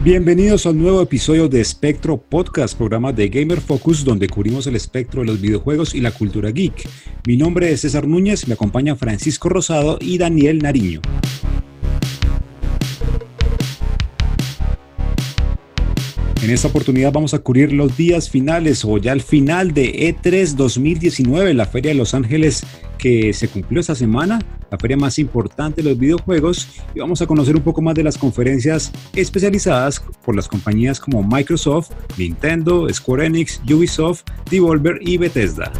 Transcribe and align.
Bienvenidos 0.00 0.66
a 0.66 0.70
un 0.70 0.82
nuevo 0.82 1.00
episodio 1.00 1.48
de 1.48 1.62
Espectro 1.62 2.18
Podcast, 2.18 2.76
programa 2.76 3.12
de 3.12 3.28
Gamer 3.28 3.60
Focus, 3.60 4.04
donde 4.04 4.28
cubrimos 4.28 4.66
el 4.66 4.76
espectro 4.76 5.22
de 5.22 5.28
los 5.28 5.40
videojuegos 5.40 5.94
y 5.94 6.00
la 6.00 6.10
cultura 6.10 6.50
geek. 6.50 6.88
Mi 7.26 7.38
nombre 7.38 7.72
es 7.72 7.80
César 7.80 8.06
Núñez, 8.06 8.46
me 8.48 8.54
acompaña 8.54 8.94
Francisco 8.94 9.48
Rosado 9.48 9.98
y 10.00 10.18
Daniel 10.18 10.58
Nariño. 10.58 11.00
En 16.48 16.54
esta 16.54 16.68
oportunidad 16.68 17.12
vamos 17.12 17.34
a 17.34 17.40
cubrir 17.40 17.74
los 17.74 17.94
días 17.94 18.30
finales 18.30 18.82
o 18.82 18.96
ya 18.96 19.12
el 19.12 19.20
final 19.20 19.74
de 19.74 20.16
E3 20.16 20.54
2019, 20.54 21.52
la 21.52 21.66
Feria 21.66 21.90
de 21.90 21.94
Los 21.98 22.14
Ángeles 22.14 22.64
que 22.96 23.34
se 23.34 23.48
cumplió 23.48 23.82
esta 23.82 23.94
semana, 23.94 24.38
la 24.70 24.78
feria 24.78 24.96
más 24.96 25.18
importante 25.18 25.82
de 25.82 25.90
los 25.90 25.98
videojuegos, 25.98 26.66
y 26.94 27.00
vamos 27.00 27.20
a 27.20 27.26
conocer 27.26 27.54
un 27.54 27.60
poco 27.60 27.82
más 27.82 27.94
de 27.96 28.02
las 28.02 28.16
conferencias 28.16 28.90
especializadas 29.14 30.02
por 30.24 30.34
las 30.34 30.48
compañías 30.48 30.98
como 30.98 31.22
Microsoft, 31.22 31.90
Nintendo, 32.16 32.88
Square 32.90 33.26
Enix, 33.26 33.60
Ubisoft, 33.70 34.22
Devolver 34.50 35.00
y 35.02 35.18
Bethesda. 35.18 35.70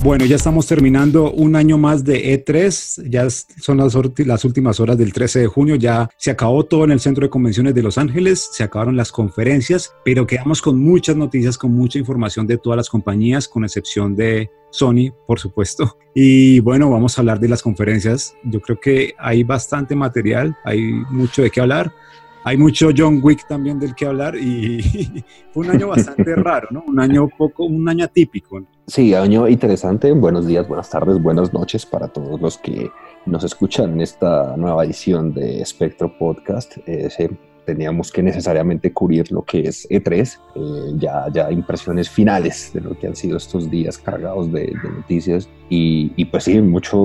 Bueno, 0.00 0.24
ya 0.24 0.36
estamos 0.36 0.68
terminando 0.68 1.32
un 1.32 1.56
año 1.56 1.76
más 1.76 2.04
de 2.04 2.44
E3, 2.44 3.10
ya 3.10 3.28
son 3.28 3.78
las, 3.78 3.96
las, 4.18 4.44
últimas 4.44 4.78
horas 4.78 4.96
del 4.96 5.12
13 5.12 5.40
de 5.40 5.46
junio, 5.48 5.74
ya 5.74 6.08
se 6.16 6.30
acabó 6.30 6.64
todo 6.64 6.84
en 6.84 6.92
el 6.92 7.00
Centro 7.00 7.24
de 7.24 7.30
Convenciones 7.30 7.74
de 7.74 7.82
Los 7.82 7.98
Ángeles, 7.98 8.48
se 8.52 8.62
acabaron 8.62 8.96
las 8.96 9.10
conferencias, 9.10 9.92
pero 10.04 10.24
quedamos 10.24 10.62
con 10.62 10.78
muchas 10.78 11.16
noticias, 11.16 11.58
con 11.58 11.72
mucha 11.72 11.98
información 11.98 12.46
de 12.46 12.58
todas 12.58 12.76
las 12.76 12.88
compañías, 12.88 13.48
con 13.48 13.64
excepción 13.64 14.14
de 14.14 14.48
Sony, 14.70 15.10
por 15.26 15.40
supuesto. 15.40 15.98
Y 16.14 16.60
bueno, 16.60 16.90
vamos 16.90 17.18
a 17.18 17.22
hablar 17.22 17.40
de 17.40 17.48
las 17.48 17.62
conferencias. 17.62 18.34
Yo 18.44 18.60
creo 18.60 18.78
que 18.78 19.14
hay 19.18 19.42
bastante 19.42 19.96
material, 19.96 20.56
hay 20.64 20.80
mucho 21.10 21.42
de 21.42 21.50
qué 21.50 21.60
hablar 21.60 21.92
hay 22.48 22.56
mucho 22.56 22.88
John 22.96 23.20
Wick 23.22 23.46
también 23.46 23.78
del 23.78 23.94
que 23.94 24.06
hablar 24.06 24.34
y 24.34 24.80
fue 25.52 25.66
un 25.66 25.70
año 25.70 25.88
bastante 25.88 26.34
raro, 26.36 26.68
¿no? 26.70 26.82
Un 26.86 26.98
año 26.98 27.28
poco, 27.36 27.66
un 27.66 27.86
año 27.86 28.06
atípico. 28.06 28.64
Sí, 28.86 29.14
año 29.14 29.46
interesante. 29.46 30.10
Buenos 30.12 30.46
días, 30.46 30.66
buenas 30.66 30.88
tardes, 30.88 31.22
buenas 31.22 31.52
noches 31.52 31.84
para 31.84 32.08
todos 32.08 32.40
los 32.40 32.56
que 32.56 32.90
nos 33.26 33.44
escuchan 33.44 33.92
en 33.92 34.00
esta 34.00 34.56
nueva 34.56 34.86
edición 34.86 35.34
de 35.34 35.62
Spectro 35.62 36.16
Podcast. 36.16 36.78
Ese 36.86 37.36
teníamos 37.68 38.10
que 38.10 38.22
necesariamente 38.22 38.94
cubrir 38.94 39.30
lo 39.30 39.42
que 39.42 39.60
es 39.60 39.86
E3, 39.90 40.38
eh, 40.54 40.60
ya, 40.96 41.26
ya 41.30 41.52
impresiones 41.52 42.08
finales 42.08 42.70
de 42.72 42.80
lo 42.80 42.98
que 42.98 43.08
han 43.08 43.14
sido 43.14 43.36
estos 43.36 43.70
días 43.70 43.98
cargados 43.98 44.50
de, 44.50 44.72
noticias 44.96 45.46
y, 45.68 46.10
y, 46.16 46.24
pues 46.24 46.44
sí, 46.44 46.62
mucho, 46.62 46.96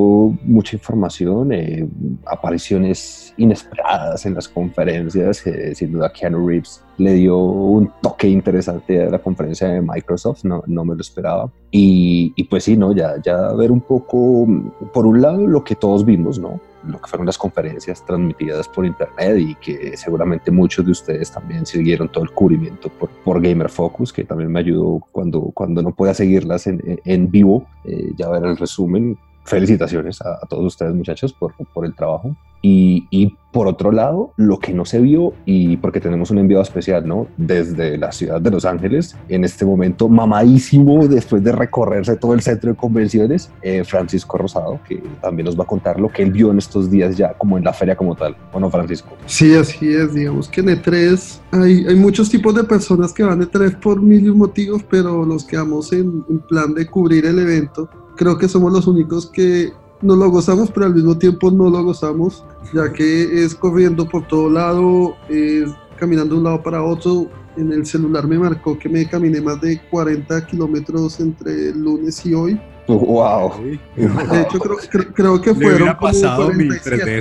mucha 0.45 0.77
información, 0.77 1.51
eh, 1.51 1.85
apariciones 2.25 3.33
inesperadas 3.35 4.25
en 4.25 4.35
las 4.35 4.47
conferencias, 4.47 5.45
eh, 5.45 5.75
sin 5.75 5.91
duda 5.91 6.13
Keanu 6.13 6.47
Reeves 6.47 6.81
le 6.97 7.13
dio 7.15 7.37
un 7.37 7.91
toque 8.01 8.29
interesante 8.29 9.03
a 9.03 9.09
la 9.09 9.19
conferencia 9.19 9.67
de 9.67 9.81
Microsoft, 9.81 10.45
no, 10.45 10.63
no 10.65 10.85
me 10.85 10.95
lo 10.95 11.01
esperaba. 11.01 11.51
Y, 11.71 12.31
y, 12.37 12.45
pues 12.45 12.63
sí, 12.63 12.77
¿no? 12.77 12.95
Ya, 12.95 13.21
ya 13.21 13.51
ver 13.51 13.69
un 13.69 13.81
poco, 13.81 14.47
por 14.93 15.05
un 15.07 15.21
lado, 15.21 15.45
lo 15.45 15.65
que 15.65 15.75
todos 15.75 16.05
vimos, 16.05 16.39
¿no? 16.39 16.61
Lo 16.87 16.99
que 17.01 17.09
fueron 17.09 17.25
las 17.25 17.37
conferencias 17.37 18.05
transmitidas 18.05 18.67
por 18.67 18.85
internet 18.85 19.37
y 19.37 19.55
que 19.55 19.95
seguramente 19.97 20.51
muchos 20.51 20.85
de 20.85 20.91
ustedes 20.91 21.31
también 21.31 21.65
siguieron 21.65 22.09
todo 22.09 22.23
el 22.23 22.31
cubrimiento 22.31 22.89
por, 22.89 23.09
por 23.23 23.41
Gamer 23.41 23.69
Focus, 23.69 24.11
que 24.11 24.23
también 24.23 24.51
me 24.51 24.59
ayudó 24.59 25.01
cuando, 25.11 25.41
cuando 25.53 25.81
no 25.81 25.93
pueda 25.93 26.13
seguirlas 26.13 26.67
en, 26.67 27.01
en 27.05 27.31
vivo, 27.31 27.65
eh, 27.85 28.11
ya 28.15 28.29
ver 28.29 28.43
el 28.45 28.57
resumen. 28.57 29.17
Felicitaciones 29.45 30.21
a, 30.21 30.35
a, 30.41 30.47
todos 30.47 30.65
ustedes 30.65 30.93
muchachos 30.93 31.33
por, 31.33 31.53
por 31.73 31.85
el 31.85 31.93
trabajo. 31.93 32.35
Y, 32.65 33.35
por 33.51 33.67
otro 33.67 33.91
lado, 33.91 34.33
lo 34.35 34.57
que 34.57 34.73
no 34.73 34.83
se 34.83 34.99
vio, 34.99 35.33
y 35.45 35.77
porque 35.77 35.99
tenemos 35.99 36.31
un 36.31 36.39
enviado 36.39 36.63
especial, 36.63 37.07
¿no? 37.07 37.27
Desde 37.37 37.99
la 37.99 38.11
ciudad 38.11 38.41
de 38.41 38.49
Los 38.49 38.65
Ángeles, 38.65 39.15
en 39.29 39.43
este 39.43 39.63
momento 39.63 40.09
mamadísimo, 40.09 41.07
después 41.07 41.43
de 41.43 41.51
recorrerse 41.51 42.15
todo 42.15 42.33
el 42.33 42.41
centro 42.41 42.71
de 42.71 42.77
convenciones, 42.77 43.51
eh, 43.61 43.83
Francisco 43.83 44.39
Rosado, 44.39 44.79
que 44.87 45.03
también 45.21 45.45
nos 45.45 45.59
va 45.59 45.65
a 45.65 45.67
contar 45.67 45.99
lo 45.99 46.09
que 46.09 46.23
él 46.23 46.31
vio 46.31 46.49
en 46.49 46.57
estos 46.57 46.89
días 46.89 47.15
ya, 47.15 47.33
como 47.33 47.59
en 47.59 47.63
la 47.63 47.73
feria 47.73 47.95
como 47.95 48.15
tal. 48.15 48.35
Bueno, 48.51 48.71
Francisco. 48.71 49.09
Sí, 49.27 49.53
así 49.53 49.93
es. 49.93 50.15
Digamos 50.15 50.47
que 50.47 50.61
en 50.61 50.69
E3 50.69 51.39
hay, 51.51 51.85
hay 51.85 51.95
muchos 51.95 52.29
tipos 52.29 52.55
de 52.55 52.63
personas 52.63 53.13
que 53.13 53.21
van 53.21 53.41
a 53.41 53.45
E3 53.45 53.79
por 53.79 54.01
mil 54.01 54.33
motivos, 54.33 54.81
pero 54.89 55.25
los 55.25 55.43
que 55.43 55.57
vamos 55.57 55.93
en 55.93 56.23
plan 56.49 56.73
de 56.73 56.87
cubrir 56.87 57.25
el 57.27 57.37
evento, 57.37 57.87
creo 58.15 58.37
que 58.37 58.47
somos 58.47 58.71
los 58.73 58.87
únicos 58.87 59.29
que 59.29 59.73
no 60.03 60.15
lo 60.15 60.29
gozamos, 60.29 60.69
pero 60.71 60.85
al 60.85 60.93
mismo 60.93 61.17
tiempo 61.17 61.49
no 61.49 61.69
lo 61.69 61.83
gozamos, 61.83 62.43
ya 62.73 62.91
que 62.91 63.43
es 63.43 63.55
corriendo 63.55 64.07
por 64.07 64.27
todo 64.27 64.49
lado, 64.49 65.15
es 65.29 65.69
caminando 65.97 66.35
de 66.35 66.39
un 66.39 66.43
lado 66.43 66.61
para 66.61 66.83
otro. 66.83 67.27
En 67.55 67.71
el 67.71 67.85
celular 67.85 68.27
me 68.27 68.39
marcó 68.39 68.77
que 68.77 68.89
me 68.89 69.07
caminé 69.07 69.39
más 69.39 69.61
de 69.61 69.79
40 69.89 70.45
kilómetros 70.47 71.19
entre 71.19 71.69
el 71.69 71.79
lunes 71.79 72.25
y 72.25 72.33
hoy. 72.33 72.59
¡Wow! 72.87 73.53
De 73.95 74.41
hecho, 74.41 74.59
creo, 74.59 74.77
creo, 74.89 75.13
creo 75.13 75.41
que 75.41 75.55
fueron 75.55 75.95
como 75.95 76.11
47. 76.11 77.19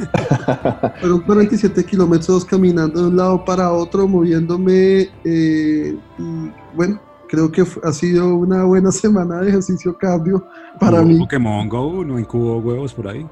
Fueron 1.00 1.20
47 1.20 1.84
kilómetros 1.84 2.44
caminando 2.44 3.02
de 3.02 3.08
un 3.08 3.16
lado 3.16 3.44
para 3.44 3.70
otro, 3.70 4.08
moviéndome. 4.08 5.10
Eh, 5.24 5.96
y 6.18 6.52
bueno, 6.74 7.00
creo 7.30 7.50
que 7.50 7.64
ha 7.84 7.92
sido 7.92 8.34
una 8.34 8.64
buena 8.64 8.90
semana 8.92 9.40
de 9.40 9.50
ejercicio 9.50 9.96
cardio 9.96 10.44
para 10.78 11.02
mí. 11.02 11.18
Pokémon 11.18 11.68
Go 11.68 12.04
no 12.04 12.18
incubó 12.18 12.58
huevos 12.58 12.92
por 12.92 13.08
ahí. 13.08 13.26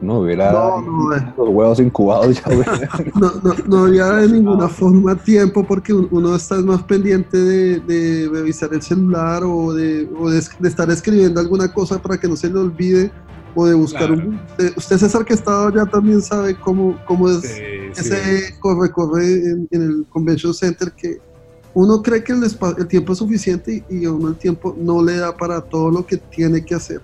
No 0.00 0.18
hubiera 0.18 0.52
no, 0.52 0.82
no, 0.82 1.16
eh. 1.16 1.34
los 1.38 1.48
huevos 1.48 1.80
incubados 1.80 2.42
ya. 2.42 2.50
no, 3.14 3.30
no, 3.42 3.54
no, 3.66 3.84
había 3.84 4.06
de 4.06 4.28
ninguna 4.28 4.68
forma 4.68 5.14
tiempo 5.14 5.64
porque 5.64 5.94
uno 5.94 6.34
está 6.34 6.56
más 6.56 6.82
pendiente 6.82 7.38
de, 7.38 7.80
de 7.80 8.28
revisar 8.30 8.74
el 8.74 8.82
celular 8.82 9.44
o, 9.44 9.72
de, 9.72 10.06
o 10.18 10.28
de, 10.28 10.42
de, 10.58 10.68
estar 10.68 10.90
escribiendo 10.90 11.40
alguna 11.40 11.72
cosa 11.72 12.02
para 12.02 12.18
que 12.18 12.26
no 12.26 12.34
se 12.36 12.50
le 12.50 12.58
olvide 12.58 13.12
o 13.54 13.66
de 13.66 13.74
buscar 13.74 14.08
claro. 14.08 14.28
un... 14.28 14.40
Usted 14.76 14.98
César 14.98 15.24
que 15.24 15.32
ha 15.32 15.36
estado 15.36 15.70
ya 15.70 15.86
también 15.86 16.20
sabe 16.20 16.56
cómo, 16.56 16.98
cómo 17.06 17.30
es 17.30 17.42
sí, 17.42 17.62
ese 17.96 18.48
sí. 18.48 18.54
corre-corre 18.58 19.24
en, 19.24 19.68
en 19.70 19.82
el 19.82 20.06
Convention 20.10 20.52
Center 20.52 20.92
que 20.92 21.18
uno 21.74 22.02
cree 22.02 22.22
que 22.22 22.32
el, 22.32 22.42
el, 22.42 22.86
tiempo 22.86 23.12
es 23.12 23.18
suficiente 23.18 23.84
y, 23.88 23.96
y 23.98 24.04
a 24.04 24.12
uno 24.12 24.28
el 24.28 24.36
tiempo 24.36 24.76
no 24.78 25.02
le 25.02 25.16
da 25.16 25.36
para 25.36 25.60
todo 25.60 25.90
lo 25.90 26.06
que 26.06 26.16
tiene 26.16 26.64
que 26.64 26.74
hacer. 26.74 27.00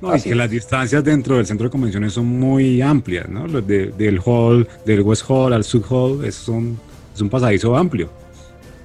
No, 0.00 0.14
y 0.14 0.20
que 0.20 0.34
las 0.34 0.50
distancias 0.50 1.02
dentro 1.02 1.36
del 1.36 1.46
centro 1.46 1.64
de 1.64 1.70
convenciones 1.70 2.12
son 2.12 2.26
muy 2.26 2.82
amplias, 2.82 3.28
¿no? 3.28 3.46
De, 3.48 3.92
del 3.96 4.20
hall, 4.24 4.68
del 4.84 5.00
West 5.02 5.24
Hall 5.28 5.52
al 5.52 5.64
Sud 5.64 5.84
Hall, 5.88 6.24
es 6.24 6.48
un, 6.48 6.78
es 7.14 7.20
un 7.20 7.30
pasadizo 7.30 7.76
amplio, 7.76 8.10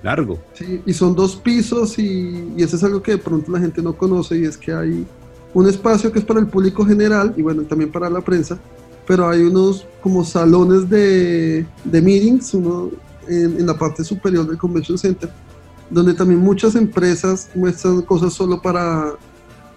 largo. 0.03 0.39
Sí, 0.53 0.81
y 0.85 0.93
son 0.93 1.15
dos 1.15 1.35
pisos 1.35 1.97
y, 1.99 2.53
y 2.55 2.63
eso 2.63 2.75
es 2.75 2.83
algo 2.83 3.01
que 3.01 3.11
de 3.11 3.17
pronto 3.17 3.51
la 3.51 3.59
gente 3.59 3.81
no 3.81 3.93
conoce 3.93 4.37
y 4.37 4.45
es 4.45 4.57
que 4.57 4.71
hay 4.71 5.05
un 5.53 5.67
espacio 5.67 6.11
que 6.11 6.19
es 6.19 6.25
para 6.25 6.39
el 6.39 6.47
público 6.47 6.85
general 6.85 7.33
y 7.35 7.41
bueno, 7.41 7.63
también 7.63 7.91
para 7.91 8.09
la 8.09 8.21
prensa, 8.21 8.57
pero 9.05 9.29
hay 9.29 9.41
unos 9.41 9.85
como 10.01 10.23
salones 10.23 10.89
de, 10.89 11.65
de 11.83 12.01
meetings, 12.01 12.53
uno 12.53 12.89
en, 13.31 13.59
en, 13.59 13.65
la 13.65 13.77
parte 13.77 14.03
superior 14.03 14.47
del 14.47 14.57
Convention 14.57 14.97
Center, 14.97 15.29
donde 15.89 16.13
también 16.13 16.39
muchas 16.39 16.75
empresas 16.75 17.49
muestran 17.55 18.01
cosas 18.01 18.33
solo 18.33 18.61
para 18.61 19.13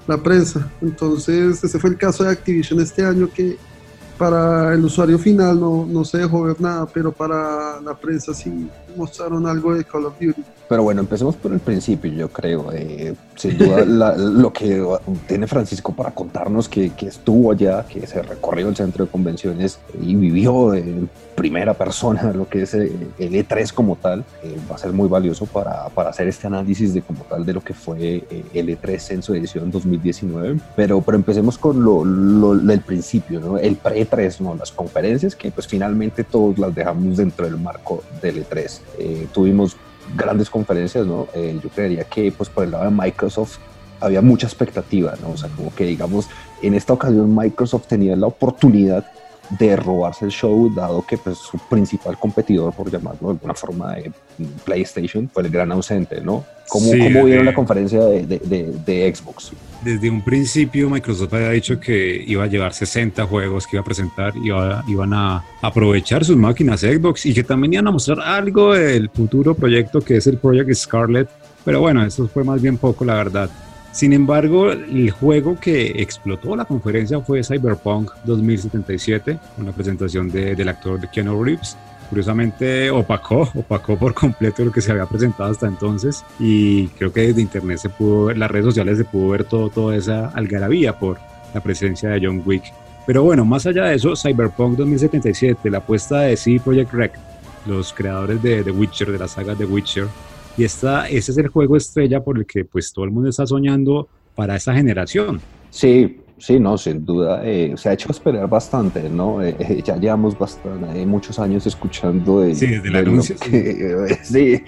la 0.07 0.19
prensa. 0.19 0.71
Entonces, 0.81 1.63
ese 1.63 1.79
fue 1.79 1.91
el 1.91 1.97
caso 1.97 2.25
de 2.25 2.31
Activision 2.31 2.81
este 2.81 3.05
año, 3.05 3.29
que 3.33 3.57
para 4.19 4.75
el 4.75 4.85
usuario 4.85 5.19
final 5.19 5.59
no, 5.59 5.87
no 5.87 6.05
se 6.05 6.19
dejó 6.19 6.43
ver 6.43 6.61
nada, 6.61 6.87
pero 6.87 7.11
para 7.13 7.81
la 7.81 7.95
prensa 7.95 8.33
sí 8.33 8.69
mostraron 8.97 9.47
algo 9.47 9.75
de 9.75 9.85
Call 9.85 10.07
of 10.07 10.15
Duty. 10.21 10.43
Pero 10.69 10.83
bueno, 10.83 11.01
empecemos 11.01 11.37
por 11.37 11.53
el 11.53 11.61
principio, 11.61 12.11
yo 12.13 12.29
creo. 12.29 12.73
Eh, 12.73 13.15
sin 13.37 13.59
duda, 13.59 13.85
la, 13.87 14.17
lo 14.17 14.53
que 14.53 14.83
tiene 15.27 15.47
Francisco 15.47 15.95
para 15.95 16.13
contarnos 16.13 16.69
que, 16.69 16.91
que, 16.91 17.07
estuvo 17.07 17.53
allá, 17.53 17.85
que 17.87 18.07
se 18.07 18.23
recorrió 18.23 18.69
el 18.69 18.77
centro 18.77 19.05
de 19.05 19.11
convenciones 19.11 19.79
y 20.01 20.15
vivió 20.15 20.75
en 20.75 21.09
primera 21.35 21.75
persona 21.75 22.33
lo 22.35 22.49
que 22.49 22.63
es 22.63 22.75
el 22.75 23.11
E3 23.19 23.73
como 23.73 23.97
tal, 23.97 24.25
eh, 24.43 24.57
va 24.71 24.77
a 24.77 24.79
ser 24.79 24.93
muy 24.93 25.09
valioso 25.09 25.47
para, 25.47 25.89
para, 25.91 26.11
hacer 26.11 26.29
este 26.29 26.47
análisis 26.47 26.95
de 26.95 27.03
como 27.03 27.25
tal 27.25 27.45
de 27.45 27.53
lo 27.53 27.61
que 27.61 27.75
fue 27.75 28.25
eh, 28.31 28.45
el 28.55 28.69
E3 28.69 29.11
en 29.15 29.23
su 29.23 29.35
edición 29.35 29.71
2019. 29.71 30.59
Pero, 30.77 31.01
pero 31.01 31.17
empecemos 31.17 31.59
con 31.59 31.83
lo, 31.85 32.05
lo 32.05 32.55
del 32.57 32.81
principio, 32.81 33.41
¿no? 33.41 33.59
el 33.59 33.77
pre-E3, 33.77 34.41
¿no? 34.41 34.55
las 34.55 34.73
conferencias 34.73 35.35
que 35.37 35.51
pues 35.51 35.67
finalmente 35.67 36.25
todos 36.25 36.59
las 36.59 36.75
dejamos 36.75 37.17
dentro 37.17 37.45
del 37.45 37.59
marco 37.59 38.03
del 38.23 38.47
E3. 38.47 38.81
Eh, 38.99 39.27
tuvimos 39.33 39.77
grandes 40.17 40.51
conferencias, 40.51 41.07
¿no? 41.07 41.29
Eh, 41.35 41.59
yo 41.63 41.69
creería 41.71 42.05
que 42.05 42.31
pues 42.33 42.49
por 42.49 42.65
el 42.65 42.71
lado 42.71 42.85
de 42.85 42.91
Microsoft 42.91 43.59
había 44.01 44.21
mucha 44.21 44.47
expectativa, 44.47 45.15
¿no? 45.23 45.31
O 45.31 45.37
sea, 45.37 45.49
como 45.51 45.75
que 45.75 45.85
digamos, 45.85 46.29
en 46.63 46.75
esta 46.75 46.93
ocasión 46.93 47.35
Microsoft 47.35 47.87
tenía 47.87 48.17
la 48.17 48.27
oportunidad 48.27 49.07
de 49.51 49.77
robarse 49.77 50.25
el 50.25 50.31
show, 50.31 50.73
dado 50.75 51.05
que 51.07 51.19
pues, 51.19 51.39
su 51.39 51.59
principal 51.59 52.19
competidor, 52.19 52.73
por 52.75 52.91
llamarlo 52.91 53.29
de 53.29 53.33
alguna 53.35 53.55
forma, 53.55 53.95
de 53.95 54.11
PlayStation, 54.65 55.29
fue 55.29 55.45
el 55.45 55.51
gran 55.51 55.71
ausente, 55.73 56.21
¿no? 56.21 56.45
¿Cómo, 56.69 56.91
¿cómo 56.91 57.25
vieron 57.25 57.45
la 57.45 57.55
conferencia 57.55 58.01
de, 58.01 58.27
de, 58.27 58.73
de, 58.85 59.15
Xbox? 59.15 59.53
Desde 59.83 60.09
un 60.09 60.23
principio 60.25 60.89
Microsoft 60.89 61.35
había 61.35 61.51
dicho 61.51 61.79
que 61.79 62.25
iba 62.27 62.45
a 62.45 62.47
llevar 62.47 62.73
60 62.73 63.27
juegos 63.27 63.67
que 63.67 63.77
iba 63.77 63.83
a 63.83 63.85
presentar, 63.85 64.33
y 64.37 64.49
iban 64.91 65.13
a 65.13 65.45
aprovechar 65.61 66.25
sus 66.25 66.37
máquinas 66.37 66.81
Xbox 66.81 67.27
y 67.27 67.35
que 67.35 67.45
también 67.45 67.75
iban 67.75 67.89
a 67.89 67.91
mostrar 67.91 68.21
algo 68.21 68.75
del 68.75 69.11
futuro 69.11 69.55
proyecto 69.55 70.01
que 70.01 70.17
es 70.17 70.27
el 70.27 70.39
Project 70.39 70.73
Scarlet, 70.75 71.29
pero 71.65 71.81
bueno, 71.81 72.05
eso 72.05 72.27
fue 72.29 72.45
más 72.45 72.61
bien 72.63 72.79
poco 72.79 73.05
la 73.05 73.15
verdad. 73.15 73.51
Sin 73.95 74.13
embargo, 74.13 74.73
el 74.73 75.09
juego 75.13 75.57
que 75.57 76.03
explotó 76.03 76.57
la 76.57 76.65
conferencia 76.65 77.21
fue 77.21 77.45
Cyberpunk 77.45 78.11
2077, 78.25 79.39
con 79.55 79.67
la 79.67 79.71
presentación 79.71 80.29
del 80.33 80.69
actor 80.69 81.01
de 81.01 81.09
Keanu 81.09 81.45
Reeves. 81.45 81.77
Curiosamente 82.11 82.91
opacó, 82.91 83.49
opacó 83.55 83.97
por 83.97 84.13
completo 84.13 84.65
lo 84.65 84.73
que 84.73 84.81
se 84.81 84.91
había 84.91 85.07
presentado 85.07 85.53
hasta 85.53 85.69
entonces 85.69 86.25
y 86.41 86.89
creo 86.89 87.13
que 87.13 87.29
desde 87.29 87.41
internet 87.41 87.79
se 87.79 87.89
pudo 87.89 88.25
ver, 88.25 88.37
las 88.37 88.51
redes 88.51 88.67
sociales 88.67 88.99
se 88.99 89.05
pudo 89.05 89.29
ver 89.29 89.45
todo, 89.45 89.71
toda 89.71 89.95
esa 89.95 90.27
algarabía 90.31 90.99
por 90.99 91.19
la 91.55 91.61
presencia 91.61 92.09
de 92.09 92.27
John 92.27 92.43
Wick. 92.45 92.65
Pero 93.07 93.23
bueno, 93.23 93.45
más 93.45 93.65
allá 93.65 93.85
de 93.85 93.95
eso, 93.95 94.17
Cyberpunk 94.17 94.77
2077, 94.77 95.71
la 95.71 95.79
apuesta 95.79 96.23
de 96.23 96.37
CD 96.37 96.59
Projekt 96.59 96.93
Rec, 96.93 97.13
los 97.65 97.93
creadores 97.93 98.43
de 98.43 98.65
The 98.65 98.73
Witcher, 98.73 99.13
de 99.13 99.19
la 99.19 99.29
saga 99.29 99.55
The 99.55 99.67
Witcher, 99.67 100.09
y 100.57 100.65
esta, 100.65 101.09
ese 101.09 101.33
es 101.33 101.39
el 101.39 101.49
juego 101.49 101.77
estrella 101.77 102.23
por 102.23 102.39
el 102.39 102.47
que 102.47 102.65
pues 102.65 102.93
todo 102.93 103.05
el 103.05 103.11
mundo 103.11 103.29
está 103.31 103.47
soñando 103.47 104.09
para 104.35 104.57
esa 104.57 104.75
generación. 104.75 105.41
Sí, 105.71 106.21
sí, 106.39 106.59
no, 106.59 106.77
sin 106.79 107.05
duda. 107.05 107.41
Eh, 107.45 107.75
se 107.77 107.89
ha 107.89 107.93
hecho 107.93 108.11
esperar 108.11 108.49
bastante, 108.49 109.09
¿no? 109.09 109.43
Eh, 109.43 109.57
eh, 109.59 109.83
ya 109.85 109.97
llevamos 109.97 110.39
bastante, 110.39 111.07
muchos 111.07 111.39
años 111.39 111.67
escuchando. 111.67 112.45
sí, 112.55 112.67
desde 112.67 112.89
el 112.89 112.97
anuncio. 112.97 113.37
sí, 114.23 114.63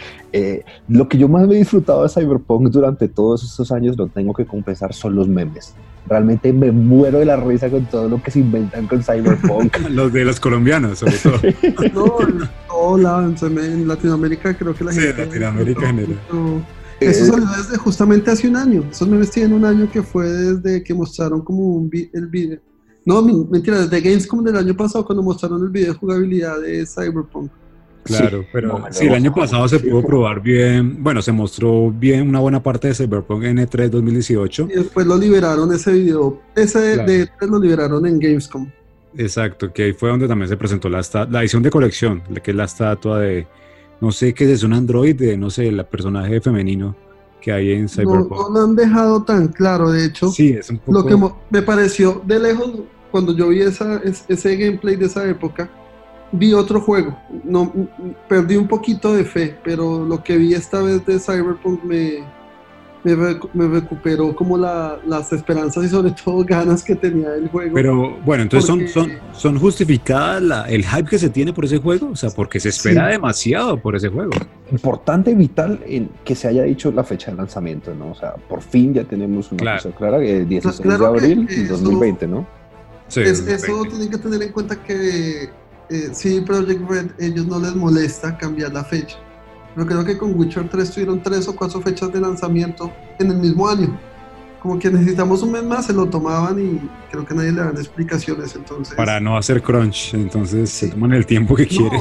lo 0.89 1.09
que 1.09 1.19
yo 1.19 1.29
más 1.29 1.47
me 1.47 1.55
he 1.55 1.59
disfrutado 1.59 2.03
de 2.03 2.09
Cyberpunk 2.09 2.69
durante 2.69 3.09
todos 3.09 3.45
estos 3.45 3.73
años, 3.73 3.97
lo 3.97 4.07
tengo 4.09 4.33
que 4.33 4.47
confesar, 4.47 4.93
son 4.95 5.15
los 5.15 5.29
memes. 5.29 5.75
Realmente 6.09 6.53
me 6.53 6.71
muero 6.71 7.19
de 7.19 7.25
la 7.25 7.37
risa 7.37 7.69
con 7.69 7.85
todo 7.87 8.09
lo 8.09 8.23
que 8.23 8.31
se 8.31 8.39
inventan 8.39 8.87
con 8.87 9.03
Cyberpunk. 9.03 9.77
los 9.91 10.13
de 10.13 10.25
los 10.25 10.39
colombianos, 10.39 11.01
sobre 11.01 11.17
todo. 11.19 11.41
no, 11.95 12.55
todo 12.69 13.59
en 13.59 13.89
Latinoamérica 13.89 14.55
creo 14.55 14.75
que 14.75 14.85
la 14.85 14.93
gente... 14.93 15.13
Sí, 15.13 15.19
Latinoamérica 15.19 15.89
en 15.89 15.97
general. 15.97 16.19
Eh, 17.01 17.13
salió 17.13 17.47
desde 17.57 17.77
justamente 17.77 18.31
hace 18.31 18.49
un 18.49 18.57
año. 18.57 18.85
Esos 18.91 19.09
memes 19.09 19.31
tienen 19.31 19.53
un 19.53 19.65
año 19.65 19.91
que 19.91 20.03
fue 20.03 20.29
desde 20.29 20.83
que 20.83 20.95
mostraron 20.95 21.43
como 21.43 21.63
un 21.63 21.91
el 22.13 22.27
video. 22.27 22.59
No, 23.05 23.23
mentira, 23.23 23.81
desde 23.81 24.01
Gamescom 24.01 24.43
del 24.43 24.57
año 24.57 24.77
pasado 24.77 25.05
cuando 25.05 25.23
mostraron 25.23 25.63
el 25.63 25.69
video 25.69 25.93
de 25.93 25.99
jugabilidad 25.99 26.61
de 26.61 26.85
Cyberpunk. 26.87 27.51
Claro, 28.03 28.45
pero 28.53 28.85
sí, 28.91 29.07
el 29.07 29.15
año 29.15 29.35
pasado 29.35 29.67
se 29.69 29.81
pudo 29.81 30.03
probar 30.03 30.41
bien, 30.41 31.03
bueno, 31.03 31.21
se 31.23 31.33
mostró 31.33 31.91
bien 31.91 32.29
una 32.29 32.39
buena 32.39 32.63
parte 32.63 32.89
de 32.89 32.95
Cyberpunk 32.95 33.43
N3 33.43 33.91
2018. 33.91 34.69
Y 34.71 34.75
después 34.77 35.07
lo 35.07 35.17
liberaron 35.17 35.73
ese 35.73 35.93
video, 35.93 36.41
ese 36.55 36.79
de 36.79 37.29
E3 37.29 37.49
lo 37.49 37.59
liberaron 37.59 38.07
en 38.07 38.19
Gamescom. 38.19 38.71
Exacto, 39.17 39.73
que 39.73 39.85
ahí 39.85 39.93
fue 39.93 40.11
donde 40.11 40.29
también 40.29 40.49
se 40.49 40.57
presentó 40.57 40.89
la, 40.89 41.03
la 41.31 41.41
edición 41.41 41.63
de 41.63 41.71
colección, 41.71 42.23
que 42.43 42.51
es 42.51 42.57
la 42.57 42.65
estatua 42.65 43.21
de, 43.21 43.47
no 44.01 44.13
sé 44.13 44.35
qué 44.35 44.51
es, 44.51 44.63
un 44.63 44.73
androide, 44.73 45.37
no 45.37 45.51
sé, 45.51 45.69
el 45.69 45.85
personaje 45.87 46.41
femenino 46.41 46.97
que 47.41 47.53
hay 47.53 47.73
en 47.73 47.89
Cyberpunk. 47.89 48.31
No, 48.31 48.51
lo 48.51 48.65
han 48.65 48.77
dejado 48.77 49.23
tan 49.23 49.49
claro, 49.49 49.91
de 49.91 50.07
hecho. 50.07 50.29
Sí, 50.29 50.51
es 50.51 50.71
un 50.71 50.79
poco... 50.79 50.93
Lo 50.93 51.07
que 51.07 51.35
me 51.51 51.63
pareció 51.63 52.23
de 52.27 52.39
lejos, 52.41 52.73
cuando 53.11 53.35
yo 53.35 53.49
vi 53.49 53.63
esa, 53.63 54.01
ese 54.03 54.57
gameplay 54.57 54.97
de 54.97 55.07
esa 55.07 55.29
época, 55.29 55.71
vi 56.33 56.53
otro 56.53 56.81
juego. 56.81 57.17
No, 57.45 57.73
perdí 58.29 58.57
un 58.57 58.69
poquito 58.69 59.15
de 59.15 59.25
fe, 59.25 59.57
pero 59.65 60.05
lo 60.05 60.23
que 60.23 60.37
vi 60.37 60.55
esta 60.55 60.83
vez 60.83 61.05
de 61.07 61.19
Cyberpunk 61.19 61.85
me, 61.85 62.25
me, 63.15 63.69
recuperó 63.69 64.35
como 64.35 64.57
las 64.57 65.33
esperanzas 65.33 65.85
y 65.85 65.89
sobre 65.89 66.11
todo 66.11 66.45
ganas 66.45 66.83
que 66.83 66.97
tenía 66.97 67.31
del 67.31 67.49
juego. 67.49 67.75
Pero 67.75 68.17
bueno, 68.25 68.43
entonces 68.43 68.67
son, 68.67 68.89
son, 68.89 69.13
son 69.33 69.59
justificadas 69.59 70.43
el 70.69 70.85
hype 70.85 71.09
que 71.09 71.19
se 71.19 71.31
tiene 71.31 71.53
por 71.53 71.65
ese 71.65 71.79
juego, 71.79 72.11
o 72.11 72.17
sea, 72.17 72.31
porque 72.31 72.59
se 72.59 72.71
espera 72.71 73.09
demasiado 73.09 73.81
por 73.81 73.95
ese 73.95 74.09
juego. 74.09 74.33
Importante 74.73 75.31
y 75.31 75.35
vital 75.35 75.81
en 75.87 76.11
que 76.25 76.35
se 76.35 76.49
haya 76.49 76.65
dicho 76.65 76.91
la 76.91 77.05
fecha 77.05 77.31
de 77.31 77.37
lanzamiento, 77.37 77.95
¿no? 77.95 78.11
O 78.11 78.15
sea, 78.15 78.35
por 78.35 78.63
fin 78.63 78.95
ya 78.95 79.05
tenemos 79.05 79.53
una 79.53 79.77
cosa 79.77 79.91
clara, 79.91 80.19
el 80.19 80.49
16 80.49 80.99
de 80.99 81.07
abril 81.07 81.47
de 81.47 81.69
2020, 81.69 82.27
¿no? 82.27 82.47
Sí, 83.09 83.21
eso 83.21 83.83
tienen 83.89 84.11
que 84.11 84.19
tener 84.19 84.43
en 84.43 84.53
cuenta 84.53 84.83
que 84.83 85.49
eh, 85.89 86.09
sí, 86.13 86.41
Project 86.41 86.91
Red, 86.91 87.11
ellos 87.19 87.47
no 87.47 87.61
les 87.61 87.75
molesta 87.75 88.37
cambiar 88.37 88.73
la 88.73 88.83
fecha. 88.83 89.19
Pero 89.77 89.87
creo 89.87 90.05
que 90.07 90.17
con 90.17 90.35
Witcher 90.35 90.71
3 90.71 90.91
tuvieron 90.91 91.23
tres 91.23 91.47
o 91.49 91.55
cuatro 91.55 91.83
fechas 91.83 92.11
de 92.11 92.19
lanzamiento 92.19 92.91
en 93.19 93.31
el 93.31 93.37
mismo 93.37 93.69
año. 93.69 93.97
Como 94.63 94.79
que 94.79 94.91
necesitamos 94.91 95.43
un 95.43 95.53
mes 95.53 95.63
más, 95.63 95.85
se 95.85 95.93
lo 95.93 96.07
tomaban 96.07 96.59
y 96.59 96.81
creo 97.11 97.27
que 97.27 97.35
nadie 97.35 97.53
le 97.53 97.61
dan 97.61 97.77
explicaciones. 97.77 98.57
entonces 98.57 98.95
Para 98.95 99.21
no 99.21 99.37
hacer 99.37 99.63
crunch, 99.63 100.15
entonces 100.15 100.71
se 100.71 100.89
toman 100.89 101.13
el 101.13 101.27
tiempo 101.27 101.55
que 101.55 101.67
quieren. 101.67 102.01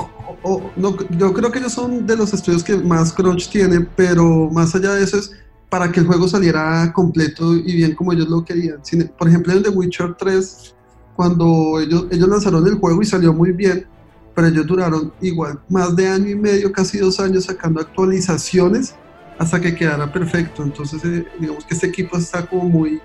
No, 0.78 0.96
yo 1.18 1.34
creo 1.34 1.52
que 1.52 1.60
ellos 1.60 1.74
son 1.74 2.08
de 2.08 2.16
los 2.16 2.34
estudios 2.34 2.64
que 2.64 2.78
más 2.78 3.12
crunch 3.12 3.50
tienen, 3.50 3.90
pero 3.94 4.50
más 4.50 4.74
allá 4.74 4.94
de 4.94 5.04
eso 5.04 5.18
es 5.18 5.34
para 5.70 5.92
que 5.92 6.00
el 6.00 6.08
juego 6.08 6.30
saliera 6.30 6.94
completo 6.94 7.56
y 7.56 7.76
bien 7.76 7.94
como 7.94 8.14
ellos 8.14 8.30
lo 8.30 8.46
querían. 8.46 8.78
Por 9.18 9.28
ejemplo, 9.28 9.52
en 9.52 9.62
The 9.62 9.70
Witcher 9.70 10.16
3 10.18 10.76
cuando 11.16 11.80
ellos, 11.80 12.06
ellos 12.12 12.28
lanzaron 12.28 12.68
el 12.68 12.76
juego 12.76 13.02
y 13.02 13.06
salió 13.06 13.34
muy 13.34 13.52
bien, 13.52 13.88
pero 14.36 14.48
ellos 14.48 14.68
duraron 14.68 15.14
igual 15.22 15.60
más 15.70 15.96
de 15.96 16.08
año 16.08 16.30
y 16.30 16.36
medio, 16.36 16.72
casi 16.72 16.98
dos 16.98 17.20
años 17.20 17.46
sacando 17.46 17.80
actualizaciones 17.80 18.94
hasta 19.40 19.60
que 19.60 19.74
quedara 19.74 20.12
perfecto. 20.12 20.64
Entonces, 20.64 21.04
eh, 21.06 21.26
digamos 21.40 21.66
que 21.66 21.74
este 21.74 21.88
equipo 21.88 22.18
está 22.18 22.46
como 22.46 22.66
muy, 22.66 23.02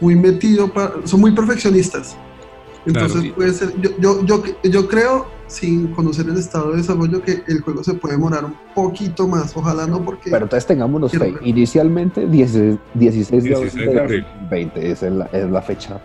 muy 0.00 0.14
metido, 0.14 0.72
para, 0.72 0.94
son 1.04 1.20
muy 1.20 1.32
perfeccionistas. 1.32 2.16
Entonces, 2.86 3.32
puede 3.32 3.52
ser, 3.52 3.74
yo, 3.80 3.90
yo, 3.98 4.24
yo, 4.24 4.42
yo 4.62 4.88
creo 4.88 5.37
sin 5.48 5.88
conocer 5.88 6.26
el 6.28 6.36
estado 6.36 6.70
de 6.70 6.78
desarrollo 6.78 7.22
que 7.22 7.42
el 7.48 7.62
juego 7.62 7.82
se 7.82 7.94
puede 7.94 8.14
demorar 8.14 8.44
un 8.44 8.54
poquito 8.74 9.26
más, 9.26 9.56
ojalá 9.56 9.86
no 9.86 10.04
porque... 10.04 10.30
Pero 10.30 10.44
entonces 10.44 10.66
tengámonos 10.66 11.12
fe, 11.12 11.34
inicialmente 11.42 12.26
16, 12.26 12.78
16 12.94 13.42
de, 13.42 13.48
16 13.48 13.90
de 13.92 14.00
abril. 14.00 14.26
20 14.50 14.90
es 14.90 15.02
la, 15.02 15.26
es 15.26 15.50
la 15.50 15.62
fecha 15.62 16.00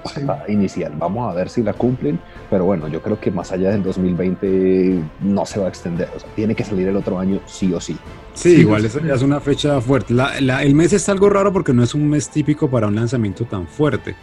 inicial, 0.48 0.94
vamos 0.98 1.31
a 1.31 1.36
ver 1.36 1.50
si 1.50 1.62
la 1.62 1.74
cumplen, 1.74 2.19
pero 2.50 2.66
bueno, 2.66 2.88
yo 2.88 3.01
creo 3.01 3.19
que 3.19 3.31
más 3.31 3.51
allá 3.51 3.69
del 3.69 3.84
2020 3.84 5.04
no 5.22 5.46
se 5.46 5.60
va 5.60 5.68
a 5.68 5.69
extender, 5.69 6.10
o 6.16 6.19
sea, 6.19 6.30
tiene 6.36 6.56
que 6.56 6.63
salir 6.63 6.88
el 6.88 6.96
otro 6.96 7.19
año 7.19 7.39
sí 7.46 7.74
o 7.74 7.80
sí. 7.80 7.98
Sí, 8.34 8.62
igual 8.62 8.84
es 8.84 9.22
una 9.22 9.39
fecha 9.39 9.80
fuerte. 9.80 10.13
La, 10.13 10.63
el 10.63 10.74
mes 10.74 10.92
está 10.94 11.12
algo 11.12 11.30
raro 11.30 11.54
porque 11.54 11.72
no 11.72 11.84
es 11.84 11.94
un 11.94 12.10
mes 12.10 12.30
típico 12.30 12.68
para 12.68 12.88
un 12.88 12.96
lanzamiento 12.96 13.46
tan 13.46 13.67
fuerte 13.67 14.15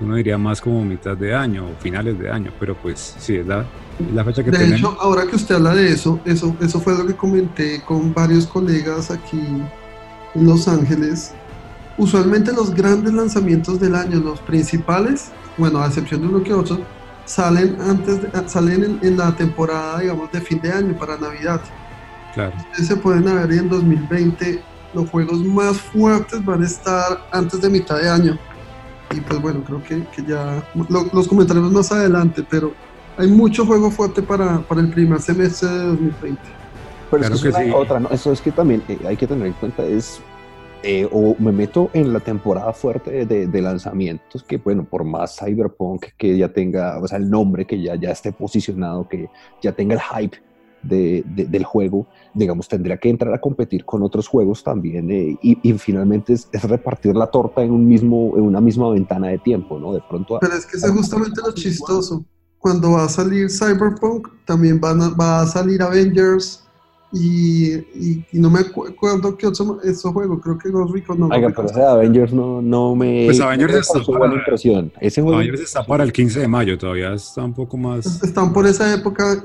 uno 0.00 0.14
diría 0.14 0.38
más 0.38 0.60
como 0.60 0.84
mitad 0.84 1.16
de 1.16 1.34
año 1.34 1.66
o 1.66 1.82
finales 1.82 2.18
de 2.18 2.30
año, 2.30 2.52
pero 2.58 2.76
pues 2.76 3.14
sí, 3.18 3.36
es 3.36 3.46
la, 3.46 3.64
la 4.14 4.24
fecha 4.24 4.44
que 4.44 4.50
de 4.50 4.76
hecho, 4.76 4.96
ahora 5.00 5.26
que 5.26 5.36
usted 5.36 5.56
habla 5.56 5.74
de 5.74 5.92
eso, 5.92 6.20
eso, 6.24 6.56
eso 6.60 6.80
fue 6.80 6.96
lo 6.96 7.06
que 7.06 7.14
comenté 7.14 7.82
con 7.82 8.14
varios 8.14 8.46
colegas 8.46 9.10
aquí 9.10 9.40
en 10.34 10.46
Los 10.46 10.68
Ángeles. 10.68 11.32
Usualmente 11.96 12.52
los 12.52 12.72
grandes 12.72 13.12
lanzamientos 13.12 13.80
del 13.80 13.96
año, 13.96 14.20
los 14.20 14.40
principales, 14.40 15.32
bueno, 15.56 15.80
a 15.80 15.86
excepción 15.86 16.20
de 16.20 16.28
uno 16.28 16.44
que 16.44 16.54
otro, 16.54 16.78
salen 17.24 17.76
antes 17.80 18.20
salen 18.46 19.00
en, 19.02 19.16
la 19.16 19.34
temporada, 19.34 19.98
digamos, 19.98 20.30
de 20.30 20.40
fin 20.40 20.60
de 20.60 20.72
año 20.72 20.96
para 20.96 21.16
Navidad. 21.18 21.60
Claro. 22.34 22.52
Ustedes 22.56 22.86
se 22.86 22.96
pueden 22.96 23.24
ver 23.24 23.52
en 23.52 23.68
2020 23.68 24.62
los 24.94 25.10
juegos 25.10 25.44
más 25.44 25.76
fuertes 25.78 26.42
van 26.44 26.62
a 26.62 26.66
estar 26.66 27.26
antes 27.32 27.60
de 27.60 27.68
mitad 27.68 27.98
de 28.00 28.08
año. 28.08 28.38
Y 29.14 29.20
pues 29.20 29.40
bueno, 29.40 29.62
creo 29.64 29.82
que, 29.82 30.04
que 30.14 30.22
ya 30.24 30.62
los 31.12 31.28
comentaremos 31.28 31.72
más 31.72 31.90
adelante, 31.92 32.44
pero 32.48 32.72
hay 33.16 33.28
mucho 33.28 33.64
juego 33.64 33.90
fuerte 33.90 34.22
para, 34.22 34.60
para 34.60 34.80
el 34.80 34.90
primer 34.90 35.20
semestre 35.20 35.68
de 35.68 35.84
2020. 35.86 36.40
Pero 37.10 37.24
eso 37.24 37.48
es 37.48 37.54
sí. 37.54 37.70
otra, 37.74 38.00
¿no? 38.00 38.10
Eso 38.10 38.32
es 38.32 38.40
que 38.40 38.52
también 38.52 38.82
eh, 38.88 38.98
hay 39.06 39.16
que 39.16 39.26
tener 39.26 39.46
en 39.46 39.54
cuenta 39.54 39.84
es 39.84 40.20
eh, 40.82 41.08
o 41.10 41.34
me 41.38 41.50
meto 41.50 41.90
en 41.92 42.12
la 42.12 42.20
temporada 42.20 42.72
fuerte 42.72 43.26
de, 43.26 43.46
de, 43.48 43.62
lanzamientos, 43.62 44.44
que 44.44 44.58
bueno, 44.58 44.84
por 44.84 45.02
más 45.02 45.36
Cyberpunk 45.36 46.06
que 46.16 46.36
ya 46.36 46.50
tenga, 46.50 47.00
o 47.00 47.08
sea, 47.08 47.18
el 47.18 47.28
nombre 47.28 47.66
que 47.66 47.82
ya, 47.82 47.96
ya 47.96 48.10
esté 48.10 48.30
posicionado, 48.30 49.08
que 49.08 49.28
ya 49.60 49.72
tenga 49.72 49.94
el 49.94 50.00
hype 50.00 50.38
de, 50.82 51.24
del 51.26 51.64
juego, 51.64 52.06
digamos, 52.34 52.68
tendría 52.68 52.96
que 52.98 53.10
entrar 53.10 53.32
a 53.34 53.40
competir 53.40 53.84
con 53.84 54.02
otros 54.02 54.28
juegos 54.28 54.62
también 54.62 55.10
eh, 55.10 55.36
y, 55.42 55.58
y, 55.62 55.72
finalmente 55.78 56.32
es, 56.32 56.48
es, 56.52 56.62
repartir 56.62 57.14
la 57.14 57.26
torta 57.26 57.62
en, 57.62 57.70
un 57.70 57.86
mismo, 57.86 58.34
en 58.36 58.42
una 58.42 58.60
misma 58.60 58.90
ventana 58.90 59.28
de 59.28 59.38
tiempo, 59.38 59.78
¿no? 59.78 59.92
De 59.92 60.02
pronto... 60.08 60.38
Pero 60.40 60.54
es 60.54 60.66
que 60.66 60.76
eso 60.76 60.86
es 60.86 60.92
justamente 60.92 61.40
lo 61.44 61.52
chistoso 61.52 62.24
cuando 62.58 62.92
va 62.92 63.04
a 63.04 63.08
salir 63.08 63.50
Cyberpunk, 63.50 64.28
también 64.44 64.80
van 64.80 65.00
va 65.00 65.42
a 65.42 65.46
salir 65.46 65.82
Avengers, 65.82 66.64
Y, 67.10 67.72
y, 67.74 68.24
no 68.32 68.50
me 68.50 68.60
acuerdo 68.60 69.34
qué 69.38 69.46
otro 69.46 69.80
eso 69.82 70.12
juego, 70.12 70.38
creo 70.38 70.58
que 70.58 70.68
Ghost 70.68 70.94
Recon 70.94 71.20
no. 71.20 71.28
Oiga, 71.28 71.48
pero 71.48 71.66
ese 71.66 71.82
Avengers 71.82 72.34
no, 72.34 72.60
no 72.60 72.94
me. 72.94 73.24
Pues 73.24 73.40
Avengers 73.40 73.76
está 73.76 74.00
para, 74.12 74.34
impresión. 74.34 74.92
Ese. 75.00 75.22
Avengers 75.22 75.62
está 75.62 75.86
para 75.86 76.04
el 76.04 76.12
15 76.12 76.40
de 76.40 76.48
mayo, 76.48 76.76
todavía 76.76 77.14
está 77.14 77.44
un 77.44 77.54
poco 77.54 77.78
más. 77.78 78.22
Están 78.22 78.52
por 78.52 78.66
esa 78.66 78.92
época. 78.92 79.42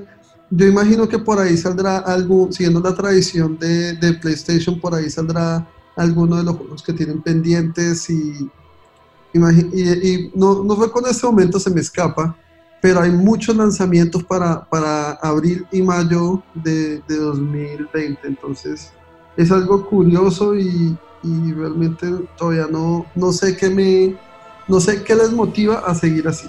Yo 0.55 0.67
imagino 0.67 1.09
que 1.09 1.17
por 1.17 1.39
ahí 1.39 1.57
saldrá 1.57 1.97
algo, 1.97 2.51
siguiendo 2.51 2.79
la 2.79 2.93
tradición 2.93 3.57
de, 3.57 3.93
de 3.93 4.13
PlayStation, 4.13 4.79
por 4.79 4.93
ahí 4.93 5.09
saldrá 5.09 5.67
alguno 5.95 6.37
de 6.37 6.43
los 6.43 6.57
juegos 6.57 6.83
que 6.83 6.93
tienen 6.93 7.23
pendientes 7.23 8.07
y, 8.07 8.51
y, 9.33 9.39
y 9.39 10.31
no, 10.35 10.63
no 10.63 10.75
fue 10.75 10.91
con 10.91 11.07
este 11.07 11.25
momento, 11.25 11.59
se 11.59 11.71
me 11.71 11.81
escapa, 11.81 12.37
pero 12.83 13.01
hay 13.01 13.09
muchos 13.09 13.55
lanzamientos 13.55 14.23
para, 14.23 14.63
para 14.65 15.13
abril 15.13 15.65
y 15.71 15.81
mayo 15.81 16.43
de, 16.53 17.01
de 17.07 17.15
2020, 17.17 18.27
entonces 18.27 18.91
es 19.35 19.51
algo 19.51 19.87
curioso 19.87 20.55
y, 20.55 20.95
y, 21.23 21.51
realmente 21.53 22.07
todavía 22.37 22.67
no, 22.69 23.07
no 23.15 23.31
sé 23.31 23.57
qué 23.57 23.71
me 23.71 24.15
no 24.67 24.79
sé 24.79 25.03
qué 25.03 25.15
les 25.15 25.31
motiva 25.31 25.79
a 25.79 25.95
seguir 25.95 26.27
así, 26.27 26.47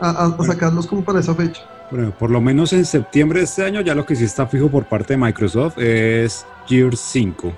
a, 0.00 0.26
a 0.26 0.44
sacarlos 0.44 0.88
como 0.88 1.04
para 1.04 1.20
esa 1.20 1.36
fecha. 1.36 1.62
Bueno, 1.90 2.12
por 2.18 2.30
lo 2.30 2.40
menos 2.40 2.72
en 2.72 2.84
septiembre 2.84 3.40
de 3.40 3.44
este 3.44 3.64
año 3.64 3.80
ya 3.80 3.94
lo 3.94 4.06
que 4.06 4.16
sí 4.16 4.24
está 4.24 4.46
fijo 4.46 4.68
por 4.68 4.86
parte 4.86 5.14
de 5.14 5.18
Microsoft 5.18 5.78
es 5.78 6.46
Gears 6.66 7.00
5. 7.00 7.52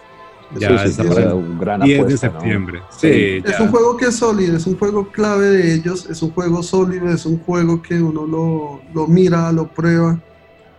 Ya 0.59 0.85
está 0.85 1.05
para 1.05 1.35
un 1.35 1.59
gran 1.59 1.81
10 1.81 2.07
de 2.07 2.17
septiembre. 2.17 2.81
Sí, 2.97 3.43
es 3.45 3.59
un 3.59 3.69
juego 3.69 3.97
que 3.97 4.07
es 4.07 4.17
sólido, 4.17 4.57
es 4.57 4.67
un 4.67 4.79
juego 4.79 5.11
clave 5.11 5.49
de 5.49 5.75
ellos, 5.75 6.07
es 6.09 6.23
un 6.23 6.31
juego 6.31 6.63
sólido, 6.63 7.09
es 7.09 7.27
un 7.27 7.39
juego 7.41 7.83
que 7.83 8.01
uno 8.01 8.27
lo, 8.27 8.81
lo 8.95 9.07
mira, 9.09 9.51
lo 9.51 9.69
prueba 9.69 10.21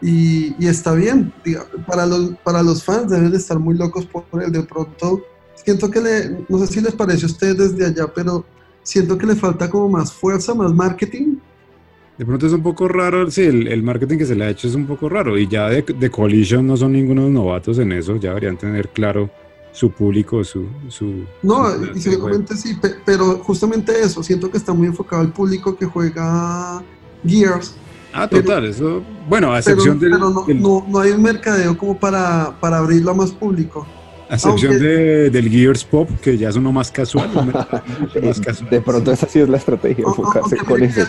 y, 0.02 0.56
y 0.64 0.68
está 0.68 0.94
bien. 0.94 1.34
Para 1.86 2.06
los, 2.06 2.32
para 2.44 2.64
los 2.64 2.84
fans 2.84 3.10
deben 3.10 3.32
de 3.32 3.38
estar 3.38 3.60
muy 3.60 3.76
locos 3.76 4.06
por 4.06 4.26
él. 4.42 4.52
De 4.52 4.64
pronto, 4.64 5.22
siento 5.56 5.90
que 5.90 6.00
le, 6.00 6.46
no 6.48 6.60
sé 6.60 6.68
si 6.68 6.82
les 6.82 6.94
parece 6.94 7.26
a 7.26 7.28
ustedes 7.28 7.58
desde 7.58 7.86
allá, 7.86 8.12
pero 8.14 8.46
siento 8.84 9.18
que 9.18 9.26
le 9.26 9.36
falta 9.36 9.70
como 9.70 9.90
más 9.90 10.14
fuerza, 10.14 10.54
más 10.54 10.74
marketing. 10.74 11.37
De 12.18 12.26
pronto 12.26 12.48
es 12.48 12.54
un 12.54 12.64
poco 12.64 12.88
raro, 12.88 13.30
sí, 13.30 13.44
el, 13.44 13.68
el 13.68 13.84
marketing 13.84 14.18
que 14.18 14.26
se 14.26 14.36
le 14.36 14.46
ha 14.46 14.50
hecho 14.50 14.68
es 14.68 14.74
un 14.74 14.88
poco 14.88 15.08
raro 15.08 15.38
y 15.38 15.48
ya 15.48 15.70
de, 15.70 15.84
de 15.84 16.10
Coalition 16.10 16.66
no 16.66 16.76
son 16.76 16.94
ningunos 16.94 17.30
novatos 17.30 17.78
en 17.78 17.92
eso, 17.92 18.16
ya 18.16 18.30
deberían 18.30 18.58
tener 18.58 18.90
claro 18.90 19.30
su 19.72 19.92
público, 19.92 20.44
su... 20.44 20.66
su 20.88 21.26
no, 21.44 21.68
y 21.94 22.02
seguramente 22.02 22.56
sí, 22.56 22.76
pero 23.06 23.38
justamente 23.44 23.92
eso, 24.02 24.24
siento 24.24 24.50
que 24.50 24.58
está 24.58 24.74
muy 24.74 24.88
enfocado 24.88 25.22
al 25.22 25.32
público 25.32 25.78
que 25.78 25.86
juega 25.86 26.82
Gears. 27.24 27.76
Ah, 28.12 28.28
total, 28.28 28.66
eso, 28.66 29.04
bueno, 29.30 29.54
a 29.54 29.60
excepción 29.60 30.00
de... 30.00 30.10
Pero 30.10 30.32
no, 30.56 30.86
no, 30.88 31.00
hay 31.00 31.12
un 31.12 31.22
mercadeo 31.22 31.78
como 31.78 32.00
para, 32.00 32.58
para 32.60 32.80
abrirlo 32.80 33.12
a 33.12 33.14
más 33.14 33.32
público. 33.32 33.86
A 34.28 34.36
excepción 34.36 34.80
de, 34.80 35.30
del 35.30 35.48
Gears 35.52 35.84
Pop, 35.84 36.10
que 36.24 36.36
ya 36.36 36.50
es 36.50 36.56
uno 36.56 36.72
más 36.72 36.90
casual. 36.90 37.30
más 38.24 38.42
casual 38.42 38.70
de 38.72 38.82
pronto 38.82 39.12
esa 39.12 39.28
sí 39.28 39.40
es 39.40 39.48
la 39.48 39.58
estrategia, 39.58 40.06
enfocarse 40.08 40.58
con 40.58 40.82
eso. 40.82 41.02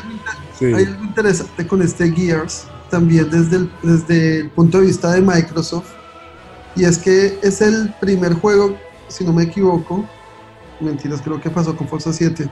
Hay 0.61 0.85
algo 0.85 1.05
interesante 1.05 1.67
con 1.67 1.83
este 1.83 2.11
Gears, 2.11 2.67
también 2.91 3.31
desde 3.31 3.57
el, 3.57 3.71
desde 3.83 4.41
el 4.41 4.51
punto 4.51 4.81
de 4.81 4.87
vista 4.87 5.13
de 5.13 5.21
Microsoft, 5.21 5.91
y 6.75 6.85
es 6.85 6.99
que 6.99 7.39
es 7.43 7.61
el 7.61 7.95
primer 8.01 8.35
juego, 8.35 8.77
si 9.09 9.25
no 9.25 9.33
me 9.33 9.45
equivoco, 9.45 10.05
mentiras, 10.81 11.21
creo 11.23 11.41
que 11.41 11.51
pasó 11.51 11.77
con 11.77 11.89
Forza 11.89 12.13
7, 12.13 12.49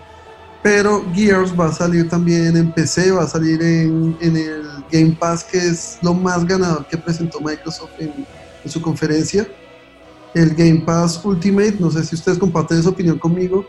pero 0.63 1.05
Gears 1.15 1.59
va 1.59 1.67
a 1.67 1.73
salir 1.73 2.09
también 2.09 2.57
en 2.57 2.73
PC, 2.73 3.13
va 3.13 3.23
a 3.23 3.29
salir 3.29 3.63
en, 3.63 4.17
en 4.21 4.37
el 4.37 4.67
Game 4.91 5.17
Pass, 5.19 5.45
que 5.45 5.59
es 5.59 5.99
lo 6.03 6.15
más 6.15 6.45
ganador 6.45 6.87
que 6.89 6.99
presentó 6.99 7.41
Microsoft 7.41 7.93
en, 7.99 8.27
su 8.69 8.83
conferencia. 8.83 9.47
El 10.35 10.53
Game 10.57 10.81
Pass 10.81 11.25
Ultimate, 11.25 11.77
no 11.79 11.89
sé 11.89 12.05
si 12.05 12.17
ustedes 12.17 12.37
comparten 12.37 12.81
esa 12.81 12.89
opinión 12.89 13.17
conmigo, 13.17 13.65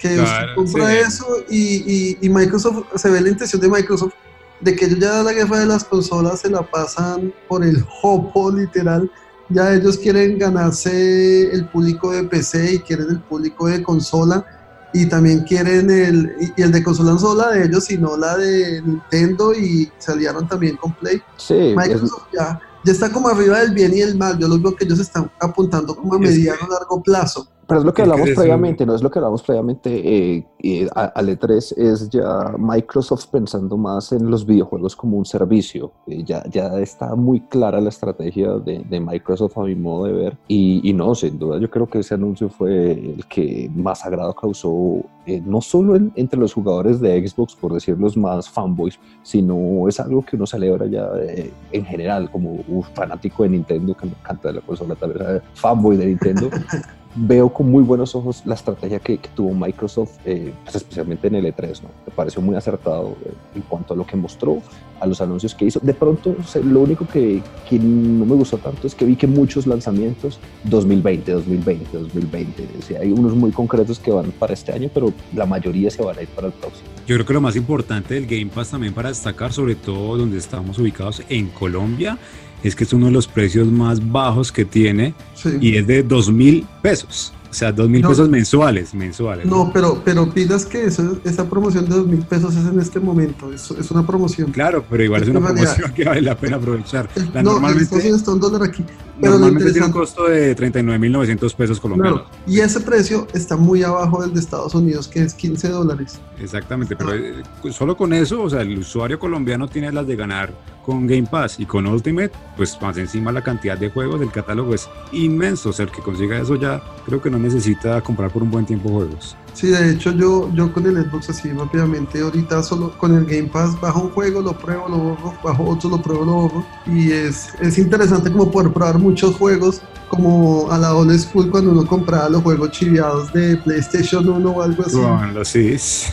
que 0.00 0.18
usted 0.18 0.54
compra 0.54 0.98
eso 0.98 1.26
y, 1.48 1.58
y, 1.58 2.18
y, 2.20 2.28
Microsoft, 2.28 2.86
se 2.96 3.10
ve 3.10 3.20
la 3.20 3.28
intención 3.28 3.60
de 3.60 3.68
Microsoft 3.68 4.14
de 4.60 4.74
que 4.74 4.86
ellos 4.86 4.98
ya 4.98 5.22
la 5.22 5.32
guerra 5.32 5.60
de 5.60 5.66
las 5.66 5.84
consolas 5.84 6.40
se 6.40 6.50
la 6.50 6.62
pasan 6.62 7.32
por 7.48 7.64
el 7.64 7.84
hopo 8.02 8.50
literal 8.50 9.10
ya 9.50 9.74
ellos 9.74 9.98
quieren 9.98 10.38
ganarse 10.38 11.52
el 11.52 11.66
público 11.68 12.12
de 12.12 12.24
PC 12.24 12.74
y 12.74 12.78
quieren 12.78 13.10
el 13.10 13.20
público 13.20 13.66
de 13.66 13.82
consola 13.82 14.46
y 14.92 15.06
también 15.06 15.40
quieren 15.40 15.90
el, 15.90 16.52
y 16.56 16.62
el 16.62 16.72
de 16.72 16.82
consola 16.82 17.12
no 17.12 17.18
solo 17.18 17.42
la 17.42 17.50
de 17.50 17.66
ellos, 17.66 17.84
sino 17.84 18.16
la 18.16 18.36
de 18.36 18.82
Nintendo 18.82 19.52
y 19.54 19.90
salieron 19.98 20.48
también 20.48 20.76
con 20.76 20.92
Play. 20.94 21.22
Sí, 21.36 21.74
Microsoft 21.76 22.26
ya, 22.32 22.60
ya 22.84 22.92
está 22.92 23.10
como 23.10 23.28
arriba 23.28 23.60
del 23.60 23.72
bien 23.72 23.92
y 23.94 24.00
el 24.00 24.16
mal, 24.16 24.38
yo 24.38 24.48
los 24.48 24.62
veo 24.62 24.74
que 24.74 24.84
ellos 24.84 24.98
están 24.98 25.30
apuntando 25.40 25.94
como 25.94 26.14
a 26.14 26.18
mediano 26.18 26.66
largo 26.68 27.02
plazo. 27.02 27.48
Pero 27.70 27.82
es 27.82 27.86
lo 27.86 27.94
que 27.94 28.02
hablamos 28.02 28.30
previamente, 28.30 28.84
no 28.84 28.96
es 28.96 29.02
lo 29.02 29.12
que 29.12 29.20
hablamos 29.20 29.44
previamente 29.44 29.90
eh, 29.92 30.44
eh, 30.60 30.88
al 30.92 31.28
E3, 31.28 31.78
es 31.78 32.10
ya 32.10 32.52
Microsoft 32.58 33.26
pensando 33.26 33.76
más 33.76 34.10
en 34.10 34.28
los 34.28 34.44
videojuegos 34.44 34.96
como 34.96 35.16
un 35.16 35.24
servicio. 35.24 35.92
Eh, 36.08 36.24
ya, 36.24 36.42
ya 36.50 36.80
está 36.80 37.14
muy 37.14 37.38
clara 37.42 37.80
la 37.80 37.90
estrategia 37.90 38.54
de, 38.54 38.80
de 38.80 39.00
Microsoft 39.00 39.56
a 39.56 39.62
mi 39.62 39.76
modo 39.76 40.06
de 40.06 40.12
ver. 40.12 40.38
Y, 40.48 40.80
y, 40.82 40.92
no, 40.92 41.14
sin 41.14 41.38
duda, 41.38 41.60
yo 41.60 41.70
creo 41.70 41.88
que 41.88 42.00
ese 42.00 42.14
anuncio 42.14 42.48
fue 42.48 42.90
el 42.90 43.24
que 43.26 43.70
más 43.72 44.04
agrado 44.04 44.34
causó, 44.34 45.04
eh, 45.26 45.40
no 45.40 45.60
solo 45.60 45.94
entre 46.16 46.40
los 46.40 46.52
jugadores 46.52 47.00
de 47.00 47.24
Xbox, 47.24 47.54
por 47.54 47.72
decir 47.72 47.96
los 47.96 48.16
más 48.16 48.50
fanboys, 48.50 48.98
sino 49.22 49.88
es 49.88 50.00
algo 50.00 50.24
que 50.24 50.34
uno 50.34 50.44
celebra 50.44 50.86
ya 50.86 51.08
eh, 51.20 51.52
en 51.70 51.84
general, 51.84 52.28
como 52.32 52.64
un 52.66 52.82
fanático 52.82 53.44
de 53.44 53.50
Nintendo 53.50 53.94
que 53.94 54.06
me 54.06 54.12
encanta 54.12 54.50
la 54.50 54.60
consola, 54.60 54.96
tal 54.96 55.12
vez 55.12 55.42
fanboy 55.54 55.96
de 55.96 56.06
Nintendo. 56.06 56.50
veo 57.14 57.52
con 57.52 57.70
muy 57.70 57.82
buenos 57.82 58.14
ojos 58.14 58.42
la 58.44 58.54
estrategia 58.54 58.98
que, 59.00 59.18
tuvo 59.34 59.52
Microsoft, 59.54 60.18
eh, 60.24 60.52
pues 60.64 60.76
especialmente 60.76 61.26
en 61.26 61.36
el 61.36 61.46
E3, 61.46 61.82
¿no? 61.82 61.88
Me 62.06 62.12
pareció 62.14 62.40
muy 62.40 62.56
acertado 62.56 63.16
eh, 63.24 63.32
en 63.56 63.62
cuanto 63.62 63.94
a 63.94 63.96
lo 63.96 64.06
que 64.06 64.16
mostró, 64.16 64.62
a 65.00 65.06
los 65.06 65.20
anuncios 65.20 65.54
que 65.54 65.64
hizo. 65.64 65.80
De 65.80 65.94
pronto, 65.94 66.36
lo 66.62 66.80
único 66.80 67.06
que, 67.06 67.42
que, 67.68 67.78
no 67.78 68.24
me 68.24 68.34
gustó 68.34 68.58
tanto 68.58 68.86
es 68.86 68.94
que 68.94 69.04
vi 69.04 69.16
que 69.16 69.26
muchos 69.26 69.66
lanzamientos 69.66 70.38
2020, 70.64 71.32
2020, 71.32 71.98
2020. 71.98 72.62
O 72.62 73.00
hay 73.00 73.12
unos 73.12 73.34
muy 73.34 73.50
concretos 73.50 73.98
que 73.98 74.10
van 74.10 74.30
para 74.32 74.52
este 74.52 74.72
año, 74.72 74.90
pero 74.92 75.12
la 75.34 75.46
mayoría 75.46 75.90
se 75.90 76.02
van 76.02 76.18
a 76.18 76.22
ir 76.22 76.28
para 76.28 76.48
el 76.48 76.52
próximo. 76.52 76.88
Yo 77.06 77.16
creo 77.16 77.26
que 77.26 77.32
lo 77.32 77.40
más 77.40 77.56
importante 77.56 78.14
del 78.14 78.26
Game 78.26 78.50
Pass 78.54 78.70
también 78.70 78.94
para 78.94 79.08
destacar, 79.08 79.52
sobre 79.52 79.74
todo 79.74 80.16
donde 80.16 80.38
estamos 80.38 80.78
ubicados 80.78 81.22
en 81.28 81.48
Colombia, 81.48 82.18
es 82.62 82.76
que 82.76 82.84
es 82.84 82.92
uno 82.92 83.06
de 83.06 83.12
los 83.12 83.26
precios 83.26 83.68
más 83.68 84.10
bajos 84.10 84.52
que 84.52 84.64
tiene 84.64 85.14
y 85.60 85.76
es 85.76 85.86
de 85.86 86.02
dos 86.02 86.30
mil 86.30 86.66
pesos. 86.82 87.32
O 87.50 87.52
sea, 87.52 87.72
dos 87.72 87.88
mil 87.88 88.00
pesos 88.00 88.28
mensuales, 88.28 88.94
mensuales. 88.94 89.44
No, 89.44 89.72
pero, 89.72 90.00
pero 90.04 90.30
pidas 90.30 90.64
que 90.64 90.84
esa 90.84 91.50
promoción 91.50 91.88
de 91.88 91.96
dos 91.96 92.06
mil 92.06 92.20
pesos 92.20 92.54
es 92.54 92.64
en 92.64 92.78
este 92.78 93.00
momento, 93.00 93.52
es, 93.52 93.72
es 93.72 93.90
una 93.90 94.06
promoción. 94.06 94.52
Claro, 94.52 94.84
pero 94.88 95.02
igual 95.02 95.24
es, 95.24 95.28
una 95.30 95.40
promoción 95.40 95.92
que 95.92 96.04
vale 96.04 96.22
la 96.22 96.36
pena 96.36 96.58
aprovechar. 96.58 97.08
La 97.34 97.42
no, 97.42 97.54
normalmente 97.54 98.08
está 98.08 98.30
un 98.30 98.38
dólar 98.38 98.62
aquí. 98.62 98.84
Pero 99.20 99.32
normalmente 99.32 99.72
tiene 99.72 99.88
un 99.88 99.92
costo 99.92 100.28
de 100.28 100.56
39.900 100.56 101.54
pesos 101.54 101.80
colombianos. 101.80 102.22
y 102.46 102.60
ese 102.60 102.80
precio 102.80 103.26
está 103.34 103.56
muy 103.56 103.82
abajo 103.82 104.22
del 104.22 104.32
de 104.32 104.40
Estados 104.40 104.72
Unidos, 104.74 105.08
que 105.08 105.20
es 105.20 105.34
15 105.34 105.70
dólares. 105.70 106.20
Exactamente, 106.40 106.94
pero 106.94 107.14
eh, 107.14 107.42
solo 107.72 107.96
con 107.96 108.12
eso, 108.12 108.42
o 108.42 108.48
sea, 108.48 108.62
el 108.62 108.78
usuario 108.78 109.18
colombiano 109.18 109.66
tiene 109.66 109.90
las 109.90 110.06
de 110.06 110.14
ganar 110.14 110.52
con 110.84 111.06
Game 111.06 111.26
Pass 111.30 111.58
y 111.58 111.66
con 111.66 111.86
Ultimate, 111.86 112.32
pues 112.56 112.76
más 112.80 112.96
encima 112.96 113.32
la 113.32 113.42
cantidad 113.42 113.76
de 113.76 113.90
juegos, 113.90 114.20
del 114.20 114.30
catálogo 114.30 114.74
es 114.74 114.88
inmenso, 115.12 115.70
o 115.70 115.72
sea, 115.72 115.86
el 115.86 115.92
que 115.92 116.02
consiga 116.02 116.38
eso 116.38 116.56
ya 116.56 116.82
creo 117.06 117.20
que 117.20 117.30
no 117.30 117.38
necesita 117.38 118.00
comprar 118.00 118.30
por 118.30 118.42
un 118.42 118.50
buen 118.50 118.66
tiempo 118.66 118.88
juegos. 118.88 119.36
Sí, 119.54 119.68
de 119.68 119.90
hecho 119.90 120.12
yo, 120.12 120.50
yo 120.54 120.72
con 120.72 120.86
el 120.86 121.04
Xbox 121.04 121.30
así 121.30 121.50
rápidamente, 121.52 122.20
ahorita 122.20 122.62
solo 122.62 122.96
con 122.96 123.14
el 123.14 123.24
Game 123.24 123.48
Pass 123.48 123.78
bajo 123.80 124.02
un 124.02 124.10
juego, 124.10 124.40
lo 124.40 124.56
pruebo, 124.56 124.88
lo 124.88 124.98
borro, 124.98 125.34
bajo 125.42 125.64
otro, 125.64 125.90
lo 125.90 126.00
pruebo, 126.00 126.24
lo 126.24 126.32
borro. 126.32 126.66
Y 126.86 127.10
es, 127.10 127.48
es 127.60 127.76
interesante 127.78 128.30
como 128.30 128.50
poder 128.50 128.72
probar 128.72 128.98
muchos 128.98 129.36
juegos, 129.36 129.82
como 130.08 130.70
a 130.70 130.78
la 130.78 130.94
old 130.94 131.16
school 131.18 131.50
cuando 131.50 131.72
uno 131.72 131.86
compraba 131.86 132.28
los 132.28 132.42
juegos 132.42 132.70
chiviados 132.70 133.32
de 133.32 133.56
PlayStation 133.58 134.28
1 134.28 134.50
o 134.50 134.62
algo 134.62 134.82
así. 134.84 134.98
Los 135.34 135.48
CDs. 135.48 136.10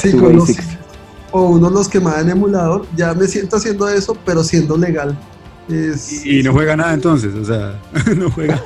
sí, 0.00 0.12
con 0.12 0.36
los 0.36 0.48
O 1.32 1.50
uno 1.50 1.70
los 1.70 1.88
quemaba 1.88 2.20
en 2.20 2.30
emulador. 2.30 2.86
Ya 2.96 3.14
me 3.14 3.26
siento 3.26 3.56
haciendo 3.56 3.88
eso, 3.88 4.16
pero 4.24 4.42
siendo 4.42 4.76
legal. 4.76 5.16
y, 5.68 6.38
y 6.38 6.42
no 6.42 6.52
juega 6.52 6.76
nada 6.76 6.94
entonces, 6.94 7.34
o 7.34 7.44
sea, 7.44 7.80
no 8.16 8.30
juega. 8.30 8.62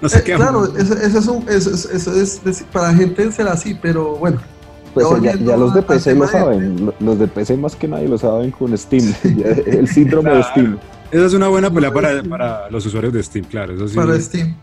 No 0.00 0.08
sé 0.08 0.18
eh, 0.18 0.22
Claro, 0.22 0.76
eso, 0.76 0.94
es 0.94 1.26
un, 1.26 1.48
eso, 1.48 1.70
eso 1.90 2.14
es, 2.14 2.64
para 2.72 2.94
gente 2.94 3.30
será 3.32 3.52
así, 3.52 3.76
pero 3.80 4.16
bueno. 4.16 4.40
Pues 4.94 5.06
ya, 5.22 5.34
ya, 5.34 5.56
los 5.58 5.74
de 5.74 5.82
PC 5.82 6.14
lo 6.14 6.26
saben, 6.26 6.92
los 7.00 7.18
de 7.18 7.28
PC 7.28 7.58
más 7.58 7.76
que 7.76 7.86
nadie 7.86 8.08
lo 8.08 8.16
saben 8.16 8.50
con 8.50 8.76
Steam, 8.76 9.14
el 9.66 9.86
síndrome 9.88 10.30
de 10.30 10.42
Steam. 10.50 10.78
Esa 11.10 11.26
es 11.26 11.34
una 11.34 11.48
buena 11.48 11.70
pelea 11.70 11.92
para, 11.92 12.22
para, 12.22 12.70
los 12.70 12.84
usuarios 12.86 13.12
de 13.12 13.22
Steam, 13.22 13.44
claro. 13.44 13.74
Eso 13.74 13.88
sí, 13.88 13.94
para 13.94 14.18
Steam. 14.18 14.56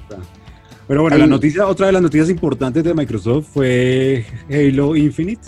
Pero 0.88 1.04
bueno, 1.04 1.18
la 1.18 1.28
noticia, 1.28 1.68
otra 1.68 1.86
de 1.86 1.94
las 1.94 2.02
noticias 2.02 2.30
importantes 2.30 2.84
de 2.84 2.94
Microsoft 2.94 3.46
fue 3.54 4.26
Halo 4.50 4.96
Infinite 4.96 5.42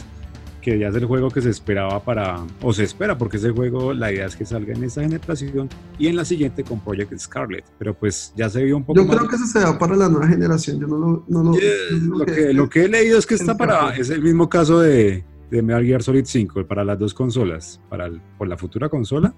que 0.66 0.80
ya 0.80 0.88
es 0.88 0.96
el 0.96 1.06
juego 1.06 1.30
que 1.30 1.44
se 1.44 1.52
esperaba 1.52 2.04
para, 2.04 2.44
o 2.60 2.74
se 2.74 2.84
espera, 2.84 3.16
porque 3.16 3.38
ese 3.38 3.52
juego, 3.52 3.94
la 3.94 4.12
idea 4.12 4.26
es 4.26 4.36
que 4.36 4.46
salga 4.46 4.74
en 4.74 4.84
esta 4.84 5.04
generación 5.04 5.70
y 6.00 6.08
en 6.08 6.16
la 6.16 6.26
siguiente 6.26 6.64
con 6.64 6.80
Project 6.80 7.16
Scarlet, 7.20 7.64
pero 7.78 7.94
pues 7.94 8.34
ya 8.36 8.50
se 8.50 8.64
vio 8.64 8.78
un 8.78 8.84
poco 8.84 9.00
Yo 9.00 9.08
creo 9.08 9.28
que 9.28 9.36
ese 9.36 9.46
se 9.46 9.60
da 9.60 9.78
para 9.78 9.96
la 9.96 10.10
nueva 10.10 10.28
generación, 10.28 10.80
yo 10.80 10.88
no 10.88 10.98
lo... 10.98 11.26
No 11.28 11.44
lo, 11.44 11.52
lo, 11.52 12.26
que, 12.26 12.52
lo 12.52 12.68
que 12.68 12.86
he 12.86 12.88
leído 12.88 13.20
es 13.20 13.28
que 13.28 13.36
está 13.36 13.56
para, 13.56 13.96
es 13.96 14.10
el 14.10 14.24
mismo 14.24 14.50
caso 14.50 14.80
de, 14.80 15.24
de 15.52 15.62
Metal 15.62 15.86
Gear 15.86 16.02
Solid 16.02 16.26
5 16.26 16.66
para 16.66 16.84
las 16.84 16.98
dos 16.98 17.14
consolas, 17.14 17.80
para 17.88 18.10
por 18.40 18.48
la 18.48 18.58
futura 18.58 18.90
consola 18.90 19.36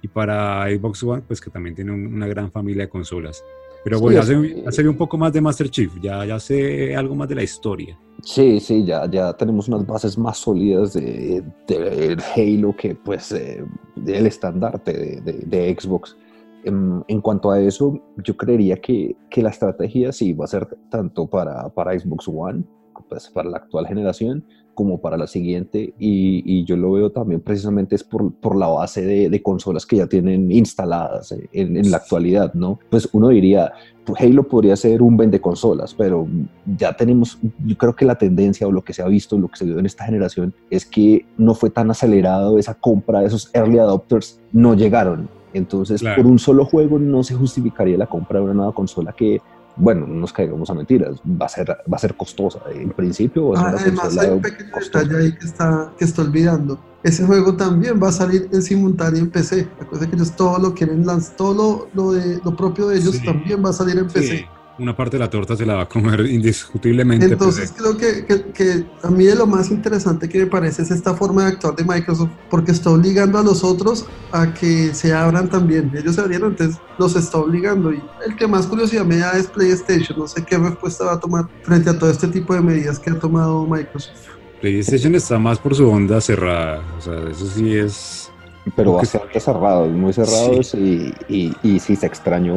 y 0.00 0.06
para 0.06 0.68
Xbox 0.68 1.02
One, 1.02 1.22
pues 1.26 1.40
que 1.40 1.50
también 1.50 1.74
tiene 1.74 1.90
una 1.90 2.28
gran 2.28 2.52
familia 2.52 2.84
de 2.84 2.88
consolas. 2.88 3.42
Pero 3.88 4.00
bueno, 4.00 4.22
se, 4.22 4.82
ve 4.82 4.88
un 4.88 4.96
poco 4.98 5.16
más 5.16 5.32
de 5.32 5.40
Master 5.40 5.70
Chief, 5.70 5.90
ya, 5.98 6.22
ya 6.26 6.38
sé 6.38 6.94
algo 6.94 7.14
más 7.14 7.26
de 7.26 7.36
la 7.36 7.42
historia. 7.42 7.98
Sí, 8.22 8.60
sí, 8.60 8.84
ya, 8.84 9.10
ya 9.10 9.32
tenemos 9.32 9.66
unas 9.68 9.86
bases 9.86 10.18
más 10.18 10.36
sólidas 10.36 10.92
de, 10.92 11.42
de 11.66 12.16
Halo 12.36 12.76
que 12.76 12.94
pues 12.94 13.32
eh, 13.32 13.64
el 14.06 14.26
estandarte 14.26 14.92
de, 15.22 15.32
de, 15.46 15.74
Xbox. 15.74 16.18
En, 16.64 17.02
en, 17.08 17.22
cuanto 17.22 17.50
a 17.50 17.60
eso, 17.60 17.98
yo 18.22 18.36
creería 18.36 18.76
que, 18.76 19.16
que, 19.30 19.42
la 19.42 19.48
estrategia 19.48 20.12
sí 20.12 20.34
va 20.34 20.44
a 20.44 20.48
ser 20.48 20.66
tanto 20.90 21.26
para, 21.26 21.70
para 21.70 21.98
Xbox 21.98 22.28
One, 22.28 22.64
pues 23.08 23.30
para 23.30 23.48
la 23.48 23.56
actual 23.56 23.86
generación, 23.86 24.44
como 24.78 25.00
para 25.00 25.16
la 25.16 25.26
siguiente 25.26 25.92
y, 25.98 26.64
yo 26.64 26.76
lo 26.76 26.92
veo 26.92 27.10
también 27.10 27.40
precisamente 27.40 27.96
es 27.96 28.04
por, 28.04 28.32
por 28.34 28.54
la 28.54 28.68
base 28.68 29.04
de, 29.04 29.42
consolas 29.42 29.84
que 29.84 29.96
ya 29.96 30.06
tienen 30.06 30.52
instaladas 30.52 31.34
en, 31.52 31.76
en, 31.76 31.90
la 31.90 31.96
actualidad, 31.96 32.54
¿no? 32.54 32.78
Pues 32.88 33.08
uno 33.12 33.30
diría, 33.30 33.72
Halo 34.16 34.44
podría 34.44 34.76
ser 34.76 35.02
un 35.02 35.16
vende 35.16 35.40
consolas, 35.40 35.94
pero 35.94 36.28
ya 36.76 36.96
tenemos, 36.96 37.40
yo 37.64 37.76
creo 37.76 37.96
que 37.96 38.04
la 38.04 38.18
tendencia 38.18 38.68
o 38.68 38.70
lo 38.70 38.84
que 38.84 38.92
se 38.92 39.02
ha 39.02 39.08
visto, 39.08 39.36
lo 39.36 39.48
que 39.48 39.56
se 39.56 39.64
vio 39.64 39.80
en 39.80 39.86
esta 39.86 40.04
generación 40.04 40.54
es 40.70 40.86
que 40.86 41.26
no 41.36 41.54
fue 41.54 41.70
tan 41.70 41.90
acelerado 41.90 42.56
esa 42.56 42.74
compra, 42.74 43.24
esos 43.24 43.50
early 43.54 43.78
adopters 43.78 44.40
no 44.52 44.74
llegaron. 44.74 45.28
Entonces, 45.54 46.04
por 46.14 46.24
un 46.24 46.38
solo 46.38 46.64
juego 46.64 47.00
no 47.00 47.24
se 47.24 47.34
justificaría 47.34 47.98
la 47.98 48.06
compra 48.06 48.38
de 48.38 48.44
una 48.44 48.54
nueva 48.54 48.72
consola 48.72 49.12
que 49.12 49.40
bueno, 49.78 50.06
no 50.06 50.14
nos 50.14 50.32
caigamos 50.32 50.68
a 50.70 50.74
mentiras, 50.74 51.16
va 51.24 51.46
a 51.46 51.48
ser, 51.48 51.70
va 51.70 51.96
a 51.96 51.98
ser 51.98 52.14
costosa. 52.14 52.60
En 52.72 52.90
principio, 52.90 53.50
va 53.50 53.60
a 53.60 53.78
ser 53.78 53.88
Además, 53.88 54.18
hay 54.18 54.30
un 54.30 54.42
pequeño 54.42 54.70
detalle 54.80 55.16
ahí 55.16 55.32
que 55.32 55.46
está, 55.46 55.92
que 55.98 56.04
está 56.04 56.22
olvidando. 56.22 56.78
Ese 57.02 57.24
juego 57.24 57.56
también 57.56 58.02
va 58.02 58.08
a 58.08 58.12
salir 58.12 58.48
en 58.52 58.60
simultáneo 58.60 59.20
en 59.20 59.30
PC. 59.30 59.68
Acuérdense 59.80 60.10
que 60.10 60.16
ellos 60.16 60.32
todo 60.32 60.58
lo 60.58 60.74
quieren 60.74 61.06
lanzar, 61.06 61.36
todo 61.36 61.88
lo, 61.94 62.12
de, 62.12 62.40
lo 62.44 62.56
propio 62.56 62.88
de 62.88 62.98
ellos 62.98 63.22
también 63.24 63.64
va 63.64 63.70
a 63.70 63.72
salir 63.72 63.98
en 63.98 64.08
PC 64.08 64.46
una 64.78 64.96
parte 64.96 65.16
de 65.16 65.20
la 65.20 65.30
torta 65.30 65.56
se 65.56 65.66
la 65.66 65.74
va 65.74 65.82
a 65.82 65.88
comer 65.88 66.20
indiscutiblemente. 66.30 67.26
Pues, 67.26 67.32
Entonces 67.32 67.74
creo 67.76 67.96
que, 67.96 68.52
que, 68.52 68.86
a 69.02 69.10
mí 69.10 69.24
de 69.24 69.34
lo 69.34 69.46
más 69.46 69.70
interesante 69.70 70.28
que 70.28 70.38
me 70.40 70.46
parece 70.46 70.82
es 70.82 70.90
esta 70.90 71.14
forma 71.14 71.44
de 71.44 71.48
actuar 71.52 71.76
de 71.76 71.84
Microsoft, 71.84 72.30
porque 72.50 72.72
está 72.72 72.90
obligando 72.90 73.38
a 73.38 73.42
los 73.42 73.64
otros 73.64 74.06
a 74.32 74.52
que 74.54 74.94
se 74.94 75.12
abran 75.12 75.48
también. 75.48 75.90
Ellos 75.96 76.14
se 76.14 76.20
abrieron, 76.20 76.52
entonces 76.52 76.80
los 76.98 77.16
está 77.16 77.38
obligando. 77.38 77.92
Y 77.92 78.02
el 78.26 78.36
que 78.36 78.46
más 78.46 78.66
curiosidad 78.66 79.04
me 79.04 79.18
da 79.18 79.32
es 79.32 79.46
PlayStation. 79.46 80.18
No 80.18 80.28
sé 80.28 80.44
qué 80.44 80.58
respuesta 80.58 81.04
va 81.04 81.14
a 81.14 81.20
tomar 81.20 81.46
frente 81.62 81.90
a 81.90 81.98
todo 81.98 82.10
este 82.10 82.28
tipo 82.28 82.54
de 82.54 82.60
medidas 82.60 82.98
que 82.98 83.10
ha 83.10 83.18
tomado 83.18 83.66
Microsoft. 83.66 84.28
PlayStation 84.60 85.14
está 85.14 85.38
más 85.38 85.58
por 85.58 85.74
su 85.74 85.88
onda 85.88 86.20
cerrada. 86.20 86.82
O 86.98 87.00
sea, 87.00 87.28
eso 87.30 87.46
sí 87.46 87.76
es 87.76 88.27
pero 88.74 88.94
bastante 88.94 89.40
cerrados, 89.40 89.90
muy 89.90 90.12
cerrados 90.12 90.74
y, 90.74 91.12
y, 91.28 91.52
y, 91.62 91.78
sí 91.78 91.96
se 91.96 92.06
extrañó, 92.06 92.54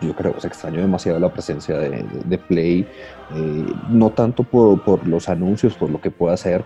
yo 0.00 0.14
creo 0.16 0.34
que 0.34 0.40
se 0.40 0.48
extrañó 0.48 0.80
demasiado 0.80 1.18
la 1.18 1.32
presencia 1.32 1.78
de, 1.78 2.04
de 2.24 2.38
Play, 2.38 2.86
eh, 3.34 3.66
no 3.88 4.10
tanto 4.10 4.42
por, 4.42 4.82
por, 4.82 5.06
los 5.06 5.28
anuncios, 5.28 5.74
por 5.74 5.88
lo 5.88 6.00
que 6.00 6.10
pueda 6.10 6.34
hacer, 6.34 6.64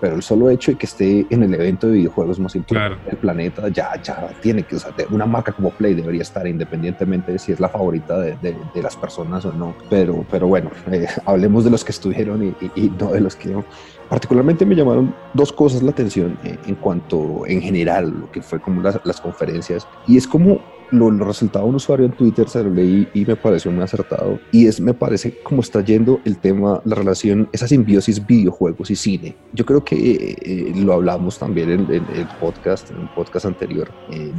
pero 0.00 0.16
el 0.16 0.22
solo 0.22 0.48
hecho 0.48 0.72
de 0.72 0.78
que 0.78 0.86
esté 0.86 1.26
en 1.28 1.42
el 1.42 1.52
evento 1.54 1.88
de 1.88 1.94
videojuegos 1.94 2.38
más 2.38 2.56
importante 2.56 3.10
del 3.10 3.18
planeta, 3.18 3.68
ya, 3.68 4.00
ya 4.02 4.30
tiene 4.40 4.62
que, 4.62 4.76
o 4.76 4.78
sea, 4.78 4.92
una 5.10 5.26
marca 5.26 5.52
como 5.52 5.70
Play 5.70 5.94
debería 5.94 6.22
estar 6.22 6.46
independientemente 6.46 7.32
de 7.32 7.38
si 7.38 7.52
es 7.52 7.60
la 7.60 7.68
favorita 7.68 8.18
de, 8.18 8.36
de, 8.42 8.82
las 8.82 8.96
personas 8.96 9.44
o 9.44 9.52
no, 9.52 9.74
pero, 9.90 10.24
pero 10.30 10.46
bueno, 10.46 10.70
eh, 10.90 11.06
hablemos 11.26 11.64
de 11.64 11.70
los 11.70 11.84
que 11.84 11.92
estuvieron 11.92 12.42
y, 12.44 12.54
y 12.80 12.90
no 12.98 13.12
de 13.12 13.20
los 13.20 13.36
que 13.36 13.50
no. 13.50 13.64
Particularmente 14.08 14.64
me 14.64 14.74
llamaron 14.74 15.14
dos 15.34 15.52
cosas 15.52 15.82
la 15.82 15.90
atención 15.90 16.38
eh, 16.44 16.56
en 16.66 16.76
cuanto 16.76 17.44
en 17.46 17.60
general 17.60 18.10
lo 18.20 18.30
que 18.30 18.42
fue 18.42 18.60
como 18.60 18.82
las, 18.82 19.00
las 19.04 19.20
conferencias 19.20 19.86
y 20.06 20.16
es 20.16 20.26
como 20.26 20.60
lo, 20.92 21.10
lo, 21.10 21.24
resultaba 21.24 21.64
un 21.64 21.74
usuario 21.74 22.06
en 22.06 22.12
Twitter, 22.12 22.48
se 22.48 22.62
lo 22.62 22.70
leí 22.70 23.08
y 23.12 23.24
me 23.24 23.34
pareció 23.34 23.72
muy 23.72 23.82
acertado. 23.82 24.38
Y 24.52 24.68
es, 24.68 24.80
me 24.80 24.94
parece 24.94 25.36
como 25.42 25.60
está 25.60 25.80
yendo 25.80 26.20
el 26.24 26.38
tema, 26.38 26.80
la 26.84 26.94
relación, 26.94 27.48
esa 27.52 27.66
simbiosis 27.66 28.24
videojuegos 28.24 28.88
y 28.92 28.94
cine. 28.94 29.34
Yo 29.52 29.66
creo 29.66 29.84
que 29.84 29.96
eh, 29.96 30.36
eh, 30.42 30.72
lo 30.76 30.92
hablamos 30.92 31.40
también 31.40 31.70
en, 31.70 31.90
el 31.90 32.28
podcast, 32.40 32.92
en 32.92 32.98
un 32.98 33.08
podcast 33.14 33.46
anterior. 33.46 33.90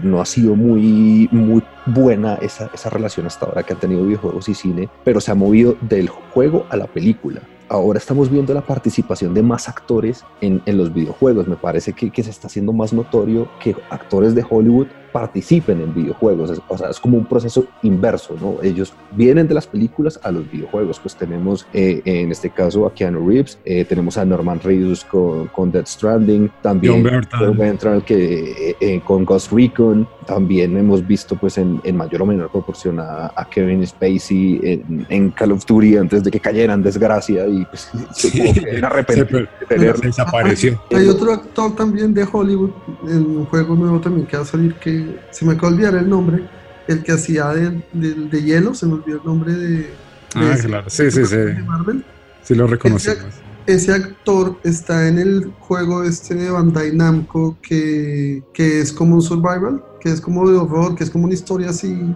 no 0.04 0.22
ha 0.22 0.26
sido 0.26 0.56
muy, 0.56 1.28
muy 1.34 1.62
buena 1.86 2.36
esa, 2.36 2.72
esa 2.74 2.90
relación 2.90 3.26
hasta 3.26 3.46
ahora 3.46 3.64
que 3.64 3.74
han 3.74 3.80
tenido 3.80 4.06
videojuegos 4.06 4.48
y 4.48 4.54
cine, 4.54 4.88
pero 5.04 5.20
se 5.20 5.32
ha 5.32 5.36
movido 5.36 5.76
del 5.82 6.08
juego 6.08 6.66
a 6.70 6.78
la 6.78 6.88
película 6.88 7.42
ahora 7.70 8.00
estamos 8.00 8.30
viendo 8.30 8.54
la 8.54 8.62
participación 8.62 9.34
de 9.34 9.44
más 9.44 9.68
actores 9.70 10.24
en, 10.42 10.62
los 10.66 10.94
videojuegos. 10.94 11.48
Me 11.48 11.56
parece 11.56 11.94
que, 11.94 12.12
que, 12.12 12.24
se 12.24 12.30
está 12.30 12.48
haciendo 12.48 12.74
más 12.74 12.94
notorio 12.94 13.50
que 13.60 13.76
actores 13.90 14.36
de 14.36 14.46
Hollywood 14.50 14.88
participen 15.18 15.82
en 15.82 15.96
videojuegos. 15.96 16.62
o 16.68 16.78
sea, 16.78 16.92
es 16.92 17.00
como 17.00 17.18
un 17.18 17.26
proceso 17.26 17.66
inverso, 17.82 18.36
¿no? 18.40 18.62
Ellos 18.62 18.94
vienen 19.14 19.48
de 19.48 19.56
las 19.56 19.66
películas 19.66 20.20
a 20.22 20.32
los 20.32 20.50
videojuegos. 20.52 21.00
Pues 21.00 21.16
tenemos 21.16 21.66
eh, 21.74 22.04
en 22.06 22.32
este 22.32 22.52
caso 22.52 22.86
a 22.86 22.94
Keanu 22.94 23.28
Reeves, 23.28 23.58
eh, 23.66 23.84
tenemos 23.84 24.16
a 24.20 24.26
Norman 24.26 24.60
Reedus 24.60 25.04
con, 25.04 25.48
con 25.48 25.72
Death 25.72 25.88
Stranding, 25.88 26.52
también 26.62 27.04
John 27.32 27.58
Bertrand 27.58 28.04
que, 28.04 28.76
eh, 28.80 29.02
con 29.04 29.26
Ghost 29.26 29.52
Recon, 29.52 30.08
también 30.28 30.78
hemos 30.78 31.08
visto 31.08 31.36
pues 31.36 31.58
en, 31.58 31.82
en 31.84 31.98
mayor 31.98 32.22
o 32.22 32.26
menor 32.28 32.52
proporción 32.52 33.00
a, 33.00 33.32
Kevin 33.50 33.88
Spacey 33.88 34.60
en, 34.62 35.08
en, 35.10 35.32
Call 35.32 35.54
of 35.54 35.66
Duty 35.66 35.98
antes 35.98 36.24
de 36.24 36.30
que 36.30 36.40
cayera 36.40 36.74
en 36.74 36.84
desgracia 36.84 37.48
y 37.48 37.66
pues 37.66 37.90
sí, 38.14 38.30
se, 38.30 39.78
desapareció. 40.04 40.80
Hay 40.94 41.08
otro 41.08 41.34
actor 41.34 41.76
también 41.76 42.14
de 42.14 42.28
Hollywood 42.30 42.72
en 43.08 43.26
un 43.26 43.46
juego 43.46 43.74
nuevo 43.74 44.00
también 44.00 44.28
que 44.28 44.38
va 44.38 44.44
a 44.44 44.46
salir 44.46 44.76
que 44.76 45.07
se 45.32 45.46
me 45.46 45.54
acaba 45.54 45.70
de 45.70 45.76
olvidar 45.76 45.96
el 45.96 46.10
nombre, 46.10 46.44
el 46.88 47.04
que 47.04 47.12
hacía 47.12 47.48
de, 47.50 47.82
de, 47.94 48.44
hielo, 48.44 48.74
se 48.74 48.86
me 48.86 48.94
olvidó 48.94 49.18
el 49.18 49.26
nombre 49.26 49.54
de... 49.54 49.90
ah, 50.36 50.56
claro, 50.62 50.90
sí, 50.90 51.12
sí, 51.12 51.26
sí. 51.26 51.36
Marvel. 51.66 52.04
Sí, 52.44 52.56
lo 52.56 52.68
reconocemos. 52.68 53.26
Ese, 53.66 53.94
actor 53.94 54.58
está 54.64 55.10
en 55.10 55.20
el 55.20 55.52
juego 55.60 56.04
este 56.04 56.36
de 56.36 56.50
Bandai 56.50 56.96
Namco 56.96 57.58
que, 57.62 58.42
que 58.54 58.80
es 58.80 58.94
como 58.94 59.16
un 59.16 59.22
survival, 59.22 59.84
que 60.00 60.10
es 60.10 60.22
como 60.22 60.50
de 60.50 60.58
horror, 60.58 60.96
que 60.96 61.04
es 61.04 61.10
como 61.10 61.26
una 61.26 61.34
historia 61.34 61.72
así. 61.72 62.16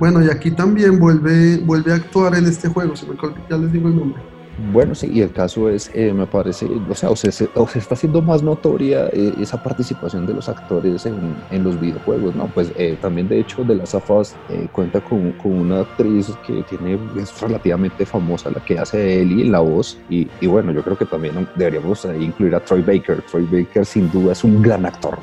Bueno, 0.00 0.24
y 0.24 0.28
aquí 0.28 0.50
también 0.50 0.98
vuelve, 0.98 1.58
vuelve 1.58 1.92
a 1.92 1.96
actuar 1.96 2.34
en 2.34 2.46
este 2.46 2.68
juego, 2.68 2.96
se 2.96 3.06
me 3.06 3.16
ya 3.48 3.56
les 3.56 3.72
digo 3.72 3.88
el 3.88 3.96
nombre. 3.96 4.37
Bueno, 4.72 4.94
sí, 4.94 5.08
y 5.12 5.20
el 5.20 5.30
caso 5.32 5.68
es, 5.68 5.90
eh, 5.94 6.12
me 6.12 6.26
parece, 6.26 6.66
o 6.66 6.94
sea, 6.94 7.10
o 7.10 7.16
se, 7.16 7.28
está 7.28 7.94
haciendo 7.94 8.20
más 8.20 8.42
notoria 8.42 9.08
eh, 9.12 9.32
esa 9.40 9.62
participación 9.62 10.26
de 10.26 10.34
los 10.34 10.48
actores 10.48 11.06
en, 11.06 11.36
en 11.50 11.62
los 11.62 11.80
videojuegos, 11.80 12.34
¿no? 12.34 12.46
Pues 12.48 12.72
eh, 12.76 12.98
también, 13.00 13.28
de 13.28 13.38
hecho, 13.38 13.62
de 13.62 13.76
las 13.76 13.94
AFAS 13.94 14.34
cuenta 14.72 15.00
con, 15.00 15.32
con, 15.32 15.52
una 15.52 15.80
actriz 15.80 16.32
que 16.46 16.64
tiene, 16.64 16.98
es 17.16 17.40
relativamente 17.40 18.04
famosa, 18.04 18.50
la 18.50 18.60
que 18.64 18.78
hace 18.78 19.22
Ellie 19.22 19.44
en 19.44 19.52
la 19.52 19.60
voz, 19.60 19.96
y, 20.10 20.26
y 20.40 20.46
bueno, 20.46 20.72
yo 20.72 20.82
creo 20.82 20.98
que 20.98 21.06
también 21.06 21.46
deberíamos 21.54 22.06
incluir 22.18 22.54
a 22.54 22.60
Troy 22.60 22.82
Baker. 22.82 23.22
Troy 23.22 23.44
Baker, 23.44 23.86
sin 23.86 24.10
duda, 24.10 24.32
es 24.32 24.42
un 24.42 24.60
gran 24.60 24.84
actor. 24.84 25.18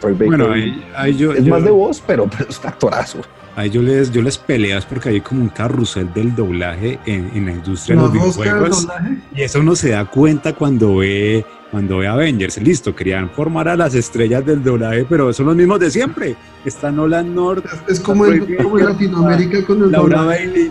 Troy 0.00 0.14
Baker 0.14 0.26
bueno, 0.26 0.52
ahí, 0.96 1.16
yo, 1.16 1.32
es 1.32 1.46
más 1.46 1.62
de 1.62 1.70
voz, 1.70 2.02
pero, 2.04 2.28
pero 2.28 2.50
es 2.50 2.58
un 2.58 2.66
actorazo. 2.66 3.18
Yo 3.66 3.82
les, 3.82 4.10
yo 4.10 4.22
les 4.22 4.38
peleas 4.38 4.84
porque 4.86 5.10
hay 5.10 5.20
como 5.20 5.42
un 5.42 5.48
carrusel 5.48 6.12
del 6.12 6.34
doblaje 6.34 6.98
en, 7.06 7.30
en 7.34 7.46
la 7.46 7.52
industria 7.52 7.96
de 7.96 8.02
los 8.02 8.12
videojuegos. 8.12 8.88
Y 9.34 9.42
eso 9.42 9.60
uno 9.60 9.74
se 9.74 9.90
da 9.90 10.04
cuenta 10.04 10.54
cuando 10.54 10.96
ve, 10.96 11.44
cuando 11.70 11.98
ve 11.98 12.08
Avengers. 12.08 12.60
Listo, 12.60 12.94
querían 12.94 13.30
formar 13.30 13.68
a 13.68 13.76
las 13.76 13.94
estrellas 13.94 14.44
del 14.44 14.62
doblaje, 14.62 15.06
pero 15.08 15.32
son 15.32 15.46
los 15.46 15.56
mismos 15.56 15.80
de 15.80 15.90
siempre. 15.90 16.36
Está 16.64 16.90
Nolan 16.90 17.34
North. 17.34 17.64
Es, 17.88 18.00
como, 18.00 18.26
en, 18.26 18.56
Latinoamérica 18.84 19.64
con 19.64 19.82
el 19.82 19.92
Laura 19.92 20.22
Bailey. 20.22 20.70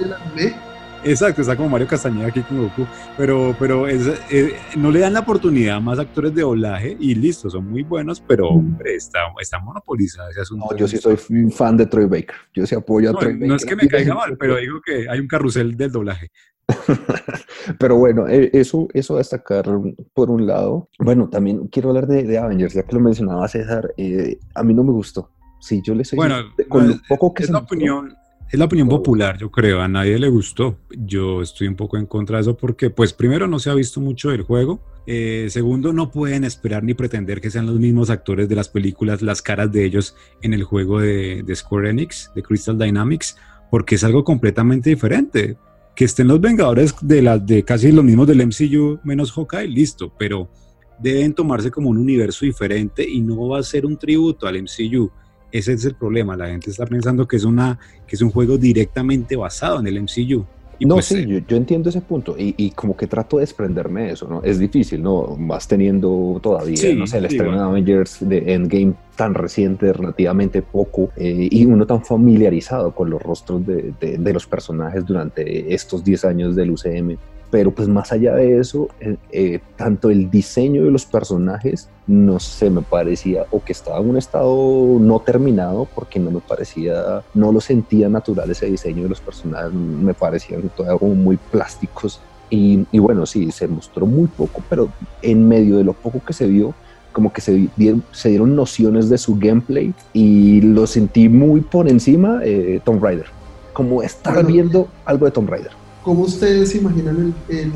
Exacto, 1.04 1.42
está 1.42 1.56
como 1.56 1.70
Mario 1.70 1.88
Castañeda 1.88 2.28
aquí 2.28 2.42
con 2.42 2.64
Goku, 2.64 2.86
pero, 3.18 3.56
pero 3.58 3.88
eh, 3.88 4.56
no 4.78 4.92
le 4.92 5.00
dan 5.00 5.14
la 5.14 5.22
oportunidad 5.22 5.78
a 5.78 5.80
más 5.80 5.98
actores 5.98 6.36
de 6.36 6.42
doblaje 6.42 6.98
y 7.00 7.16
listo, 7.16 7.50
son 7.50 7.70
muy 7.70 7.84
buenos, 7.84 8.20
pero 8.20 8.50
hombre, 8.50 8.96
está, 8.96 9.20
está 9.40 9.60
monopolizado 9.60 10.30
ese 10.30 10.42
asunto. 10.42 10.68
No, 10.70 10.78
yo 10.78 10.88
sí 10.88 10.98
soy 10.98 11.16
fan 11.52 11.78
de 11.78 11.86
Troy 11.86 12.06
Baker, 12.06 12.36
yo 12.54 12.66
sí 12.66 12.76
apoyo 12.76 13.12
a 13.12 13.14
Troy 13.14 13.34
Baker. 13.34 13.48
No 13.48 13.56
es 13.56 13.66
que 13.66 13.76
me 13.76 13.88
caiga 13.88 14.14
mal, 14.16 14.38
pero 14.38 14.58
digo 14.58 14.82
que 14.86 15.10
hay 15.10 15.20
un 15.20 15.28
carrusel 15.28 15.78
del 15.78 15.92
doblaje. 15.92 16.32
pero 17.80 17.96
bueno, 17.96 18.28
eh, 18.28 18.50
eso, 18.54 18.88
eso 18.94 19.16
a 19.16 19.20
destacar 19.20 19.66
por 20.14 20.30
un 20.30 20.46
lado. 20.46 20.90
Bueno, 21.00 21.30
también 21.30 21.68
quiero 21.68 21.90
hablar 21.90 22.08
de, 22.08 22.38
Avengers, 22.38 22.74
ya 22.74 22.84
que 22.84 22.94
lo 22.94 23.02
mencionaba 23.02 23.48
César, 23.48 23.94
eh, 23.98 24.38
a 24.54 24.64
mí 24.64 24.74
no 24.74 24.84
me 24.84 24.92
gustó. 24.92 25.32
Sí, 25.62 25.82
yo 25.84 25.96
le 25.96 26.06
soy... 26.06 26.18
Bueno, 26.18 26.36
con 26.68 26.88
lo 26.88 26.96
poco 27.08 27.34
que 27.34 27.44
es 27.44 27.50
la 27.50 27.60
opinión 27.60 28.16
Es 28.52 28.58
la 28.58 28.66
opinión 28.66 28.90
popular, 28.90 29.38
yo 29.38 29.52
creo. 29.52 29.80
A 29.80 29.88
nadie 29.88 30.18
le 30.18 30.28
gustó. 30.28 30.80
Yo 30.90 31.44
estoy 31.44 31.68
un 31.68 31.76
poco 31.76 31.98
en 31.98 32.08
contra 32.08 32.38
de 32.38 32.42
eso 32.42 32.58
porque, 32.58 32.90
pues, 32.90 33.14
primero, 33.14 33.48
no 33.48 33.60
se 33.60 33.70
ha 33.70 33.76
visto 33.76 34.02
mucho 34.02 34.30
del 34.30 34.42
juego. 34.42 34.80
Eh, 35.06 35.48
segundo, 35.50 35.94
no 35.94 36.10
pueden 36.10 36.44
esperar 36.44 36.84
ni 36.84 36.96
pretender 36.96 37.42
que 37.42 37.52
sean 37.52 37.68
los 37.68 37.80
mismos 37.80 38.10
actores 38.10 38.50
de 38.50 38.56
las 38.56 38.68
películas, 38.68 39.22
las 39.22 39.44
caras 39.44 39.72
de 39.72 39.86
ellos 39.86 40.16
en 40.42 40.56
el 40.56 40.64
juego 40.64 41.00
de, 41.00 41.44
Square 41.54 41.92
Enix, 41.92 42.32
de 42.34 42.42
Crystal 42.42 42.78
Dynamics, 42.78 43.38
porque 43.70 43.96
es 43.96 44.04
algo 44.04 44.24
completamente 44.24 44.90
diferente. 44.90 45.56
Que 45.96 46.06
estén 46.06 46.28
los 46.28 46.42
Vengadores 46.42 46.96
de, 47.02 47.22
las 47.22 47.46
de 47.46 47.64
casi 47.64 47.92
los 47.92 48.04
mismos 48.04 48.26
del 48.26 48.48
MCU 48.48 49.00
menos 49.04 49.32
Hawkeye, 49.32 49.68
listo, 49.68 50.12
pero 50.18 50.50
deben 50.98 51.34
tomarse 51.34 51.70
como 51.70 51.90
un 51.90 51.98
universo 51.98 52.46
diferente 52.46 53.08
y 53.08 53.22
no 53.22 53.50
va 53.50 53.60
a 53.60 53.64
ser 53.64 53.86
un 53.86 53.96
tributo 53.96 54.48
al 54.48 54.62
MCU 54.64 55.12
ese 55.52 55.74
es 55.74 55.86
el 55.86 55.96
problema. 55.96 56.36
La 56.36 56.48
gente 56.48 56.70
está 56.70 56.86
pensando 56.86 57.28
que 57.28 57.38
es, 57.38 57.44
una, 57.44 57.80
que 58.08 58.16
es 58.16 58.22
un 58.22 58.32
juego 58.32 58.58
directamente 58.58 59.36
basado 59.36 59.80
en 59.80 59.88
el 59.88 60.02
MCU. 60.02 60.46
no, 60.82 60.96
pues, 60.96 61.06
sí, 61.06 61.26
eh, 61.28 61.44
yo, 61.48 61.58
entiendo 61.58 61.90
ese 61.90 62.02
punto 62.02 62.36
y, 62.38 62.72
como 62.72 62.96
que 62.96 63.08
trato 63.08 63.38
de 63.38 63.42
desprenderme 63.42 64.04
de 64.04 64.12
eso, 64.12 64.28
¿no? 64.28 64.44
Es 64.44 64.60
difícil, 64.60 65.02
¿no? 65.02 65.36
Vas 65.40 65.68
teniendo 65.68 66.40
todavía, 66.42 66.96
no 66.96 67.08
sé, 67.08 67.18
el 67.18 67.26
estreno 67.26 67.54
de 67.54 67.60
Avengers 67.60 68.18
de 68.22 68.54
Endgame 68.54 68.94
tan 69.16 69.34
reciente, 69.34 69.92
relativamente 69.92 70.62
poco, 70.62 71.12
eh, 71.18 71.48
y 71.52 71.66
uno 71.66 71.86
tan 71.86 72.06
familiarizado 72.06 72.96
con 72.96 73.10
los 73.10 73.22
rostros 73.22 73.66
de, 73.66 73.94
de 74.00 74.34
los 74.34 74.48
personajes 74.48 75.06
durante 75.06 75.74
estos 75.74 76.04
10 76.04 76.26
años 76.26 76.56
del 76.56 76.72
UCM 76.72 77.18
pero 77.52 77.72
pues 77.72 77.88
más 77.88 78.12
allá 78.12 78.36
de 78.36 78.60
eso, 78.60 78.90
eh, 79.00 79.18
eh, 79.32 79.60
tanto 79.76 80.10
el 80.10 80.30
diseño 80.30 80.84
de 80.84 80.92
los 80.92 81.06
personajes, 81.06 81.90
no 82.06 82.40
sé, 82.40 82.70
me 82.70 82.82
parecía 82.82 83.46
o 83.52 83.64
que 83.64 83.72
estaba 83.72 84.00
en 84.00 84.10
un 84.10 84.18
estado 84.18 84.98
no 85.00 85.20
terminado, 85.20 85.88
porque 85.96 86.20
no 86.20 86.32
me 86.32 86.40
parecía, 86.40 87.24
no 87.34 87.52
lo 87.52 87.60
sentía 87.60 88.10
natural 88.10 88.50
ese 88.52 88.68
diseño 88.68 89.04
de 89.04 89.10
los 89.10 89.22
personajes, 89.22 89.74
me 89.74 90.14
parecían 90.14 90.70
todavía 90.76 91.00
como 91.00 91.16
muy 91.16 91.38
plásticos. 91.38 92.22
Y, 92.52 92.86
y 92.92 92.98
bueno, 92.98 93.26
sí, 93.28 93.52
se 93.52 93.68
mostró 93.68 94.08
muy 94.08 94.28
poco, 94.28 94.64
pero 94.70 94.90
en 95.22 95.48
medio 95.48 95.78
de 95.78 95.84
lo 95.84 95.94
poco 95.94 96.20
que 96.26 96.34
se 96.34 96.48
vio, 96.48 96.74
como 97.12 97.34
que 97.34 97.42
se 97.42 97.70
dieron, 97.76 98.04
se 98.12 98.30
dieron 98.30 98.56
nociones 98.56 99.10
de 99.10 99.18
su 99.18 99.36
gameplay 99.38 99.94
y 100.14 100.62
lo 100.62 100.88
sentí 100.88 101.30
muy 101.30 101.62
por 101.62 101.88
encima 101.88 102.42
eh, 102.44 102.82
Tomb 102.84 103.04
Raider, 103.04 103.26
como 103.74 104.02
estar 104.04 104.46
viendo 104.46 104.88
algo 105.06 105.26
de 105.26 105.32
Tomb 105.32 105.50
Raider. 105.50 105.72
¿Cómo 106.10 106.24
ustedes 106.24 106.74
imaginan 106.74 107.36
el, 107.50 107.72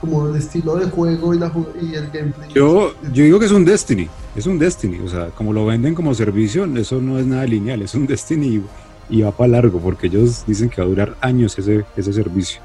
como 0.00 0.26
el 0.26 0.34
estilo 0.34 0.74
de 0.74 0.86
juego 0.86 1.32
y, 1.32 1.38
la, 1.38 1.52
y 1.80 1.94
el 1.94 2.10
gameplay? 2.10 2.48
Yo, 2.52 2.94
yo 3.12 3.22
digo 3.22 3.38
que 3.38 3.46
es 3.46 3.52
un 3.52 3.64
Destiny, 3.64 4.08
es 4.34 4.44
un 4.48 4.58
Destiny, 4.58 4.98
o 4.98 5.08
sea, 5.08 5.28
como 5.28 5.52
lo 5.52 5.64
venden 5.64 5.94
como 5.94 6.12
servicio, 6.12 6.64
eso 6.64 7.00
no 7.00 7.16
es 7.16 7.26
nada 7.26 7.46
lineal, 7.46 7.82
es 7.82 7.94
un 7.94 8.04
Destiny 8.08 8.60
y, 9.08 9.22
va 9.22 9.30
para 9.30 9.50
largo, 9.50 9.78
porque 9.78 10.08
ellos 10.08 10.42
dicen 10.48 10.68
que 10.68 10.80
va 10.80 10.86
a 10.88 10.90
durar 10.90 11.16
años 11.20 11.56
ese, 11.60 11.84
ese 11.96 12.12
servicio. 12.12 12.60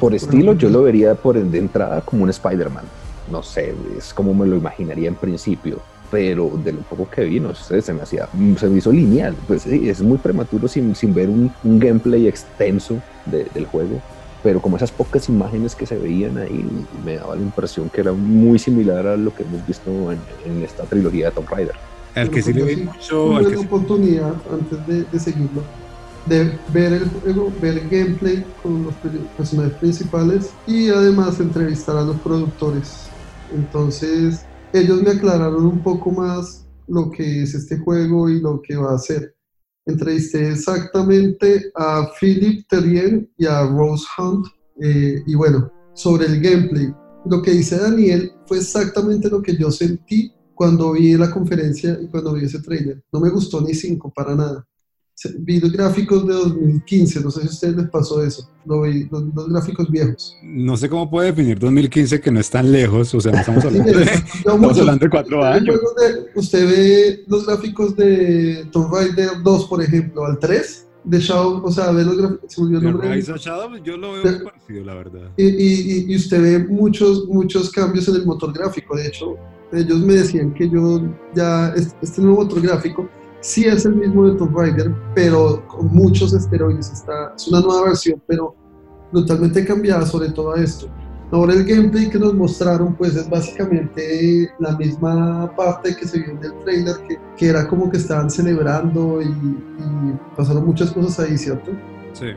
Por 0.00 0.14
estilo, 0.14 0.54
yo 0.54 0.70
lo 0.70 0.84
vería 0.84 1.16
por 1.16 1.38
de 1.38 1.58
entrada 1.58 2.00
como 2.00 2.22
un 2.22 2.30
Spider-Man, 2.30 2.86
no 3.30 3.42
sé, 3.42 3.74
es 3.98 4.14
como 4.14 4.32
me 4.32 4.46
lo 4.46 4.56
imaginaría 4.56 5.08
en 5.08 5.16
principio 5.16 5.82
pero 6.10 6.50
de 6.62 6.72
lo 6.72 6.80
poco 6.80 7.08
que 7.08 7.24
vi, 7.24 7.40
no 7.40 7.54
sé, 7.54 7.80
se 7.80 7.92
me 7.94 8.02
hacía, 8.02 8.28
se 8.58 8.68
me 8.68 8.78
hizo 8.78 8.92
lineal, 8.92 9.34
pues 9.48 9.62
sí, 9.62 9.88
es 9.88 10.02
muy 10.02 10.18
prematuro 10.18 10.68
sin, 10.68 10.94
sin 10.94 11.14
ver 11.14 11.30
un, 11.30 11.50
un 11.64 11.78
gameplay 11.78 12.26
extenso 12.26 12.98
del 13.26 13.64
juego 13.64 14.00
pero 14.42 14.60
como 14.60 14.76
esas 14.76 14.90
pocas 14.90 15.28
imágenes 15.28 15.74
que 15.74 15.86
se 15.86 15.96
veían 15.96 16.36
ahí, 16.38 16.64
me 17.04 17.16
daba 17.16 17.36
la 17.36 17.42
impresión 17.42 17.88
que 17.88 18.00
era 18.00 18.12
muy 18.12 18.58
similar 18.58 19.06
a 19.06 19.16
lo 19.16 19.34
que 19.34 19.44
hemos 19.44 19.66
visto 19.66 19.90
en, 20.12 20.62
esta 20.62 20.84
trilogía 20.84 21.26
de 21.26 21.32
Tomb 21.32 21.48
Raider. 21.48 21.74
El 22.14 22.30
que 22.30 22.42
sí 22.42 22.52
le 22.52 22.64
vi 22.64 22.76
mucho. 22.82 23.08
Tuve 23.08 23.54
la 23.54 23.60
oportunidad, 23.60 24.34
antes 24.50 24.86
de, 24.86 25.04
de, 25.04 25.18
seguirlo, 25.18 25.62
de 26.26 26.58
ver 26.72 26.92
el 26.92 27.08
juego, 27.08 27.52
ver 27.60 27.78
el 27.78 27.88
gameplay 27.88 28.44
con 28.62 28.84
los 28.84 28.94
personajes 29.36 29.74
principales 29.74 30.50
y 30.66 30.88
además 30.88 31.40
entrevistar 31.40 31.96
a 31.96 32.02
los 32.02 32.16
productores. 32.16 33.06
Entonces, 33.54 34.44
ellos 34.72 35.02
me 35.02 35.12
aclararon 35.12 35.66
un 35.66 35.78
poco 35.80 36.10
más 36.10 36.66
lo 36.88 37.10
que 37.10 37.42
es 37.42 37.54
este 37.54 37.78
juego 37.78 38.28
y 38.28 38.40
lo 38.40 38.60
que 38.60 38.76
va 38.76 38.92
a 38.92 38.96
hacer 38.96 39.34
entrevisté 39.86 40.50
exactamente 40.50 41.70
a 41.74 42.08
Philip 42.18 42.66
Terrien 42.68 43.30
y 43.36 43.46
a 43.46 43.66
Rose 43.66 44.04
Hunt. 44.18 44.46
Eh, 44.80 45.22
y 45.26 45.34
bueno, 45.34 45.70
sobre 45.94 46.26
el 46.26 46.40
gameplay, 46.40 46.92
lo 47.26 47.42
que 47.42 47.52
dice 47.52 47.78
Daniel 47.78 48.32
fue 48.46 48.58
exactamente 48.58 49.28
lo 49.28 49.42
que 49.42 49.56
yo 49.56 49.70
sentí 49.70 50.32
cuando 50.54 50.92
vi 50.92 51.14
la 51.14 51.30
conferencia 51.30 51.98
y 52.00 52.08
cuando 52.08 52.34
vi 52.34 52.44
ese 52.44 52.60
trailer. 52.60 53.02
No 53.12 53.20
me 53.20 53.30
gustó 53.30 53.60
ni 53.60 53.74
cinco 53.74 54.12
para 54.14 54.34
nada 54.34 54.66
los 55.24 55.72
gráficos 55.72 56.26
de 56.26 56.34
2015, 56.34 57.20
no 57.20 57.30
sé 57.30 57.40
si 57.42 57.46
a 57.46 57.50
ustedes 57.50 57.76
les 57.76 57.90
pasó 57.90 58.24
eso, 58.24 58.48
lo 58.64 58.82
vi, 58.82 59.08
los, 59.10 59.48
gráficos 59.48 59.90
viejos. 59.90 60.36
No 60.42 60.76
sé 60.76 60.88
cómo 60.88 61.10
puede 61.10 61.28
definir 61.28 61.58
2015 61.58 62.20
que 62.20 62.30
no 62.30 62.40
es 62.40 62.50
tan 62.50 62.70
lejos, 62.70 63.14
o 63.14 63.20
sea, 63.20 63.32
estamos 63.32 63.64
hablando 63.64 63.92
de, 63.92 64.04
estamos 64.04 64.78
hablando 64.78 65.04
de 65.04 65.10
cuatro 65.10 65.44
años. 65.44 65.76
usted 66.34 66.68
ve 66.68 67.24
los 67.26 67.46
gráficos 67.46 67.96
de 67.96 68.66
Tomb 68.72 68.92
Raider 68.92 69.42
2, 69.42 69.66
por 69.66 69.82
ejemplo, 69.82 70.24
al 70.24 70.38
3, 70.38 70.88
de 71.04 71.18
Shadow, 71.18 71.64
o 71.64 71.70
sea, 71.70 71.90
ve 71.90 72.04
los 72.04 72.16
gráficos, 72.16 72.52
se 72.52 73.38
Shadow, 73.38 73.76
yo 73.82 73.96
lo 73.96 74.12
veo 74.12 74.22
muy 74.22 74.44
parecido, 74.44 74.84
la 74.84 74.94
verdad. 74.94 75.30
Y, 75.36 75.44
y, 75.44 76.06
y, 76.08 76.16
usted 76.16 76.40
ve 76.40 76.58
muchos, 76.66 77.26
muchos 77.28 77.70
cambios 77.70 78.08
en 78.08 78.16
el 78.16 78.26
motor 78.26 78.52
gráfico, 78.52 78.96
de 78.96 79.08
hecho, 79.08 79.36
ellos 79.72 80.00
me 80.00 80.14
decían 80.14 80.52
que 80.54 80.68
yo 80.68 81.02
ya, 81.34 81.74
este 81.74 82.20
nuevo 82.20 82.42
motor 82.42 82.60
gráfico, 82.60 83.08
sí 83.42 83.64
es 83.66 83.84
el 83.84 83.96
mismo 83.96 84.26
de 84.26 84.38
Tomb 84.38 84.56
Raider, 84.56 84.94
pero 85.14 85.66
con 85.68 85.88
muchos 85.92 86.32
esteroides. 86.32 86.90
Está, 86.90 87.34
es 87.36 87.48
una 87.48 87.60
nueva 87.60 87.88
versión, 87.88 88.22
pero 88.26 88.54
totalmente 89.12 89.64
cambiada 89.66 90.06
sobre 90.06 90.30
todo 90.30 90.54
esto. 90.54 90.88
Ahora 91.30 91.54
el 91.54 91.64
gameplay 91.64 92.10
que 92.10 92.18
nos 92.18 92.34
mostraron 92.34 92.94
pues 92.94 93.16
es 93.16 93.28
básicamente 93.28 94.50
la 94.58 94.76
misma 94.76 95.50
parte 95.56 95.96
que 95.96 96.06
se 96.06 96.18
vio 96.18 96.32
en 96.32 96.44
el 96.44 96.58
trailer, 96.62 96.96
que, 97.08 97.18
que 97.36 97.46
era 97.48 97.66
como 97.66 97.90
que 97.90 97.96
estaban 97.96 98.30
celebrando 98.30 99.20
y, 99.22 99.34
pasaron 100.36 100.66
muchas 100.66 100.90
cosas 100.92 101.20
ahí, 101.20 101.36
¿cierto? 101.36 101.70
Sí. 102.12 102.28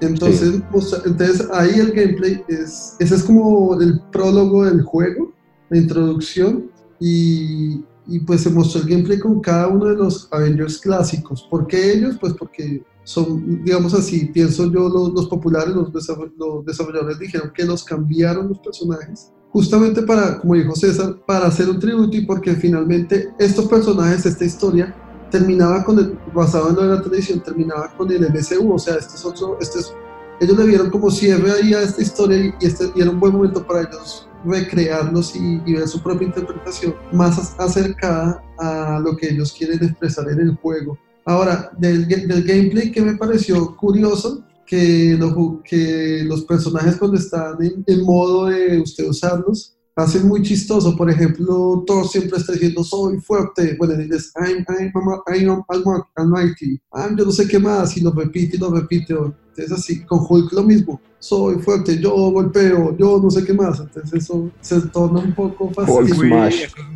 Entonces, 0.00 0.60
entonces 1.04 1.48
ahí 1.52 1.78
el 1.78 1.92
gameplay 1.92 2.44
es, 2.48 2.96
ese 2.98 3.14
es 3.14 3.22
como 3.22 3.80
el 3.80 4.00
prólogo 4.10 4.64
del 4.64 4.82
juego, 4.82 5.32
la 5.70 5.78
introducción, 5.78 6.68
y, 6.98 7.84
y 8.06 8.20
pues 8.20 8.42
se 8.42 8.50
mostró 8.50 8.82
el 8.82 8.88
gameplay 8.88 9.18
con 9.18 9.40
cada 9.40 9.68
uno 9.68 9.86
de 9.86 9.96
los 9.96 10.28
Avengers 10.30 10.78
clásicos. 10.78 11.46
¿Por 11.48 11.66
qué 11.66 11.92
ellos? 11.92 12.16
Pues 12.20 12.32
porque 12.34 12.82
son, 13.04 13.64
digamos 13.64 13.94
así, 13.94 14.26
pienso 14.26 14.70
yo, 14.70 14.88
los, 14.88 15.28
populares, 15.28 15.74
los, 15.74 15.92
desarrolladores 15.92 17.18
dijeron 17.18 17.52
que 17.54 17.64
los 17.64 17.84
cambiaron 17.84 18.48
los 18.48 18.58
personajes, 18.60 19.32
justamente 19.50 20.02
para, 20.02 20.38
como 20.38 20.54
dijo 20.54 20.74
César, 20.76 21.16
para 21.26 21.46
hacer 21.46 21.68
un 21.68 21.80
tributo 21.80 22.16
y 22.16 22.24
porque 22.24 22.54
finalmente 22.54 23.30
estos 23.38 23.66
personajes, 23.66 24.24
esta 24.24 24.44
historia, 24.44 24.94
terminaba 25.30 25.82
con 25.84 25.98
el, 25.98 26.18
basado 26.34 26.68
en 26.70 26.76
lo 26.76 26.82
de 26.82 26.88
la 26.96 27.02
televisión, 27.02 27.42
terminaba 27.42 27.92
con 27.96 28.10
el 28.12 28.22
MCU, 28.22 28.72
o 28.72 28.78
sea, 28.78 28.96
este 28.96 29.16
es 29.16 29.24
otro, 29.24 29.58
este 29.60 29.80
es, 29.80 29.92
ellos 30.40 30.56
le 30.56 30.66
vieron 30.66 30.90
como 30.90 31.10
cierre 31.10 31.50
ahí 31.50 31.74
a 31.74 31.82
esta 31.82 32.02
historia 32.02 32.38
y, 32.38 32.66
este, 32.66 32.90
y 32.94 33.00
era 33.00 33.10
un 33.10 33.18
buen 33.18 33.32
momento 33.32 33.66
para 33.66 33.82
ellos 33.82 34.28
recrearlos 34.44 35.34
y, 35.36 35.72
ver 35.72 35.88
su 35.88 36.02
propia 36.02 36.26
interpretación 36.26 36.94
más 37.12 37.58
acercada 37.58 38.42
a 38.58 39.00
lo 39.00 39.16
que 39.16 39.30
ellos 39.30 39.52
quieren 39.52 39.82
expresar 39.82 40.28
en 40.28 40.40
el 40.40 40.56
juego. 40.56 40.98
Ahora, 41.24 41.70
del, 41.78 42.08
del 42.08 42.42
gameplay 42.44 42.90
que 42.90 43.00
me 43.02 43.16
pareció 43.16 43.76
curioso, 43.76 44.44
que, 44.72 45.18
que 45.64 46.24
los 46.24 46.44
personajes 46.44 46.96
cuando 46.96 47.18
están 47.18 47.56
en, 47.60 48.02
modo 48.04 48.46
de 48.46 48.80
usted 48.80 49.06
usarlos, 49.06 49.76
hacen 49.96 50.26
muy 50.28 50.42
chistoso. 50.42 50.96
Por 50.96 51.10
ejemplo, 51.10 51.84
Thor 51.86 52.06
siempre 52.08 52.38
está 52.38 52.52
diciendo 52.52 52.82
soy 52.84 53.18
fuerte. 53.18 53.76
Bueno, 53.78 53.94
en 53.94 54.02
inglés, 54.02 54.32
I'm, 54.36 54.64
I'm, 54.68 54.92
I'm, 55.26 55.64
I'm 55.68 56.02
almighty. 56.16 56.80
I'm, 56.92 57.16
yo 57.16 57.24
no 57.24 57.32
sé 57.32 57.46
qué 57.46 57.58
más. 57.58 57.96
Y 57.96 58.00
lo 58.00 58.10
repite 58.12 58.56
y 58.56 58.60
lo 58.60 58.70
repite. 58.70 59.14
Entonces, 59.14 59.72
así, 59.72 60.02
con 60.04 60.20
Hulk 60.26 60.52
lo 60.52 60.62
mismo. 60.62 61.00
Soy 61.18 61.56
fuerte, 61.56 62.00
yo 62.00 62.10
golpeo, 62.10 62.96
yo 62.96 63.20
no 63.22 63.30
sé 63.30 63.44
qué 63.44 63.52
más. 63.52 63.78
Entonces, 63.78 64.22
eso 64.22 64.50
se 64.60 64.80
torna 64.88 65.20
un 65.20 65.34
poco 65.34 65.70
fácil. 65.70 66.16
Muy, 66.16 66.32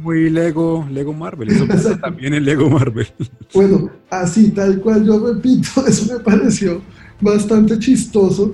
muy 0.02 0.30
Lego, 0.30 0.86
Lego 0.90 1.12
Marvel. 1.12 1.50
Eso 1.50 1.66
pasa 1.66 1.96
también 2.00 2.34
en 2.34 2.44
Lego 2.44 2.68
Marvel. 2.68 3.06
Bueno, 3.54 3.90
así, 4.10 4.50
tal 4.50 4.80
cual 4.80 5.04
yo 5.04 5.32
repito, 5.32 5.68
eso 5.86 6.12
me 6.12 6.20
pareció 6.20 6.80
bastante 7.20 7.78
chistoso. 7.78 8.52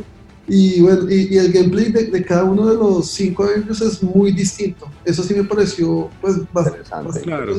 Y 0.48 0.81
bueno, 0.81 1.09
y, 1.09 1.37
el 1.37 1.52
gameplay 1.52 1.92
de, 1.92 2.24
cada 2.24 2.44
uno 2.44 2.66
de 2.66 2.74
los 2.74 3.09
cinco 3.11 3.44
Avengers 3.44 3.81
es 3.81 4.02
muy 4.02 4.33
distinto. 4.33 4.88
Eso 5.05 5.22
sí 5.22 5.35
me 5.35 5.44
pareció 5.44 6.11
pues 6.20 6.37
bastante. 6.52 7.20
claro. 7.20 7.55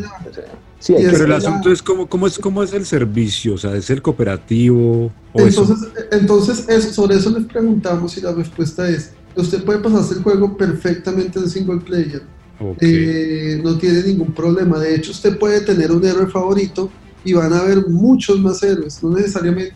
Sí, 0.80 0.94
pero 0.98 1.24
el 1.24 1.32
asunto 1.32 1.72
es 1.72 1.82
cómo, 1.82 2.08
cómo 2.10 2.28
es 2.28 2.38
cómo 2.38 2.62
es 2.62 2.74
el 2.74 2.86
servicio, 2.86 3.54
o 3.54 3.58
sea, 3.58 3.74
es 3.74 3.90
el 3.90 4.02
cooperativo. 4.02 5.14
entonces, 5.34 5.78
entonces 6.12 6.66
eso, 6.68 6.92
sobre 6.92 7.16
eso 7.16 7.30
les 7.30 7.46
preguntamos 7.46 8.18
y 8.18 8.22
la 8.22 8.34
respuesta 8.34 8.90
es, 8.90 9.14
usted 9.34 9.64
puede 9.64 9.80
pasarse 9.80 10.16
el 10.16 10.24
juego 10.24 10.58
perfectamente 10.58 11.40
en 11.40 11.50
single 11.50 11.80
player. 11.80 12.24
Eh, 12.82 13.60
no 13.64 13.78
tiene 13.78 14.04
ningún 14.04 14.34
problema. 14.34 14.78
De 14.80 14.96
hecho, 14.96 15.12
usted 15.12 15.38
puede 15.38 15.62
tener 15.62 15.92
un 15.92 16.06
héroe 16.06 16.28
favorito 16.28 16.90
y 17.24 17.34
van 17.34 17.54
a 17.54 17.60
haber 17.60 17.88
muchos 17.88 18.40
más 18.40 18.62
héroes. 18.64 19.02
No 19.04 19.16
necesariamente. 19.16 19.76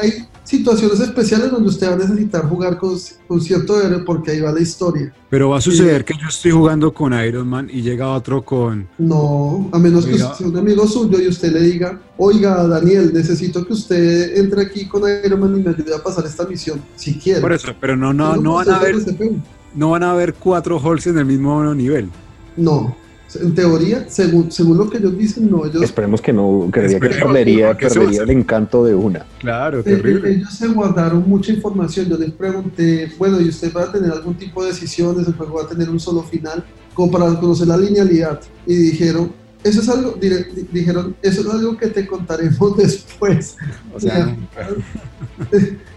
hay 0.00 0.26
situaciones 0.44 1.00
especiales 1.00 1.50
donde 1.50 1.68
usted 1.68 1.88
va 1.88 1.94
a 1.94 1.98
necesitar 1.98 2.48
jugar 2.48 2.78
con, 2.78 2.96
con, 3.28 3.40
cierto 3.40 3.80
héroe 3.80 4.00
porque 4.00 4.32
ahí 4.32 4.40
va 4.40 4.52
la 4.52 4.60
historia. 4.60 5.12
Pero 5.30 5.50
va 5.50 5.58
a 5.58 5.60
suceder 5.60 6.04
que 6.04 6.14
yo 6.14 6.28
estoy 6.28 6.50
jugando 6.50 6.92
con 6.92 7.12
Iron 7.12 7.48
Man 7.48 7.70
y 7.72 7.82
llega 7.82 8.12
otro 8.12 8.42
con. 8.44 8.88
No, 8.98 9.68
a 9.72 9.78
menos 9.78 10.06
que 10.06 10.18
sea 10.18 10.34
un 10.40 10.56
amigo 10.56 10.86
suyo 10.86 11.20
y 11.20 11.28
usted 11.28 11.52
le 11.52 11.60
diga, 11.60 12.00
oiga, 12.18 12.66
Daniel, 12.66 13.12
necesito 13.12 13.64
que 13.66 13.72
usted 13.72 14.36
entre 14.36 14.62
aquí 14.62 14.86
con 14.86 15.02
Iron 15.24 15.40
Man 15.40 15.58
y 15.58 15.62
me 15.62 15.70
ayude 15.70 15.94
a 15.94 16.02
pasar 16.02 16.26
esta 16.26 16.46
misión, 16.46 16.80
si 16.96 17.14
quiere. 17.14 17.40
Por 17.40 17.52
eso, 17.52 17.72
pero 17.80 17.96
no, 17.96 18.12
no, 18.12 18.36
no, 18.36 18.54
van 18.54 18.70
a 18.70 18.78
ver. 18.78 18.96
No 19.74 19.90
van 19.90 20.02
a 20.02 20.10
haber 20.10 20.34
cuatro 20.34 20.78
Hulks 20.78 21.06
en 21.06 21.18
el 21.18 21.24
mismo 21.24 21.74
nivel. 21.74 22.10
No, 22.56 22.94
en 23.36 23.54
teoría, 23.54 24.06
según, 24.08 24.50
según 24.50 24.78
lo 24.78 24.90
que 24.90 24.98
ellos 24.98 25.16
dicen, 25.16 25.50
no. 25.50 25.64
Ellos, 25.64 25.82
Esperemos 25.82 26.20
que 26.20 26.32
no, 26.32 26.68
creería 26.70 27.00
que 27.00 27.08
perdería, 27.08 27.76
perdería 27.76 28.22
el 28.22 28.30
encanto 28.30 28.84
de 28.84 28.94
una. 28.94 29.24
Claro, 29.38 29.80
eh, 29.80 29.82
terrible. 29.82 30.32
Ellos 30.32 30.52
se 30.52 30.68
guardaron 30.68 31.24
mucha 31.28 31.52
información. 31.52 32.06
Yo 32.06 32.16
les 32.18 32.32
pregunté, 32.32 33.12
bueno, 33.18 33.40
¿y 33.40 33.48
usted 33.48 33.72
va 33.74 33.84
a 33.84 33.92
tener 33.92 34.10
algún 34.10 34.34
tipo 34.34 34.62
de 34.62 34.70
decisiones? 34.70 35.26
¿El 35.26 35.34
juego 35.34 35.56
va 35.56 35.64
a 35.64 35.68
tener 35.68 35.88
un 35.88 36.00
solo 36.00 36.22
final? 36.22 36.64
Como 36.94 37.10
para 37.10 37.26
conocer 37.38 37.68
la 37.68 37.76
linealidad. 37.76 38.40
Y 38.66 38.74
dijeron, 38.74 39.32
eso 39.64 39.80
es 39.80 39.88
algo, 39.88 40.16
dijeron, 40.72 41.14
eso 41.22 41.40
es 41.40 41.48
algo 41.48 41.76
que 41.76 41.86
te 41.88 42.06
contaremos 42.06 42.76
después. 42.76 43.56
O 43.94 44.00
sea, 44.00 44.36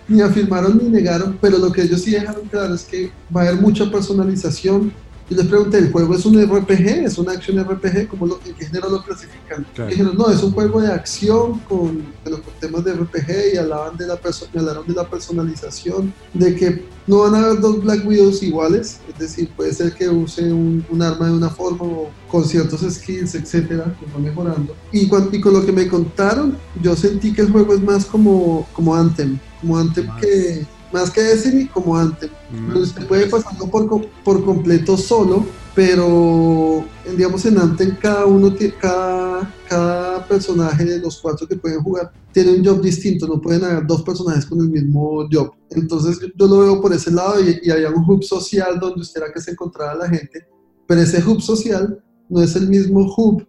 ni 0.07 0.21
afirmaron 0.21 0.77
ni 0.77 0.89
negaron, 0.89 1.37
pero 1.41 1.57
lo 1.57 1.71
que 1.71 1.81
ellos 1.81 2.01
sí 2.01 2.11
dejaron 2.11 2.47
claro 2.47 2.75
es 2.75 2.83
que 2.83 3.11
va 3.35 3.41
a 3.41 3.47
haber 3.47 3.61
mucha 3.61 3.89
personalización 3.89 4.93
y 5.27 5.33
les 5.33 5.47
pregunté, 5.47 5.79
¿el 5.79 5.91
juego 5.91 6.13
es 6.13 6.25
un 6.25 6.39
RPG? 6.39 7.05
¿Es 7.05 7.17
una 7.17 7.31
acción 7.31 7.63
RPG? 7.63 8.07
¿Cómo 8.09 8.27
lo, 8.27 8.39
¿En 8.45 8.53
qué 8.53 8.65
género 8.65 8.89
lo 8.89 9.03
clasifican? 9.03 9.65
dijeron, 9.89 10.15
no, 10.15 10.29
es 10.29 10.43
un 10.43 10.51
juego 10.51 10.81
de 10.81 10.91
acción 10.91 11.59
con, 11.67 12.05
con 12.23 12.53
temas 12.59 12.85
de 12.85 12.93
RPG 12.93 13.53
y 13.53 13.57
hablaban 13.57 13.97
de 13.97 14.05
la, 14.05 14.19
hablaron 14.55 14.87
de 14.87 14.93
la 14.93 15.09
personalización, 15.09 16.13
de 16.33 16.55
que 16.55 16.85
no 17.07 17.19
van 17.19 17.35
a 17.35 17.39
haber 17.39 17.59
dos 17.59 17.83
Black 17.83 18.05
Widows 18.05 18.43
iguales, 18.43 18.99
es 19.11 19.19
decir, 19.19 19.49
puede 19.55 19.73
ser 19.73 19.93
que 19.93 20.09
use 20.09 20.51
un, 20.51 20.85
un 20.89 21.01
arma 21.01 21.27
de 21.27 21.33
una 21.33 21.49
forma 21.49 21.85
o 21.85 22.09
con 22.29 22.45
ciertos 22.45 22.81
skills, 22.81 23.33
etcétera, 23.33 23.95
que 23.99 24.05
va 24.11 24.19
mejorando. 24.19 24.75
Y, 24.91 25.05
y, 25.05 25.41
con 25.41 25.53
lo 25.53 25.65
que 25.65 25.71
me 25.71 25.87
contaron, 25.87 26.57
yo 26.83 26.95
sentí 26.95 27.33
que 27.33 27.41
el 27.41 27.51
juego 27.51 27.73
es 27.73 27.81
más 27.81 28.05
como, 28.05 28.67
como 28.73 28.95
Anthem, 28.95 29.39
como 29.61 29.77
Anthem 29.77 30.07
que 30.19 30.65
más 30.91 31.11
que 31.11 31.21
Destiny 31.21 31.67
como 31.67 31.97
antes. 31.97 32.29
Mm. 32.51 32.83
se 32.83 33.01
puede 33.01 33.27
pasarlo 33.27 33.67
por, 33.67 34.07
por 34.23 34.45
completo 34.45 34.97
solo, 34.97 35.45
pero 35.73 36.85
digamos 37.15 37.45
en 37.45 37.57
Anthem 37.57 37.97
cada 37.97 38.25
uno, 38.25 38.53
cada, 38.79 39.53
cada 39.67 40.27
personaje 40.27 40.85
de 40.85 40.99
los 40.99 41.19
cuatro 41.19 41.47
que 41.47 41.57
pueden 41.57 41.81
jugar 41.81 42.11
tiene 42.31 42.53
un 42.53 42.65
job 42.65 42.81
distinto, 42.81 43.27
no 43.27 43.41
pueden 43.41 43.63
haber 43.63 43.85
dos 43.85 44.03
personajes 44.03 44.45
con 44.45 44.59
el 44.59 44.69
mismo 44.69 45.27
job. 45.31 45.51
Entonces 45.71 46.19
yo 46.35 46.47
lo 46.47 46.59
veo 46.59 46.81
por 46.81 46.93
ese 46.93 47.11
lado 47.11 47.41
y, 47.41 47.59
y 47.63 47.71
había 47.71 47.89
un 47.89 48.09
hub 48.09 48.23
social 48.23 48.79
donde 48.79 49.01
usted 49.01 49.21
era 49.21 49.33
que 49.33 49.41
se 49.41 49.51
encontraba 49.51 49.95
la 49.95 50.09
gente, 50.09 50.47
pero 50.87 51.01
ese 51.01 51.23
hub 51.25 51.41
social 51.41 52.01
no 52.29 52.41
es 52.41 52.55
el 52.55 52.67
mismo 52.67 53.13
hub 53.17 53.45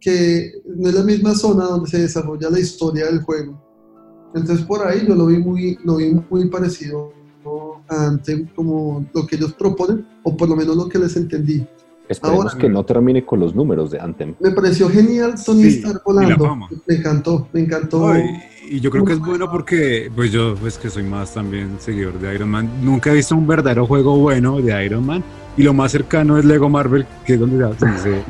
que 0.00 0.62
no 0.64 0.88
es 0.88 0.94
la 0.94 1.02
misma 1.02 1.34
zona 1.34 1.64
donde 1.64 1.90
se 1.90 1.98
desarrolla 1.98 2.48
la 2.50 2.58
historia 2.58 3.06
del 3.06 3.20
juego. 3.22 3.69
Entonces 4.34 4.64
por 4.64 4.86
ahí 4.86 5.06
yo 5.06 5.14
lo 5.14 5.26
vi 5.26 5.38
muy, 5.38 5.78
lo 5.84 5.96
vi 5.96 6.14
muy 6.28 6.48
parecido 6.48 7.12
a 7.88 8.06
Anthem 8.06 8.46
como 8.54 9.04
lo 9.12 9.26
que 9.26 9.36
ellos 9.36 9.52
proponen, 9.54 10.06
o 10.22 10.36
por 10.36 10.48
lo 10.48 10.56
menos 10.56 10.76
lo 10.76 10.88
que 10.88 10.98
les 10.98 11.16
entendí. 11.16 11.66
Esperemos 12.08 12.56
que 12.56 12.68
no 12.68 12.84
termine 12.84 13.24
con 13.24 13.38
los 13.38 13.54
números 13.54 13.92
de 13.92 14.00
Anthem. 14.00 14.34
Me 14.40 14.50
pareció 14.50 14.88
genial 14.88 15.34
Tony 15.44 15.68
estar 15.68 16.02
volando. 16.04 16.56
Me 16.86 16.96
encantó, 16.96 17.48
me 17.52 17.60
encantó. 17.60 18.12
y 18.68 18.80
yo 18.80 18.90
creo 18.90 19.04
que 19.04 19.12
es 19.12 19.20
bueno 19.20 19.48
porque, 19.50 20.10
pues 20.14 20.32
yo, 20.32 20.56
pues 20.56 20.76
que 20.76 20.90
soy 20.90 21.04
más 21.04 21.34
también 21.34 21.76
seguidor 21.78 22.18
de 22.18 22.34
Iron 22.34 22.48
Man, 22.48 22.68
nunca 22.82 23.12
he 23.12 23.14
visto 23.14 23.36
un 23.36 23.46
verdadero 23.46 23.86
juego 23.86 24.18
bueno 24.18 24.60
de 24.60 24.84
Iron 24.84 25.06
Man 25.06 25.22
y 25.56 25.62
lo 25.62 25.74
más 25.74 25.92
cercano 25.92 26.38
es 26.38 26.44
Lego 26.44 26.68
Marvel, 26.68 27.06
que 27.24 27.34
es 27.34 27.40
donde, 27.40 27.56
se, 27.76 28.22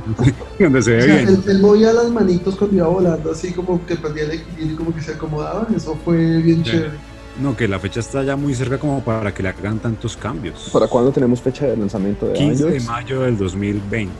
donde 0.59 0.83
se 0.83 0.91
ve 0.97 1.07
bien. 1.07 1.43
Él, 1.47 1.61
movía 1.61 1.93
las 1.93 2.11
manitos 2.11 2.57
cuando 2.57 2.77
iba 2.77 2.89
volando, 2.89 3.33
así 3.33 3.53
como 3.53 3.85
que 3.87 3.97
perdía 3.97 4.25
el 4.25 4.33
equilibrio 4.33 4.73
y 4.73 4.77
como 4.77 4.95
que 4.95 5.03
se 5.03 5.13
acomodaba, 5.13 5.67
eso 5.75 5.99
fue 6.05 6.39
bien 6.39 6.63
chévere. 6.63 7.11
No, 7.41 7.57
que 7.57 7.69
la 7.69 7.79
fecha 7.79 8.01
está 8.01 8.23
ya 8.23 8.37
muy 8.37 8.55
cerca 8.55 8.79
como 8.79 9.03
para 9.03 9.33
que 9.33 9.43
le 9.43 9.51
hagan 9.51 9.79
tantos 9.79 10.17
cambios. 10.17 10.71
¿Para 10.73 10.89
cuándo 10.89 11.11
tenemos 11.11 11.41
fecha 11.41 11.67
de 11.67 11.77
lanzamiento 11.77 12.27
de 12.27 12.35
15 12.35 12.65
de 12.65 12.81
mayo 12.81 13.21
del 13.23 13.39
2020. 13.39 14.13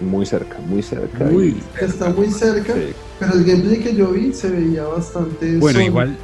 Muy 0.00 0.26
cerca, 0.26 0.58
muy 0.66 0.82
cerca. 0.82 1.24
Muy 1.24 1.60
Está 1.80 2.10
muy 2.10 2.30
cerca, 2.30 2.74
pero 3.18 3.34
el 3.34 3.44
gameplay 3.44 3.80
que 3.80 3.94
yo 3.94 4.10
vi 4.10 4.32
se 4.32 4.50
veía 4.50 4.84
bastante... 4.84 5.56
Bueno, 5.56 5.80
igual 5.80 6.16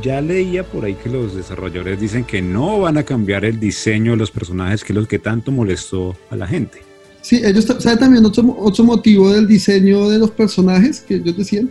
ya 0.00 0.20
leía 0.20 0.64
por 0.64 0.84
ahí 0.84 0.94
que 0.94 1.10
los 1.10 1.34
desarrolladores 1.34 2.00
dicen 2.00 2.24
que 2.24 2.40
no 2.40 2.80
van 2.80 2.96
a 2.96 3.02
cambiar 3.02 3.44
el 3.44 3.60
diseño 3.60 4.12
de 4.12 4.16
los 4.16 4.30
personajes, 4.30 4.84
que 4.84 4.92
es 4.92 4.98
lo 4.98 5.06
que 5.06 5.18
tanto 5.18 5.52
molestó 5.52 6.16
a 6.30 6.36
la 6.36 6.46
gente. 6.46 6.82
Sí, 7.20 7.40
ellos 7.44 7.64
saben 7.64 7.98
también 7.98 8.24
otro, 8.24 8.56
otro 8.58 8.84
motivo 8.84 9.30
del 9.30 9.46
diseño 9.46 10.08
de 10.08 10.18
los 10.18 10.30
personajes 10.30 11.00
que 11.00 11.16
ellos 11.16 11.36
decían. 11.36 11.70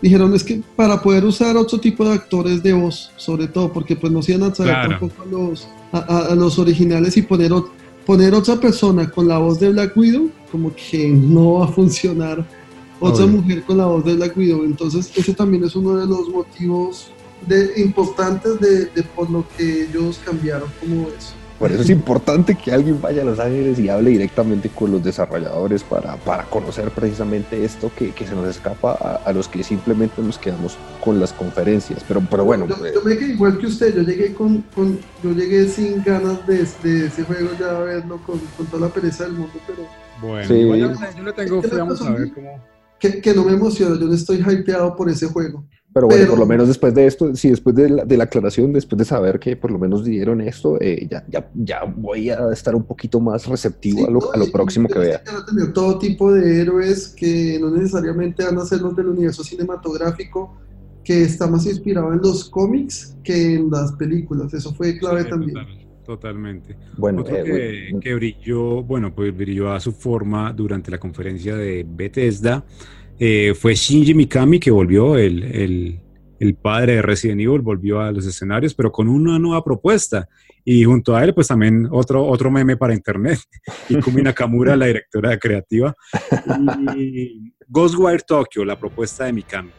Dijeron 0.00 0.34
es 0.34 0.44
que 0.44 0.62
para 0.76 1.02
poder 1.02 1.24
usar 1.24 1.56
otro 1.56 1.78
tipo 1.78 2.04
de 2.04 2.14
actores 2.14 2.62
de 2.62 2.72
voz, 2.72 3.10
sobre 3.16 3.48
todo, 3.48 3.72
porque 3.72 3.96
pues 3.96 4.12
no 4.12 4.22
se 4.22 4.32
iban 4.32 4.50
a 4.50 4.52
traer 4.52 4.88
tampoco 4.88 5.22
a 5.22 5.26
los, 5.26 5.68
a, 5.92 6.34
los 6.36 6.58
originales 6.58 7.16
y 7.16 7.22
poner, 7.22 7.50
poner 8.06 8.34
otra 8.34 8.56
persona 8.56 9.10
con 9.10 9.26
la 9.26 9.38
voz 9.38 9.58
de 9.58 9.70
Black 9.70 9.96
Widow, 9.96 10.30
como 10.52 10.72
que 10.74 11.08
no 11.08 11.54
va 11.54 11.64
a 11.66 11.68
funcionar 11.68 12.46
otra 13.00 13.26
mujer 13.26 13.62
con 13.62 13.76
la 13.76 13.86
voz 13.86 14.04
de 14.04 14.14
Black 14.14 14.36
Widow. 14.36 14.64
Entonces, 14.64 15.12
ese 15.16 15.34
también 15.34 15.64
es 15.64 15.74
uno 15.74 15.96
de 15.96 16.06
los 16.06 16.28
motivos 16.28 17.10
de, 17.46 17.80
importantes 17.80 18.60
de, 18.60 18.86
de, 18.86 19.02
por 19.02 19.30
lo 19.30 19.46
que 19.56 19.84
ellos 19.84 20.20
cambiaron 20.24 20.70
como 20.80 21.08
eso. 21.08 21.34
Por 21.58 21.72
eso 21.72 21.82
es 21.82 21.90
importante 21.90 22.54
que 22.54 22.70
alguien 22.70 23.00
vaya 23.00 23.22
a 23.22 23.24
Los 23.24 23.40
Ángeles 23.40 23.80
y 23.80 23.88
hable 23.88 24.10
directamente 24.10 24.68
con 24.68 24.92
los 24.92 25.02
desarrolladores 25.02 25.82
para, 25.82 26.14
para 26.16 26.44
conocer 26.44 26.88
precisamente 26.90 27.64
esto 27.64 27.90
que, 27.96 28.12
que 28.12 28.28
se 28.28 28.34
nos 28.36 28.46
escapa 28.48 28.92
a, 28.92 29.32
los 29.32 29.48
que 29.48 29.64
simplemente 29.64 30.22
nos 30.22 30.38
quedamos 30.38 30.78
con 31.02 31.18
las 31.18 31.32
conferencias. 31.32 32.04
Pero, 32.06 32.22
pero 32.30 32.44
bueno. 32.44 32.68
Yo, 32.68 32.76
yo 32.76 33.02
me 33.02 33.18
quedé 33.18 33.32
igual 33.32 33.58
que 33.58 33.66
usted, 33.66 33.92
yo 33.92 34.02
llegué 34.02 34.34
con, 34.34 34.62
con 34.72 35.00
yo 35.20 35.32
llegué 35.32 35.68
sin 35.68 36.00
ganas 36.04 36.46
de, 36.46 36.64
de, 36.84 37.06
ese 37.06 37.24
juego 37.24 37.50
ya 37.58 37.70
a 37.70 37.80
verlo 37.80 38.20
con, 38.24 38.38
con, 38.56 38.66
toda 38.66 38.86
la 38.86 38.94
pereza 38.94 39.24
del 39.24 39.32
mundo, 39.32 39.54
pero. 39.66 39.84
Bueno, 40.22 40.46
sí. 40.46 40.60
yo, 40.60 41.16
yo 41.16 41.22
le 41.24 41.32
tengo 41.32 41.60
fe, 41.60 41.76
vamos 41.76 42.00
a 42.02 42.10
ver 42.10 42.32
cómo. 42.32 42.64
Que, 43.00 43.20
que 43.20 43.34
no 43.34 43.44
me 43.44 43.52
emociona, 43.52 43.98
yo 43.98 44.06
no 44.06 44.14
estoy 44.14 44.38
hypeado 44.38 44.94
por 44.94 45.08
ese 45.08 45.26
juego. 45.26 45.64
Pero 45.92 46.06
bueno, 46.06 46.28
por 46.28 46.38
lo 46.38 46.46
menos 46.46 46.68
después 46.68 46.94
de 46.94 47.06
esto, 47.06 47.34
sí, 47.34 47.48
después 47.48 47.74
de 47.74 47.88
la, 47.88 48.04
de 48.04 48.16
la, 48.16 48.24
aclaración, 48.24 48.72
después 48.72 48.98
de 48.98 49.04
saber 49.06 49.38
que 49.40 49.56
por 49.56 49.70
lo 49.70 49.78
menos 49.78 50.04
dieron 50.04 50.40
esto, 50.42 50.78
eh, 50.80 51.08
ya, 51.10 51.24
ya, 51.28 51.50
ya 51.54 51.84
voy 51.84 52.28
a 52.28 52.52
estar 52.52 52.74
un 52.74 52.84
poquito 52.84 53.20
más 53.20 53.46
receptivo 53.46 54.06
a, 54.06 54.10
lo, 54.10 54.32
a, 54.32 54.36
lo, 54.36 54.50
próximo 54.52 54.86
que 54.86 54.98
vea. 54.98 55.22
Van 55.24 55.36
a 55.36 55.46
tener 55.46 55.72
todo 55.72 55.98
tipo 55.98 56.32
de 56.32 56.60
héroes 56.60 57.08
que 57.08 57.58
no 57.60 57.70
necesariamente 57.70 58.44
van 58.44 58.58
a 58.58 58.66
ser 58.66 58.82
los 58.82 58.94
del 58.94 59.06
universo 59.06 59.42
cinematográfico, 59.42 60.58
que 61.02 61.22
está 61.22 61.46
más 61.46 61.64
inspirado 61.64 62.12
en 62.12 62.20
los 62.20 62.50
cómics 62.50 63.16
que 63.24 63.54
en 63.54 63.70
las 63.70 63.92
películas. 63.92 64.52
Eso 64.52 64.74
fue 64.74 64.98
clave 64.98 65.24
también. 65.24 65.56
Totalmente. 66.04 66.76
Bueno, 66.96 67.22
Otro 67.22 67.34
eh, 67.36 67.44
que, 67.44 68.00
que, 68.00 68.14
brilló, 68.14 68.82
bueno, 68.82 69.14
pues 69.14 69.34
brilló 69.34 69.72
a 69.72 69.80
su 69.80 69.92
forma 69.92 70.52
durante 70.52 70.90
la 70.90 70.98
conferencia 70.98 71.56
de 71.56 71.86
Bethesda 71.88 72.64
eh, 73.18 73.54
fue 73.54 73.74
Shinji 73.74 74.14
Mikami 74.14 74.60
que 74.60 74.70
volvió, 74.70 75.16
el, 75.16 75.42
el, 75.42 76.00
el, 76.38 76.54
padre 76.54 76.96
de 76.96 77.02
Resident 77.02 77.40
Evil, 77.40 77.60
volvió 77.60 78.00
a 78.00 78.12
los 78.12 78.26
escenarios, 78.26 78.74
pero 78.74 78.92
con 78.92 79.08
una 79.08 79.38
nueva 79.38 79.64
propuesta. 79.64 80.28
Y 80.64 80.84
junto 80.84 81.16
a 81.16 81.24
él, 81.24 81.34
pues 81.34 81.48
también 81.48 81.88
otro, 81.90 82.26
otro 82.26 82.50
meme 82.50 82.76
para 82.76 82.94
internet, 82.94 83.38
Ikumi 83.88 84.22
Nakamura, 84.22 84.76
la 84.76 84.86
directora 84.86 85.38
creativa, 85.38 85.94
y 86.96 87.52
Ghostwire 87.66 88.22
Tokyo, 88.26 88.64
la 88.64 88.78
propuesta 88.78 89.24
de 89.24 89.32
Mikami. 89.32 89.70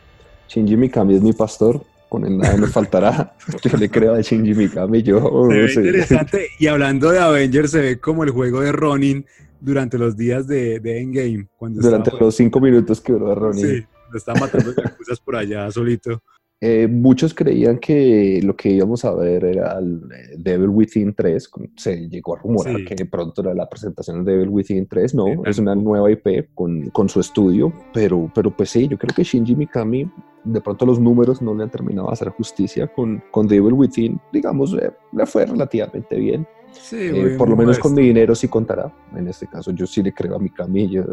Shinji 0.47 0.75
Mikami 0.75 1.15
es 1.15 1.21
mi 1.21 1.33
pastor, 1.33 1.83
con 2.09 2.25
él 2.25 2.37
nada 2.39 2.57
me 2.57 2.67
faltará. 2.67 3.35
Yo 3.63 3.77
le 3.77 3.89
creo 3.89 4.15
a 4.15 4.21
Shinji 4.21 4.55
Mikami. 4.55 5.03
Yo, 5.03 5.47
se 5.49 5.79
ve 5.79 5.87
interesante. 5.87 6.47
Y 6.57 6.67
hablando 6.67 7.11
de 7.11 7.19
Avengers, 7.19 7.71
se 7.71 7.81
ve 7.81 7.99
como 7.99 8.23
el 8.23 8.31
juego 8.31 8.61
de 8.61 8.71
Ronin 8.71 9.25
durante 9.59 9.97
los 9.97 10.15
días 10.15 10.47
de, 10.47 10.79
de 10.79 11.01
Endgame. 11.01 11.47
Cuando 11.57 11.81
durante 11.81 12.11
los 12.19 12.35
cinco 12.35 12.59
minutos 12.59 13.01
que 13.01 13.13
duró 13.13 13.35
Ronin. 13.35 13.65
Sí, 13.65 13.85
lo 14.11 14.17
está 14.17 14.33
matando 14.33 14.73
cosas 14.97 15.19
por 15.19 15.35
allá 15.35 15.69
solito. 15.71 16.21
Eh, 16.61 16.87
muchos 16.89 17.33
creían 17.33 17.77
que 17.77 18.41
lo 18.43 18.53
que 18.53 18.69
íbamos 18.69 19.05
a 19.05 19.13
ver 19.13 19.45
era 19.45 19.79
el 19.79 20.01
eh, 20.11 20.35
Devil 20.37 20.67
Within 20.69 21.13
3. 21.13 21.49
Se 21.77 22.09
llegó 22.09 22.35
a 22.35 22.39
rumorar 22.39 22.83
que 22.83 23.05
pronto 23.05 23.41
era 23.41 23.53
la 23.53 23.69
presentación 23.69 24.25
de 24.25 24.33
Devil 24.33 24.49
Within 24.49 24.85
3. 24.85 25.15
No, 25.15 25.45
es 25.45 25.57
una 25.57 25.73
nueva 25.73 26.11
IP 26.11 26.53
con, 26.53 26.89
con, 26.89 27.07
su 27.07 27.21
estudio. 27.21 27.71
Pero, 27.93 28.29
pero 28.35 28.55
pues 28.55 28.71
sí, 28.71 28.89
yo 28.89 28.97
creo 28.97 29.15
que 29.15 29.23
Shinji 29.23 29.55
Mikami, 29.55 30.11
de 30.43 30.61
pronto 30.61 30.85
los 30.85 30.99
números 30.99 31.41
no 31.41 31.55
le 31.55 31.63
han 31.63 31.71
terminado 31.71 32.07
de 32.07 32.13
hacer 32.13 32.29
justicia 32.29 32.87
con, 32.87 33.23
con 33.31 33.47
Devil 33.47 33.73
Within. 33.73 34.19
Digamos, 34.33 34.73
eh, 34.73 34.91
le 35.13 35.25
fue 35.25 35.45
relativamente 35.45 36.17
bien. 36.17 36.45
Eh, 36.91 37.35
por 37.37 37.49
lo 37.49 37.55
menos 37.55 37.77
con 37.77 37.93
mi 37.93 38.03
dinero 38.03 38.33
sí 38.35 38.47
contará. 38.47 38.91
En 39.15 39.27
este 39.27 39.47
caso 39.47 39.71
yo 39.71 39.85
sí 39.85 40.01
le 40.01 40.13
creo 40.13 40.35
a 40.35 40.39
mi 40.39 40.49
camilla, 40.49 41.03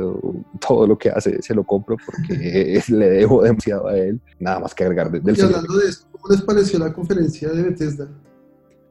todo 0.61 0.87
lo 0.87 0.97
que 0.97 1.11
hace 1.11 1.43
se 1.43 1.55
lo 1.55 1.65
compro 1.65 1.97
porque 2.05 2.81
le 2.89 3.11
debo 3.11 3.43
demasiado 3.43 3.89
a 3.89 3.97
él. 3.97 4.21
Nada 4.39 4.61
más 4.61 4.75
que 4.75 4.85
agregar 4.85 5.11
desde 5.11 5.31
el 5.31 5.39
Y 5.39 5.41
hablando 5.41 5.77
de 5.77 5.89
esto, 5.89 6.07
¿cómo 6.13 6.35
les 6.35 6.43
pareció 6.43 6.79
la 6.79 6.93
conferencia 6.93 7.51
de 7.51 7.63
Bethesda? 7.63 8.09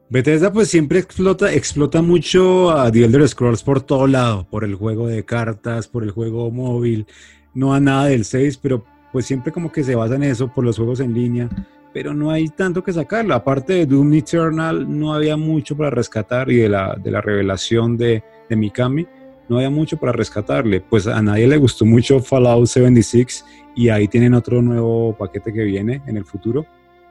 Bethesda 0.08 0.52
pues 0.52 0.68
siempre 0.68 1.00
explota, 1.00 1.52
explota 1.52 2.00
mucho 2.00 2.70
a 2.70 2.92
The 2.92 3.04
Elder 3.04 3.28
Scrolls 3.28 3.64
por 3.64 3.80
todo 3.80 4.06
lado, 4.06 4.46
por 4.48 4.62
el 4.62 4.76
juego 4.76 5.08
de 5.08 5.24
cartas, 5.24 5.88
por 5.88 6.04
el 6.04 6.12
juego 6.12 6.50
móvil, 6.52 7.06
no 7.54 7.74
a 7.74 7.80
nada 7.80 8.06
del 8.06 8.24
6, 8.24 8.58
pero 8.58 8.84
pues 9.12 9.26
siempre 9.26 9.50
como 9.50 9.72
que 9.72 9.82
se 9.82 9.96
basa 9.96 10.14
en 10.14 10.22
eso, 10.22 10.52
por 10.52 10.64
los 10.64 10.76
juegos 10.76 11.00
en 11.00 11.12
línea, 11.12 11.48
pero 11.96 12.12
no 12.12 12.30
hay 12.30 12.50
tanto 12.50 12.84
que 12.84 12.92
sacarlo. 12.92 13.34
Aparte 13.34 13.72
de 13.72 13.86
Doom 13.86 14.12
Eternal, 14.12 14.86
no 14.86 15.14
había 15.14 15.34
mucho 15.38 15.74
para 15.74 15.88
rescatar 15.88 16.50
y 16.50 16.56
de 16.56 16.68
la, 16.68 16.94
de 16.94 17.10
la 17.10 17.22
revelación 17.22 17.96
de, 17.96 18.22
de 18.50 18.54
Mikami, 18.54 19.06
no 19.48 19.56
había 19.56 19.70
mucho 19.70 19.96
para 19.96 20.12
rescatarle. 20.12 20.82
Pues 20.82 21.06
a 21.06 21.22
nadie 21.22 21.48
le 21.48 21.56
gustó 21.56 21.86
mucho 21.86 22.20
Fallout 22.20 22.66
76 22.66 23.46
y 23.76 23.88
ahí 23.88 24.08
tienen 24.08 24.34
otro 24.34 24.60
nuevo 24.60 25.16
paquete 25.16 25.54
que 25.54 25.64
viene 25.64 26.02
en 26.06 26.18
el 26.18 26.26
futuro, 26.26 26.66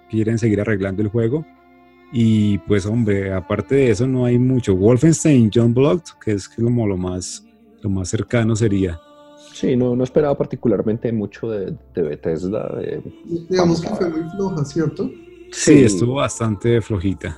quieren 0.08 0.38
seguir 0.38 0.62
arreglando 0.62 1.02
el 1.02 1.08
juego 1.08 1.44
y 2.14 2.60
pues 2.60 2.86
hombre, 2.86 3.34
aparte 3.34 3.74
de 3.74 3.90
eso 3.90 4.06
no 4.06 4.26
hay 4.26 4.38
mucho. 4.38 4.76
Wolfenstein 4.76 5.50
John 5.52 5.74
Blood, 5.74 6.02
que 6.24 6.34
es 6.34 6.48
como 6.48 6.86
lo 6.86 6.96
más, 6.96 7.44
lo 7.82 7.90
más 7.90 8.10
cercano 8.10 8.56
sería. 8.56 9.00
Sí, 9.54 9.76
no, 9.76 9.96
no 9.96 10.04
esperaba 10.04 10.38
particularmente 10.38 11.12
mucho 11.12 11.50
de, 11.50 11.78
de 11.94 12.02
Bethesda. 12.02 12.78
Digamos 13.50 13.82
que 13.82 13.88
fue 13.90 14.10
muy 14.10 14.30
floja, 14.32 14.66
¿cierto? 14.66 15.10
Sí, 15.52 15.84
estuvo 15.84 16.16
bastante 16.16 16.82
flojita. 16.82 17.38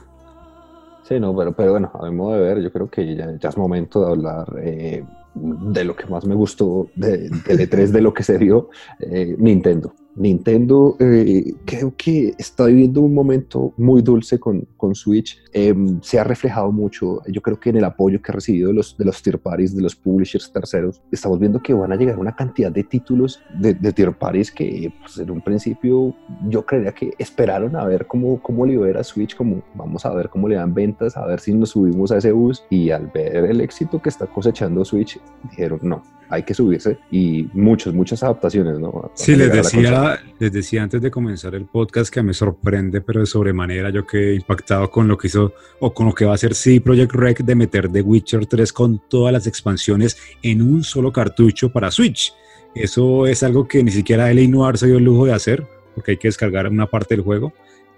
Sí, 1.07 1.19
no, 1.19 1.35
pero, 1.35 1.53
pero 1.53 1.71
bueno, 1.71 1.91
a 1.93 2.09
mi 2.09 2.15
modo 2.15 2.33
de 2.33 2.41
ver, 2.41 2.61
yo 2.61 2.71
creo 2.71 2.89
que 2.89 3.15
ya, 3.15 3.37
ya 3.37 3.49
es 3.49 3.57
momento 3.57 4.03
de 4.03 4.11
hablar 4.11 4.45
eh, 4.61 5.05
de 5.35 5.83
lo 5.85 5.95
que 5.95 6.05
más 6.07 6.25
me 6.25 6.35
gustó 6.35 6.87
de, 6.95 7.29
de 7.29 7.69
E3, 7.69 7.91
de 7.91 8.01
lo 8.01 8.13
que 8.13 8.23
se 8.23 8.37
dio, 8.37 8.69
eh, 8.99 9.35
Nintendo. 9.37 9.93
Nintendo 10.17 10.97
eh, 10.99 11.53
creo 11.65 11.93
que 11.95 12.33
está 12.37 12.65
viviendo 12.65 13.01
un 13.01 13.13
momento 13.13 13.73
muy 13.77 14.01
dulce 14.01 14.39
con, 14.39 14.67
con 14.75 14.95
Switch. 14.95 15.37
Em, 15.53 16.01
se 16.01 16.19
ha 16.19 16.23
reflejado 16.23 16.71
mucho, 16.71 17.21
yo 17.27 17.41
creo 17.41 17.59
que 17.59 17.69
en 17.69 17.77
el 17.77 17.83
apoyo 17.83 18.21
que 18.21 18.31
ha 18.31 18.35
recibido 18.35 18.69
de 18.69 18.73
los, 18.73 18.97
de 18.97 19.05
los 19.05 19.21
tier 19.21 19.39
parties, 19.39 19.75
de 19.75 19.81
los 19.81 19.95
publishers 19.95 20.51
terceros. 20.51 21.01
Estamos 21.11 21.39
viendo 21.39 21.61
que 21.61 21.73
van 21.73 21.91
a 21.91 21.95
llegar 21.95 22.17
una 22.17 22.35
cantidad 22.35 22.71
de 22.71 22.83
títulos 22.83 23.39
de, 23.59 23.73
de 23.73 23.93
tier 23.93 24.11
parties 24.17 24.51
que 24.51 24.91
pues, 25.01 25.17
en 25.19 25.29
un 25.29 25.41
principio 25.41 26.15
yo 26.49 26.65
creía 26.65 26.91
que 26.91 27.13
esperaron 27.17 27.75
a 27.75 27.85
ver 27.85 28.07
cómo, 28.07 28.41
cómo 28.41 28.65
libera 28.65 29.03
Switch, 29.03 29.35
como 29.35 29.61
vamos 29.75 30.05
a 30.05 30.13
ver 30.13 30.29
cómo 30.29 30.47
le 30.47 30.55
dan 30.55 30.73
ventas, 30.73 31.15
a 31.15 31.25
ver 31.25 31.39
si 31.39 31.53
nos 31.53 31.69
subimos 31.69 32.11
a 32.11 32.17
ese 32.17 32.31
bus. 32.31 32.63
Y 32.69 32.89
al 32.89 33.07
ver 33.07 33.45
el 33.45 33.61
éxito 33.61 34.01
que 34.01 34.09
está 34.09 34.25
cosechando 34.25 34.83
Switch, 34.83 35.19
dijeron 35.49 35.79
no, 35.83 36.01
hay 36.29 36.43
que 36.43 36.53
subirse 36.53 36.97
y 37.11 37.47
muchas, 37.53 37.93
muchas 37.93 38.21
adaptaciones, 38.23 38.79
¿no? 38.79 39.11
Sí, 39.13 39.35
les 39.35 39.51
decía, 39.51 40.19
les 40.39 40.51
decía 40.51 40.83
antes 40.83 41.01
de 41.01 41.09
comenzar 41.09 41.55
el 41.55 41.65
podcast 41.65 42.13
que 42.13 42.21
me 42.21 42.33
sorprende, 42.33 43.01
pero 43.01 43.21
de 43.21 43.25
sobremanera 43.25 43.89
yo 43.89 44.05
quedé 44.05 44.35
impactado 44.35 44.89
con 44.89 45.07
lo 45.07 45.17
que 45.17 45.27
hizo 45.27 45.53
o 45.79 45.93
con 45.93 46.07
lo 46.07 46.13
que 46.13 46.25
va 46.25 46.31
a 46.31 46.35
hacer 46.35 46.53
sí 46.53 46.79
Project 46.79 47.13
Rec 47.13 47.43
de 47.43 47.55
meter 47.55 47.89
The 47.89 48.01
Witcher 48.01 48.45
3 48.45 48.73
con 48.73 49.01
todas 49.07 49.33
las 49.33 49.47
expansiones 49.47 50.17
en 50.41 50.61
un 50.61 50.83
solo 50.83 51.11
cartucho 51.11 51.71
para 51.71 51.91
Switch. 51.91 52.33
Eso 52.75 53.25
es 53.25 53.41
algo 53.43 53.67
que 53.67 53.83
ni 53.83 53.91
siquiera 53.91 54.29
L.A. 54.29 54.47
Noir 54.47 54.77
se 54.77 54.87
dio 54.87 54.97
el 54.97 55.03
lujo 55.03 55.25
de 55.25 55.33
hacer, 55.33 55.65
porque 55.95 56.11
hay 56.11 56.17
que 56.17 56.27
descargar 56.27 56.67
una 56.67 56.85
parte 56.85 57.15
del 57.15 57.23
juego, 57.23 57.53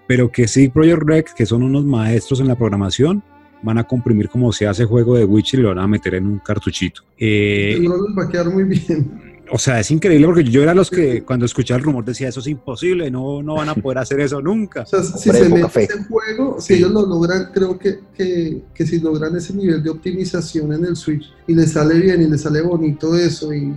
pero 0.07 0.31
que 0.31 0.47
sí 0.47 0.69
Project 0.69 1.03
Rec, 1.03 1.33
que 1.33 1.45
son 1.45 1.63
unos 1.63 1.83
maestros 1.83 2.39
en 2.39 2.47
la 2.47 2.55
programación, 2.55 3.23
van 3.61 3.77
a 3.77 3.83
comprimir 3.83 4.29
como 4.29 4.51
se 4.51 4.67
hace 4.67 4.85
juego 4.85 5.15
de 5.15 5.25
Witcher 5.25 5.59
y 5.59 5.63
lo 5.63 5.69
van 5.69 5.79
a 5.79 5.87
meter 5.87 6.15
en 6.15 6.27
un 6.27 6.39
cartuchito. 6.39 7.01
Eh, 7.17 7.77
no 7.81 7.95
les 7.95 8.17
va 8.17 8.23
a 8.23 8.29
quedar 8.29 8.49
muy 8.49 8.63
bien. 8.63 9.29
O 9.51 9.57
sea, 9.57 9.79
es 9.79 9.89
increíble 9.89 10.27
porque 10.27 10.43
yo 10.43 10.61
era 10.61 10.73
los 10.73 10.89
que 10.89 11.23
cuando 11.23 11.45
escuchaba 11.45 11.79
el 11.79 11.83
rumor 11.83 12.05
decía 12.05 12.29
eso 12.29 12.39
es 12.39 12.47
imposible, 12.47 13.09
no, 13.09 13.41
no 13.41 13.55
van 13.55 13.69
a 13.69 13.75
poder 13.75 13.97
hacer 13.97 14.19
eso 14.19 14.41
nunca. 14.41 14.83
O 14.83 14.85
sea, 14.85 15.03
si 15.03 15.29
se 15.29 15.49
mete 15.49 15.83
ese 15.83 16.03
juego, 16.03 16.59
si 16.59 16.75
ellos 16.75 16.91
lo 16.91 17.05
logran, 17.05 17.49
creo 17.53 17.77
que, 17.77 17.99
que, 18.15 18.61
que, 18.73 18.85
si 18.85 18.99
logran 18.99 19.35
ese 19.35 19.53
nivel 19.53 19.81
de 19.81 19.89
optimización 19.89 20.73
en 20.73 20.85
el 20.85 20.95
Switch 20.95 21.33
y 21.47 21.55
les 21.55 21.71
sale 21.71 21.99
bien 21.99 22.21
y 22.21 22.27
les 22.27 22.41
sale 22.41 22.61
bonito 22.61 23.15
eso 23.15 23.53
y 23.53 23.73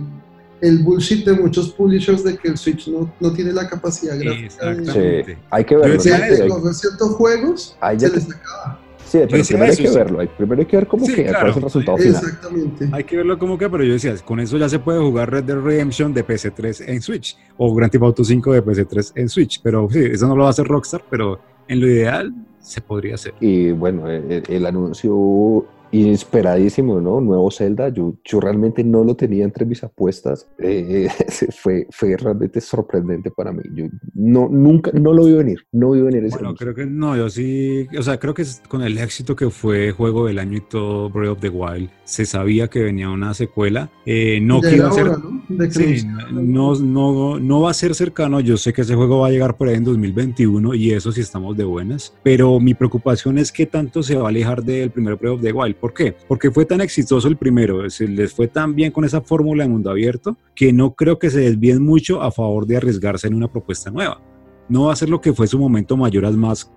el 0.61 0.79
bullshit 0.79 1.25
de 1.25 1.33
muchos 1.33 1.71
publishers 1.71 2.23
de 2.23 2.37
que 2.37 2.47
el 2.49 2.57
Switch 2.57 2.87
no, 2.87 3.11
no 3.19 3.33
tiene 3.33 3.51
la 3.51 3.67
capacidad 3.67 4.17
gráfica. 4.17 4.45
Exactamente. 4.45 5.37
Hay 5.49 5.65
que 5.65 5.75
verlo. 5.75 5.99
Si 5.99 6.09
ciertos 6.09 7.15
juegos, 7.15 7.77
se 7.97 8.09
les 8.09 8.31
acaba. 8.31 8.82
Sí, 9.13 9.19
pero 9.29 9.43
primero 9.43 9.71
hay 9.71 9.77
que 9.77 9.91
verlo, 9.91 10.27
primero 10.35 10.59
hay 10.61 10.65
que 10.65 10.75
ver 10.75 10.87
cómo 10.87 11.05
queda, 11.05 11.39
cuál 11.39 11.51
es 11.51 11.57
el 11.57 11.61
resultado 11.61 11.97
final. 11.99 12.15
Exactamente. 12.15 12.89
Hay 12.91 13.03
que 13.03 13.17
verlo 13.17 13.37
cómo 13.37 13.59
queda, 13.59 13.69
pero 13.69 13.83
yo 13.83 13.93
decía, 13.93 14.15
con 14.25 14.39
eso 14.39 14.57
ya 14.57 14.67
se 14.67 14.79
puede 14.79 14.99
jugar 15.01 15.29
Red 15.29 15.43
Dead 15.43 15.59
Redemption 15.59 16.15
de 16.15 16.25
PC3 16.25 16.85
en 16.87 16.99
Switch, 16.99 17.37
o 17.57 17.75
Grand 17.75 17.91
Theft 17.91 18.03
Auto 18.03 18.23
5 18.23 18.53
de 18.53 18.65
PC3 18.65 19.11
en 19.13 19.29
Switch, 19.29 19.61
pero 19.61 19.87
sí, 19.91 19.99
eso 19.99 20.27
no 20.27 20.35
lo 20.35 20.41
va 20.41 20.47
a 20.47 20.49
hacer 20.49 20.65
Rockstar, 20.65 21.03
pero 21.11 21.39
en 21.67 21.79
lo 21.79 21.87
ideal 21.87 22.33
se 22.59 22.81
podría 22.81 23.13
hacer. 23.13 23.35
Y 23.39 23.69
bueno, 23.69 24.09
el, 24.09 24.41
el 24.49 24.65
anuncio 24.65 25.63
inesperadísimo, 25.93 26.99
¿no? 26.99 27.21
Nuevo 27.21 27.51
Zelda, 27.51 27.89
yo, 27.89 28.15
yo 28.25 28.39
realmente 28.39 28.83
no 28.83 29.03
lo 29.03 29.15
tenía 29.15 29.43
entre 29.43 29.65
mis 29.65 29.83
apuestas, 29.83 30.47
eh, 30.57 31.07
fue, 31.51 31.87
fue 31.91 32.17
realmente 32.17 32.59
sorprendente 32.59 33.29
para 33.29 33.51
mí, 33.51 33.61
yo 33.73 33.85
no, 34.15 34.49
nunca, 34.49 34.91
no 34.91 35.13
lo 35.13 35.25
vi 35.25 35.33
venir, 35.33 35.67
no 35.71 35.91
vi 35.91 36.01
venir 36.01 36.25
ese 36.25 36.37
Bueno, 36.37 36.55
creo 36.55 36.73
que 36.73 36.87
no, 36.87 37.15
yo 37.15 37.29
sí, 37.29 37.87
o 37.97 38.01
sea, 38.01 38.19
creo 38.19 38.33
que 38.33 38.43
con 38.67 38.81
el 38.81 38.97
éxito 38.97 39.35
que 39.35 39.49
fue 39.51 39.91
Juego 39.91 40.25
del 40.25 40.39
Año 40.39 40.57
y 40.57 40.61
todo 40.61 41.11
Breath 41.11 41.33
of 41.33 41.39
the 41.41 41.49
Wild, 41.49 41.89
se 42.05 42.25
sabía 42.25 42.67
que 42.67 42.81
venía 42.81 43.09
una 43.09 43.35
secuela, 43.35 43.91
eh, 44.05 44.39
no 44.41 44.61
que 44.61 44.75
iba 44.75 44.89
a 44.89 44.91
ser, 44.91 45.05
¿no? 45.05 45.43
Sí, 45.69 46.03
no, 46.31 46.75
no, 46.75 47.39
no 47.39 47.61
va 47.61 47.69
a 47.69 47.73
ser 47.73 47.93
cercano, 47.93 48.39
yo 48.39 48.57
sé 48.57 48.73
que 48.73 48.81
ese 48.81 48.95
juego 48.95 49.19
va 49.19 49.27
a 49.27 49.31
llegar 49.31 49.57
por 49.57 49.67
ahí 49.67 49.75
en 49.75 49.83
2021 49.83 50.73
y 50.73 50.91
eso 50.91 51.11
sí 51.11 51.21
estamos 51.21 51.55
de 51.55 51.65
buenas, 51.65 52.15
pero 52.23 52.59
mi 52.59 52.73
preocupación 52.73 53.37
es 53.37 53.51
que 53.51 53.67
tanto 53.67 54.01
se 54.01 54.15
va 54.15 54.25
a 54.25 54.29
alejar 54.29 54.63
del 54.63 54.89
primer 54.89 55.17
Breath 55.17 55.35
of 55.35 55.41
the 55.41 55.51
Wild, 55.51 55.75
¿Por 55.83 55.93
qué? 55.93 56.15
Porque 56.29 56.49
fue 56.49 56.63
tan 56.63 56.79
exitoso 56.79 57.27
el 57.27 57.35
primero, 57.35 57.89
se 57.89 58.07
les 58.07 58.31
fue 58.31 58.47
tan 58.47 58.73
bien 58.73 58.89
con 58.89 59.03
esa 59.03 59.19
fórmula 59.19 59.65
de 59.65 59.69
mundo 59.69 59.89
abierto 59.89 60.37
que 60.55 60.71
no 60.71 60.95
creo 60.95 61.19
que 61.19 61.29
se 61.29 61.41
desvíen 61.41 61.83
mucho 61.83 62.21
a 62.21 62.31
favor 62.31 62.65
de 62.65 62.77
arriesgarse 62.77 63.27
en 63.27 63.33
una 63.33 63.51
propuesta 63.51 63.91
nueva. 63.91 64.21
No 64.69 64.85
va 64.85 64.93
a 64.93 64.95
ser 64.95 65.09
lo 65.09 65.19
que 65.19 65.33
fue 65.33 65.45
su 65.45 65.59
momento 65.59 65.97
Mayoras 65.97 66.37
Mask 66.37 66.69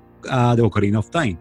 de 0.56 0.60
Ocarina 0.60 0.98
of 0.98 1.10
Time. 1.10 1.38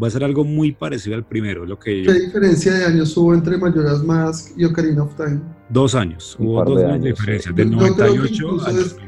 Va 0.00 0.06
a 0.06 0.10
ser 0.12 0.22
algo 0.22 0.44
muy 0.44 0.70
parecido 0.70 1.16
al 1.16 1.26
primero. 1.26 1.66
Lo 1.66 1.76
que 1.76 2.04
¿Qué 2.04 2.12
diferencia 2.12 2.72
de 2.72 2.84
años 2.84 3.16
hubo 3.16 3.34
entre 3.34 3.58
Mayoras 3.58 4.04
Mask 4.04 4.56
y 4.56 4.64
Ocarina 4.64 5.02
of 5.02 5.16
Time? 5.16 5.40
Dos 5.70 5.96
años. 5.96 6.36
hubo 6.38 6.64
dos 6.64 6.84
años 6.84 7.02
de 7.02 7.08
diferencia. 7.08 7.50
Del 7.50 7.72
98 7.72 8.58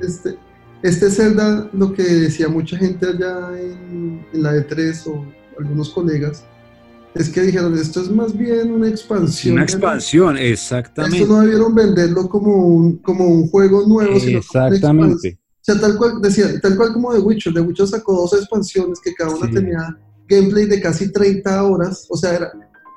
este, 0.03 0.37
este 0.83 1.11
Zelda, 1.11 1.71
lo 1.73 1.93
que 1.93 2.03
decía 2.03 2.49
mucha 2.49 2.77
gente 2.77 3.07
allá 3.07 3.53
en, 3.57 4.27
en 4.33 4.43
la 4.43 4.57
E3 4.57 5.07
o 5.07 5.25
algunos 5.61 5.91
colegas, 5.91 6.45
es 7.15 7.29
que 7.29 7.43
dijeron, 7.43 7.77
esto 7.77 8.01
es 8.01 8.11
más 8.11 8.37
bien 8.37 8.71
una 8.73 8.89
expansión. 8.89 9.55
Una 9.55 9.65
expansión, 9.65 10.39
exactamente. 10.39 11.19
Esto 11.19 11.33
no 11.33 11.41
debieron 11.41 11.75
venderlo 11.75 12.29
como 12.29 12.57
un, 12.57 12.99
como 12.99 13.27
un 13.27 13.49
juego 13.49 13.87
nuevo, 13.87 14.19
sino 14.21 14.39
Exactamente. 14.39 15.39
o 15.39 15.59
sea, 15.61 15.81
tal 15.81 15.97
cual, 15.97 16.21
decía, 16.23 16.61
tal 16.61 16.77
cual 16.77 16.93
como 16.93 17.13
The 17.13 17.21
Witcher. 17.21 17.53
The 17.53 17.61
Witcher 17.61 17.89
sacó 17.89 18.15
dos 18.15 18.33
expansiones 18.35 19.01
que 19.01 19.13
cada 19.15 19.35
una 19.35 19.51
tenía 19.51 19.99
gameplay 20.29 20.67
de 20.67 20.81
casi 20.81 21.11
30 21.11 21.65
horas. 21.65 22.07
O 22.11 22.17
sea, 22.17 22.35
era, 22.35 22.53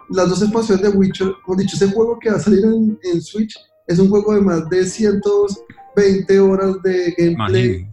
las 0.10 0.30
dos 0.30 0.41
expansiones 0.43 0.84
de 0.84 0.89
Witcher, 0.89 1.34
como 1.43 1.58
dicho, 1.58 1.76
ese 1.76 1.91
juego 1.91 2.19
que 2.19 2.30
va 2.30 2.38
a 2.38 2.39
salir 2.39 2.63
en, 2.63 2.97
en 3.04 3.21
Switch 3.21 3.56
es 3.88 3.99
un 3.99 4.10
juego 4.10 4.36
de 4.36 4.41
más 4.41 4.69
de 4.69 4.86
120 4.86 6.39
horas 6.39 6.82
de 6.84 7.15
gameplay, 7.17 7.88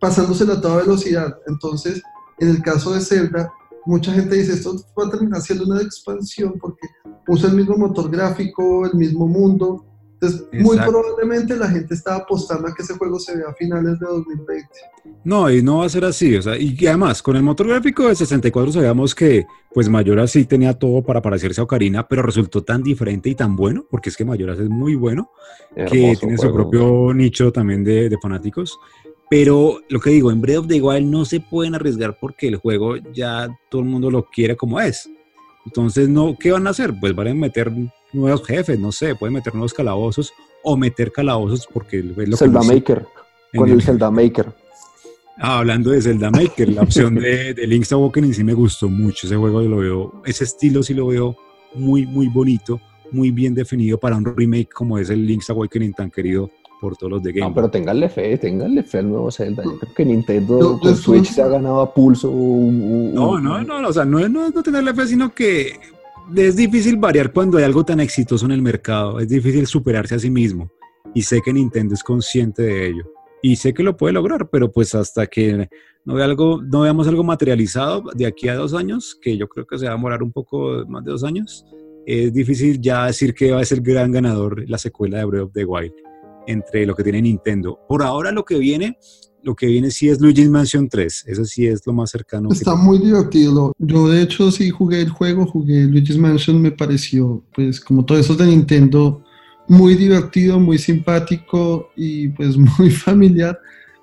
pasándoselo 0.00 0.54
a 0.54 0.60
toda 0.60 0.78
velocidad. 0.78 1.36
Entonces, 1.46 2.02
en 2.40 2.48
el 2.48 2.62
caso 2.62 2.92
de 2.92 3.00
Zelda, 3.00 3.52
mucha 3.86 4.12
gente 4.12 4.36
dice 4.36 4.52
esto 4.52 4.76
va 4.98 5.06
a 5.06 5.10
terminar 5.10 5.40
siendo 5.40 5.64
una 5.64 5.80
expansión 5.80 6.54
porque 6.60 6.88
usa 7.28 7.50
el 7.50 7.56
mismo 7.56 7.76
motor 7.76 8.10
gráfico, 8.10 8.86
el 8.86 8.94
mismo 8.94 9.26
mundo. 9.26 9.86
Entonces, 10.14 10.46
muy 10.52 10.76
probablemente 10.76 11.56
la 11.56 11.68
gente 11.68 11.94
está 11.94 12.14
apostando 12.14 12.68
a 12.68 12.74
que 12.74 12.84
ese 12.84 12.94
juego 12.94 13.18
se 13.18 13.36
vea 13.36 13.48
a 13.48 13.54
finales 13.54 13.98
de 13.98 14.06
2020. 14.06 14.68
No, 15.24 15.50
y 15.50 15.64
no 15.64 15.78
va 15.78 15.86
a 15.86 15.88
ser 15.88 16.04
así. 16.04 16.36
O 16.36 16.42
sea, 16.42 16.56
y 16.56 16.76
además, 16.86 17.20
con 17.22 17.34
el 17.34 17.42
motor 17.42 17.66
gráfico 17.66 18.06
de 18.06 18.14
64 18.14 18.72
sabíamos 18.72 19.16
que 19.16 19.46
pues 19.74 19.88
Mayoras 19.88 20.30
sí 20.30 20.44
tenía 20.44 20.74
todo 20.74 21.02
para 21.02 21.22
parecerse 21.22 21.60
a 21.60 21.64
Ocarina, 21.64 22.06
pero 22.06 22.22
resultó 22.22 22.62
tan 22.62 22.84
diferente 22.84 23.30
y 23.30 23.34
tan 23.34 23.56
bueno, 23.56 23.84
porque 23.90 24.10
es 24.10 24.16
que 24.16 24.24
Mayoras 24.24 24.60
es 24.60 24.68
muy 24.68 24.94
bueno, 24.94 25.30
que 25.74 26.14
tiene 26.20 26.38
su 26.38 26.52
propio 26.52 27.12
nicho 27.12 27.50
también 27.50 27.82
de, 27.82 28.08
de 28.08 28.18
fanáticos. 28.18 28.78
Pero 29.32 29.80
lo 29.88 29.98
que 29.98 30.10
digo, 30.10 30.30
en 30.30 30.42
Breath 30.42 30.58
of 30.58 30.66
the 30.66 30.82
Wild 30.82 31.10
no 31.10 31.24
se 31.24 31.40
pueden 31.40 31.74
arriesgar 31.74 32.18
porque 32.20 32.48
el 32.48 32.56
juego 32.56 32.96
ya 33.14 33.48
todo 33.70 33.80
el 33.80 33.88
mundo 33.88 34.10
lo 34.10 34.26
quiere 34.26 34.58
como 34.58 34.78
es. 34.78 35.08
Entonces, 35.64 36.06
no, 36.10 36.36
¿qué 36.38 36.52
van 36.52 36.66
a 36.66 36.70
hacer? 36.70 36.92
Pues 37.00 37.14
van 37.14 37.28
a 37.28 37.34
meter 37.34 37.72
nuevos 38.12 38.46
jefes, 38.46 38.78
no 38.78 38.92
sé, 38.92 39.14
pueden 39.14 39.32
meter 39.32 39.54
nuevos 39.54 39.72
calabozos 39.72 40.34
o 40.62 40.76
meter 40.76 41.10
calabozos 41.10 41.66
porque 41.72 42.00
es 42.00 42.28
lo 42.28 42.36
Zelda 42.36 42.60
Maker, 42.60 43.06
con 43.56 43.70
el, 43.70 43.80
Zelda 43.80 44.10
Maker. 44.10 44.52
Ah, 45.38 45.60
hablando 45.60 45.92
de 45.92 46.02
Zelda 46.02 46.30
Maker, 46.30 46.68
la 46.68 46.82
opción 46.82 47.14
de, 47.14 47.54
de 47.54 47.66
Link's 47.66 47.90
Awakening 47.90 48.34
sí 48.34 48.44
me 48.44 48.52
gustó 48.52 48.90
mucho. 48.90 49.26
Ese 49.26 49.36
juego 49.36 49.62
lo 49.62 49.78
veo, 49.78 50.22
ese 50.26 50.44
estilo 50.44 50.82
sí 50.82 50.92
lo 50.92 51.06
veo 51.06 51.38
muy, 51.72 52.04
muy 52.04 52.28
bonito, 52.28 52.82
muy 53.10 53.30
bien 53.30 53.54
definido 53.54 53.98
para 53.98 54.14
un 54.14 54.26
remake 54.26 54.68
como 54.68 54.98
es 54.98 55.08
el 55.08 55.24
Link's 55.26 55.48
Awakening 55.48 55.94
tan 55.94 56.10
querido 56.10 56.50
por 56.82 56.96
todos 56.96 57.12
los 57.12 57.22
de 57.22 57.32
Game 57.32 57.48
No, 57.48 57.54
pero 57.54 57.70
ténganle 57.70 58.08
fe, 58.08 58.36
ténganle 58.36 58.82
fe 58.82 58.98
al 58.98 59.08
nuevo 59.08 59.30
Zelda. 59.30 59.62
Yo 59.62 59.78
creo 59.78 59.94
que 59.94 60.04
Nintendo 60.04 60.80
con 60.80 60.96
Switch 60.96 61.30
se 61.30 61.40
ha 61.40 61.46
ganado 61.46 61.80
a 61.80 61.94
pulso. 61.94 62.28
no, 62.28 63.38
no, 63.38 63.62
no, 63.62 63.88
o 63.88 63.92
sea, 63.92 64.04
no 64.04 64.18
es 64.18 64.28
no, 64.28 64.50
no 64.50 64.62
tenerle 64.64 64.92
fe, 64.92 65.06
sino 65.06 65.32
que 65.32 65.78
es 66.34 66.56
difícil 66.56 66.96
variar 66.96 67.32
cuando 67.32 67.58
hay 67.58 67.64
algo 67.64 67.84
tan 67.84 68.00
exitoso 68.00 68.46
en 68.46 68.50
el 68.50 68.62
mercado. 68.62 69.20
Es 69.20 69.28
difícil 69.28 69.68
superarse 69.68 70.16
a 70.16 70.18
sí 70.18 70.28
mismo. 70.28 70.72
Y 71.14 71.22
sé 71.22 71.40
que 71.40 71.52
Nintendo 71.52 71.94
es 71.94 72.02
consciente 72.02 72.62
de 72.62 72.88
ello. 72.88 73.04
Y 73.42 73.54
sé 73.54 73.72
que 73.72 73.84
lo 73.84 73.96
puede 73.96 74.14
lograr, 74.14 74.50
pero 74.50 74.72
pues 74.72 74.92
hasta 74.96 75.28
que 75.28 75.68
no, 76.04 76.14
ve 76.14 76.24
algo, 76.24 76.60
no 76.62 76.80
veamos 76.80 77.06
algo 77.06 77.22
materializado 77.22 78.02
de 78.12 78.26
aquí 78.26 78.48
a 78.48 78.56
dos 78.56 78.74
años, 78.74 79.16
que 79.22 79.36
yo 79.36 79.46
creo 79.48 79.66
que 79.66 79.78
se 79.78 79.84
va 79.84 79.92
a 79.92 79.94
demorar 79.94 80.22
un 80.24 80.32
poco 80.32 80.84
más 80.88 81.04
de 81.04 81.12
dos 81.12 81.22
años, 81.22 81.64
es 82.06 82.32
difícil 82.32 82.80
ya 82.80 83.06
decir 83.06 83.34
que 83.34 83.52
va 83.52 83.60
a 83.60 83.64
ser 83.64 83.80
gran 83.80 84.10
ganador 84.10 84.68
la 84.68 84.78
secuela 84.78 85.18
de 85.18 85.24
Breath 85.24 85.44
of 85.44 85.52
the 85.52 85.64
Wild 85.64 85.92
entre 86.46 86.86
lo 86.86 86.94
que 86.94 87.02
tiene 87.02 87.22
Nintendo. 87.22 87.78
Por 87.88 88.02
ahora 88.02 88.32
lo 88.32 88.44
que 88.44 88.58
viene, 88.58 88.98
lo 89.42 89.54
que 89.54 89.66
viene 89.66 89.90
sí 89.90 90.08
es 90.08 90.20
Luigi's 90.20 90.48
Mansion 90.48 90.88
3, 90.88 91.24
eso 91.26 91.44
sí 91.44 91.66
es 91.66 91.86
lo 91.86 91.92
más 91.92 92.10
cercano. 92.10 92.48
Está 92.50 92.74
muy 92.74 92.98
divertido. 92.98 93.72
Yo 93.78 94.08
de 94.08 94.22
hecho 94.22 94.50
sí 94.50 94.70
jugué 94.70 95.00
el 95.00 95.10
juego, 95.10 95.46
jugué 95.46 95.84
Luigi's 95.84 96.18
Mansion, 96.18 96.60
me 96.60 96.70
pareció 96.70 97.42
pues 97.54 97.80
como 97.80 98.04
todo 98.04 98.18
eso 98.18 98.34
de 98.34 98.46
Nintendo 98.46 99.22
muy 99.68 99.94
divertido, 99.94 100.58
muy 100.58 100.78
simpático 100.78 101.90
y 101.96 102.28
pues 102.28 102.56
muy 102.78 102.90
familiar. 102.90 103.58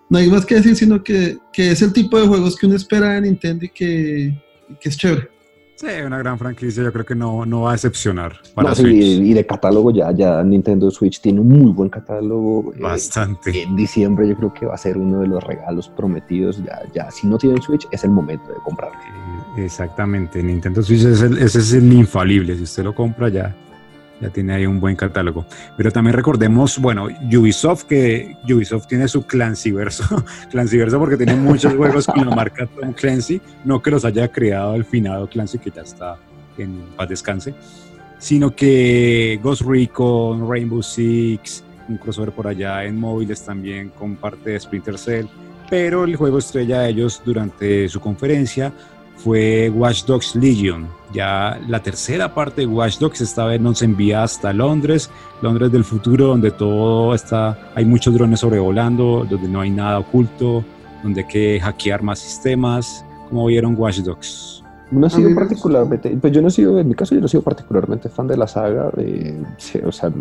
No 0.10 0.18
hay 0.18 0.28
más 0.30 0.46
que 0.46 0.56
decir, 0.56 0.76
sino 0.76 1.04
que, 1.04 1.38
que 1.54 1.72
es 1.72 1.82
el 1.82 1.94
tipo 1.94 2.20
de 2.20 2.28
juegos 2.28 2.56
que 2.56 2.66
uno 2.66 2.76
espera 2.76 3.14
de 3.14 3.22
Nintendo 3.22 3.66
y 3.66 3.70
que, 3.70 4.44
que 4.82 4.90
es 4.90 4.98
chévere. 4.98 5.30
Sí, 5.80 5.88
una 6.06 6.18
gran 6.18 6.38
franquicia, 6.38 6.84
yo 6.84 6.92
creo 6.92 7.06
que 7.06 7.16
no, 7.16 7.46
no 7.46 7.62
va 7.62 7.70
a 7.70 7.72
decepcionar. 7.72 8.34
Para 8.54 8.72
no, 8.72 8.76
sí, 8.76 8.84
y 8.86 9.34
de 9.34 9.46
catálogo 9.46 9.92
ya, 9.92 10.12
ya 10.12 10.44
Nintendo 10.44 10.92
Switch 10.92 11.22
tiene 11.22 11.40
un 11.40 11.48
muy 11.48 11.72
buen 11.72 11.90
catálogo. 11.90 12.74
Eh, 12.76 12.82
Bastante. 12.82 13.52
Eh, 13.52 13.64
en 13.64 13.78
diciembre 13.78 14.28
yo 14.28 14.36
creo 14.36 14.54
que 14.54 14.66
va 14.66 14.74
a 14.74 14.78
ser 14.78 14.98
uno 14.98 15.22
de 15.22 15.28
los 15.28 15.42
regalos 15.42 15.88
prometidos. 15.88 16.62
Ya, 16.66 16.82
ya 16.94 17.10
si 17.12 17.28
no 17.28 17.38
tienen 17.38 17.62
Switch 17.62 17.88
es 17.92 18.04
el 18.04 18.10
momento 18.10 18.50
de 18.50 18.60
comprarlo. 18.62 19.00
Exactamente, 19.56 20.44
Nintendo 20.44 20.84
Switch 20.84 21.06
es 21.06 21.22
el, 21.22 21.38
ese 21.38 21.60
es 21.60 21.72
el 21.72 21.94
infalible. 21.94 22.58
Si 22.58 22.64
usted 22.64 22.84
lo 22.84 22.94
compra 22.94 23.30
ya, 23.30 23.56
ya 24.22 24.30
tiene 24.30 24.54
ahí 24.54 24.66
un 24.66 24.80
buen 24.80 24.96
catálogo. 24.96 25.46
Pero 25.78 25.92
también 25.92 26.16
recordemos, 26.16 26.78
bueno, 26.80 27.08
Ubisoft, 27.22 27.84
que 27.84 28.36
Ubisoft 28.44 28.88
tiene 28.88 29.08
su 29.08 29.26
Clancyverso, 29.26 30.24
Clancyverso 30.52 31.00
porque 31.00 31.18
tiene 31.18 31.36
muchos 31.36 31.74
juegos 31.74 32.06
con 32.08 32.28
la 32.28 32.36
marca 32.36 32.68
Tom 32.68 32.94
Clancy, 32.94 33.42
no 33.66 33.82
que 33.82 33.92
los 33.92 34.06
haya 34.06 34.28
creado 34.28 34.76
el 34.76 34.86
finado 34.86 35.28
Clancy, 35.28 35.60
que 35.60 35.72
ya 35.72 35.82
está 35.82 36.18
en 36.58 36.82
paz 36.96 37.10
descanse, 37.10 37.54
sino 38.18 38.54
que 38.56 39.40
Ghost 39.42 39.62
Recon, 39.62 40.50
Rainbow 40.50 40.84
Six, 40.84 41.64
un 41.88 41.98
crossover 41.98 42.32
por 42.32 42.48
allá 42.48 42.84
en 42.84 43.00
móviles 43.00 43.44
también 43.44 43.90
con 43.90 44.16
parte 44.16 44.52
de 44.52 44.60
Splinter 44.60 44.98
Cell, 44.98 45.26
pero 45.70 46.04
el 46.04 46.16
juego 46.16 46.40
estrella 46.40 46.82
de 46.82 46.90
ellos 46.90 47.22
durante 47.24 47.88
su 47.90 48.00
conferencia 48.00 48.74
fue 49.18 49.70
Watch 49.70 50.06
Dogs 50.06 50.36
Legion. 50.36 50.99
Ya 51.12 51.60
la 51.68 51.82
tercera 51.82 52.34
parte 52.34 52.62
de 52.62 52.68
Watch 52.68 52.99
Dogs 52.99 53.22
esta 53.22 53.45
vez 53.45 53.60
nos 53.60 53.82
envía 53.82 54.24
hasta 54.24 54.53
Londres, 54.53 55.10
Londres 55.41 55.72
del 55.72 55.84
futuro, 55.84 56.28
donde 56.28 56.51
todo 56.51 57.16
está, 57.16 57.57
hay 57.74 57.86
muchos 57.86 58.14
drones 58.14 58.41
sobrevolando, 58.41 59.26
donde 59.28 59.47
no 59.47 59.62
hay 59.62 59.72
nada 59.72 59.99
oculto, 59.99 60.64
donde 61.01 61.22
hay 61.22 61.28
que 61.28 61.60
hackear 61.60 62.03
más 62.03 62.20
sistemas. 62.20 63.03
¿Cómo 63.30 63.47
vieron 63.47 63.76
Watch 63.76 63.99
Dogs? 63.99 64.64
No 64.91 65.05
he 65.07 65.10
sido 65.10 65.34
particularmente, 65.36 66.10
pues 66.20 66.34
yo 66.34 66.41
no 66.41 66.47
he 66.47 66.51
sido, 66.51 66.80
en 66.80 66.88
mi 66.88 66.95
caso 66.95 67.14
yo 67.14 67.22
no 67.22 67.28
he 67.28 67.30
sido 67.30 67.43
particularmente 67.43 68.10
fan 68.10 68.28
de 68.28 68.38
la 68.38 68.47
saga, 68.47 68.89
de, 68.95 69.39
o 69.86 69.91
sea, 69.91 70.12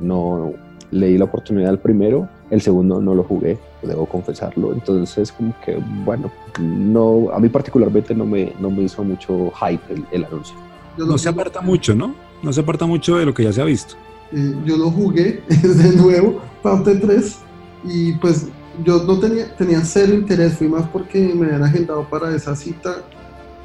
no 0.00 0.52
leí 0.90 1.18
la 1.18 1.24
oportunidad 1.24 1.68
del 1.68 1.78
primero, 1.78 2.28
el 2.50 2.60
segundo 2.60 3.00
no 3.00 3.14
lo 3.14 3.22
jugué, 3.22 3.58
debo 3.82 4.06
confesarlo. 4.06 4.72
Entonces, 4.72 5.32
como 5.32 5.54
que, 5.64 5.78
bueno, 6.04 6.30
no, 6.60 7.30
a 7.32 7.38
mí 7.38 7.48
particularmente 7.48 8.14
no 8.14 8.24
me, 8.24 8.52
no 8.60 8.70
me 8.70 8.84
hizo 8.84 9.02
mucho 9.04 9.50
hype 9.50 10.04
el, 10.10 10.24
anuncio. 10.24 10.56
No 10.96 11.18
se 11.18 11.28
aparta 11.28 11.60
mucho, 11.60 11.94
¿no? 11.94 12.14
No 12.42 12.52
se 12.52 12.60
aparta 12.60 12.86
mucho 12.86 13.16
de 13.16 13.26
lo 13.26 13.34
que 13.34 13.44
ya 13.44 13.52
se 13.52 13.60
ha 13.60 13.64
visto. 13.64 13.94
Eh, 14.32 14.54
yo 14.64 14.76
lo 14.76 14.90
jugué 14.90 15.42
de 15.48 15.96
nuevo, 15.96 16.40
parte 16.62 16.94
3, 16.96 17.38
y 17.84 18.12
pues 18.14 18.46
yo 18.84 19.02
no 19.04 19.18
tenía, 19.18 19.54
tenía 19.56 19.80
cero 19.80 20.14
interés, 20.14 20.56
fui 20.56 20.68
más 20.68 20.88
porque 20.88 21.32
me 21.34 21.46
habían 21.46 21.64
agendado 21.64 22.08
para 22.08 22.34
esa 22.34 22.54
cita, 22.54 23.02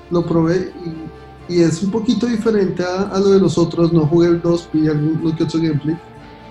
lo 0.09 0.25
probé 0.25 0.71
y, 1.49 1.55
y 1.55 1.61
es 1.61 1.83
un 1.83 1.91
poquito 1.91 2.25
diferente 2.25 2.83
a, 2.83 3.09
a, 3.09 3.19
lo 3.19 3.29
de 3.29 3.39
los 3.39 3.57
otros, 3.57 3.91
no 3.93 4.07
jugué 4.07 4.29
el 4.29 4.41
2, 4.41 4.69
vi 4.73 4.87
algún 4.87 5.35
que 5.35 5.43
otro 5.43 5.59
gameplay, 5.59 5.97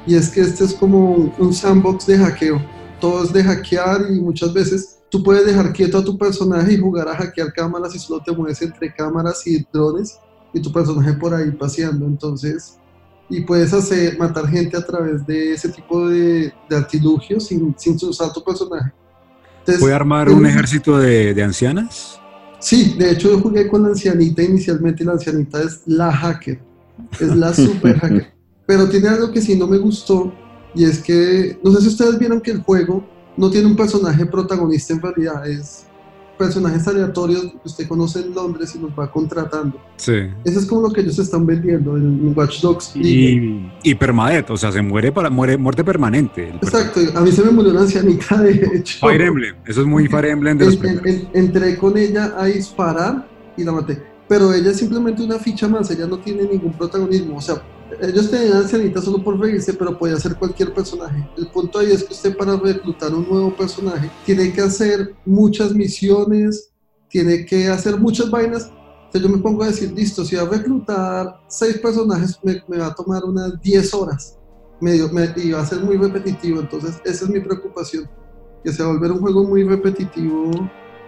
y 0.07 0.15
es 0.15 0.29
que 0.31 0.41
este 0.41 0.65
es 0.65 0.75
como 0.75 1.33
un 1.39 1.53
sandbox 1.53 2.07
de 2.07 2.19
hackeo. 2.19 2.61
Todo 3.01 3.25
es 3.25 3.33
de 3.33 3.43
hackear 3.43 4.07
y 4.11 4.21
muchas 4.21 4.53
veces 4.53 4.99
tú 5.09 5.23
puedes 5.23 5.45
dejar 5.45 5.73
quieto 5.73 5.99
a 5.99 6.05
tu 6.05 6.17
personaje 6.17 6.75
y 6.75 6.79
jugar 6.79 7.09
a 7.09 7.17
hackear 7.17 7.53
cámaras 7.53 7.95
y 7.95 7.99
solo 7.99 8.23
te 8.25 8.33
mueves 8.33 8.63
entre 8.63 8.93
cámaras 8.95 9.47
y 9.47 9.65
drones 9.73 10.19
y 10.53 10.61
tu 10.61 10.73
personaje 10.73 11.13
por 11.15 11.35
ahí 11.35 11.51
paseando. 11.51 12.07
Entonces, 12.07 12.79
y 13.29 13.41
puedes 13.43 13.73
hacer, 13.73 14.19
matar 14.19 14.49
gente 14.49 14.77
a 14.77 14.85
través 14.85 15.27
de 15.27 15.53
ese 15.53 15.69
tipo 15.69 16.09
de, 16.09 16.53
de 16.69 16.77
artilugios 16.77 17.47
sin, 17.47 17.75
sin 17.79 17.97
usar 18.03 18.33
tu 18.33 18.43
personaje. 18.43 18.93
¿Puede 19.79 19.95
armar 19.95 20.29
un 20.29 20.45
ejército 20.45 20.99
de, 20.99 21.35
de, 21.35 21.43
ancianas? 21.43 22.21
Sí, 22.59 22.95
de 22.99 23.13
hecho 23.13 23.31
yo 23.31 23.41
jugué 23.41 23.69
con 23.69 23.83
la 23.83 23.91
ancianita 23.91 24.43
inicialmente 24.43 25.03
y 25.03 25.07
la 25.07 25.13
ancianita 25.13 25.63
es 25.63 25.83
la 25.87 26.13
hacker, 26.13 26.61
es 27.21 27.37
la 27.37 27.55
super 27.55 27.99
hacker. 27.99 28.42
Pero 28.67 28.89
tiene 28.89 29.09
algo 29.09 29.31
que 29.33 29.41
sí 29.41 29.57
no 29.57 29.67
me 29.67 29.79
gustó 29.79 30.33
y 30.75 30.85
es 30.85 31.03
que, 31.03 31.59
no 31.63 31.71
sé 31.73 31.83
si 31.83 31.89
ustedes 31.89 32.19
vieron 32.19 32.41
que 32.41 32.53
el 32.53 32.63
juego 32.63 33.05
no 33.37 33.51
tiene 33.51 33.67
un 33.67 33.77
personaje 33.77 34.25
protagonista 34.27 34.95
en 34.95 35.03
realidad, 35.03 35.47
es 35.47 35.87
personajes 36.39 36.89
aleatorios 36.89 37.43
que 37.43 37.59
usted 37.65 37.87
conoce 37.87 38.21
en 38.21 38.35
Londres 38.35 38.75
y 38.75 38.81
los 38.81 38.91
va 38.99 39.11
contratando. 39.11 39.81
Sí. 39.97 40.13
Eso 40.45 40.59
es 40.59 40.67
como 40.67 40.83
lo 40.83 40.93
que 40.93 41.03
ellos 41.03 41.19
están 41.19 41.47
vendiendo 41.47 41.97
en 41.97 42.33
Watch 42.37 42.61
Dogs. 42.61 42.97
Y, 42.97 43.71
y 43.83 43.95
permadet, 43.95 44.51
o 44.51 44.57
sea, 44.57 44.73
se 44.73 44.83
muere 44.83 45.13
para 45.13 45.31
muere 45.31 45.57
muerte 45.57 45.85
permanente. 45.85 46.49
Exacto, 46.61 47.01
a 47.15 47.21
mí 47.21 47.31
se 47.31 47.45
me 47.45 47.51
murió 47.53 47.71
una 47.71 47.83
ancianita 47.83 48.39
de 48.39 48.69
hecho. 48.75 49.07
Fire 49.07 49.23
Emblem, 49.23 49.55
eso 49.67 49.83
es 49.83 49.87
muy 49.87 50.09
Fire 50.09 50.27
Emblem 50.27 50.59
de 50.59 50.65
los 50.67 50.83
en, 50.83 51.01
en, 51.05 51.29
Entré 51.33 51.77
con 51.77 51.97
ella 51.97 52.35
a 52.37 52.47
disparar 52.47 53.29
y 53.57 53.63
la 53.63 53.73
maté. 53.73 54.03
Pero 54.29 54.53
ella 54.53 54.71
es 54.71 54.79
simplemente 54.79 55.23
una 55.23 55.39
ficha 55.39 55.69
más, 55.69 55.91
ella 55.91 56.07
no 56.07 56.19
tiene 56.19 56.45
ningún 56.45 56.73
protagonismo. 56.73 57.37
O 57.37 57.41
sea, 57.41 57.63
ellos 58.01 58.31
tenían 58.31 58.59
ancianita 58.59 59.01
solo 59.01 59.23
por 59.23 59.39
reírse, 59.39 59.75
pero 59.75 59.99
podía 59.99 60.17
ser 60.17 60.37
cualquier 60.37 60.73
personaje. 60.73 61.29
El 61.37 61.49
punto 61.49 61.79
ahí 61.79 61.91
es 61.91 62.05
que 62.05 62.13
usted 62.13 62.37
para 62.37 62.57
reclutar 62.57 63.15
un 63.15 63.29
nuevo 63.29 63.55
personaje 63.55 64.11
tiene 64.25 64.53
que 64.53 64.61
hacer 64.61 65.15
muchas 65.25 65.75
misiones, 65.75 66.71
tiene 67.09 67.45
que 67.45 67.69
hacer 67.69 67.99
muchas 67.99 68.31
vainas. 68.31 68.71
Entonces 69.07 69.23
yo 69.23 69.29
me 69.37 69.43
pongo 69.43 69.63
a 69.63 69.67
decir, 69.67 69.93
listo, 69.93 70.25
si 70.25 70.37
voy 70.37 70.47
a 70.47 70.49
reclutar 70.49 71.41
seis 71.49 71.79
personajes, 71.79 72.39
me, 72.43 72.63
me 72.69 72.79
va 72.79 72.87
a 72.87 72.95
tomar 72.95 73.25
unas 73.25 73.61
10 73.61 73.95
horas. 73.95 74.39
Medio, 74.81 75.09
me, 75.11 75.33
y 75.37 75.53
va 75.53 75.61
a 75.61 75.67
ser 75.67 75.81
muy 75.81 75.97
repetitivo. 75.97 76.61
Entonces 76.61 77.01
esa 77.05 77.25
es 77.25 77.31
mi 77.31 77.41
preocupación, 77.41 78.09
que 78.65 78.73
se 78.73 78.83
va 78.83 78.91
a 78.91 78.93
volver 78.93 79.13
un 79.13 79.21
juego 79.21 79.45
muy 79.45 79.65
repetitivo. 79.65 80.51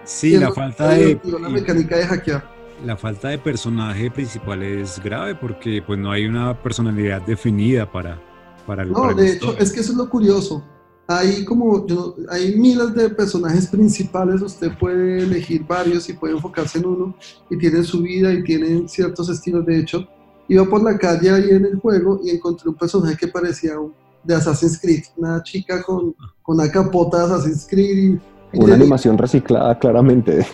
Sí, 0.04 0.36
la 0.36 0.52
falta 0.52 0.90
de... 0.90 1.18
La 1.40 1.48
mecánica 1.48 1.96
de 1.96 2.06
hackear 2.06 2.53
la 2.84 2.96
falta 2.96 3.28
de 3.28 3.38
personaje 3.38 4.10
principal 4.10 4.62
es 4.62 5.00
grave 5.02 5.34
porque 5.34 5.82
pues 5.86 5.98
no 5.98 6.10
hay 6.10 6.26
una 6.26 6.60
personalidad 6.60 7.22
definida 7.22 7.90
para, 7.90 8.20
para 8.66 8.82
el 8.82 8.92
No, 8.92 9.14
de 9.14 9.32
hecho, 9.32 9.56
es 9.58 9.72
que 9.72 9.80
eso 9.80 9.92
es 9.92 9.98
lo 9.98 10.08
curioso. 10.08 10.64
Hay 11.06 11.44
como, 11.44 11.86
yo, 11.86 12.16
hay 12.30 12.56
miles 12.56 12.94
de 12.94 13.10
personajes 13.10 13.66
principales, 13.66 14.40
usted 14.40 14.72
puede 14.78 15.18
elegir 15.18 15.64
varios 15.66 16.08
y 16.08 16.14
puede 16.14 16.34
enfocarse 16.34 16.78
en 16.78 16.86
uno 16.86 17.14
y 17.50 17.58
tienen 17.58 17.84
su 17.84 18.00
vida 18.00 18.32
y 18.32 18.42
tienen 18.42 18.88
ciertos 18.88 19.28
estilos. 19.28 19.66
De 19.66 19.80
hecho, 19.80 20.08
iba 20.48 20.64
por 20.64 20.82
la 20.82 20.96
calle 20.96 21.30
ahí 21.30 21.50
en 21.50 21.66
el 21.66 21.78
juego 21.78 22.20
y 22.24 22.30
encontré 22.30 22.70
un 22.70 22.76
personaje 22.76 23.16
que 23.18 23.28
parecía 23.28 23.78
un, 23.78 23.92
de 24.22 24.34
Assassin's 24.34 24.80
Creed, 24.80 25.04
una 25.18 25.42
chica 25.42 25.82
con, 25.82 26.14
con 26.42 26.58
una 26.58 26.70
capota 26.70 27.18
de 27.18 27.34
Assassin's 27.34 27.66
Creed. 27.68 28.18
Y, 28.52 28.58
una 28.58 28.74
animación 28.74 29.18
reciclada 29.18 29.78
claramente. 29.78 30.46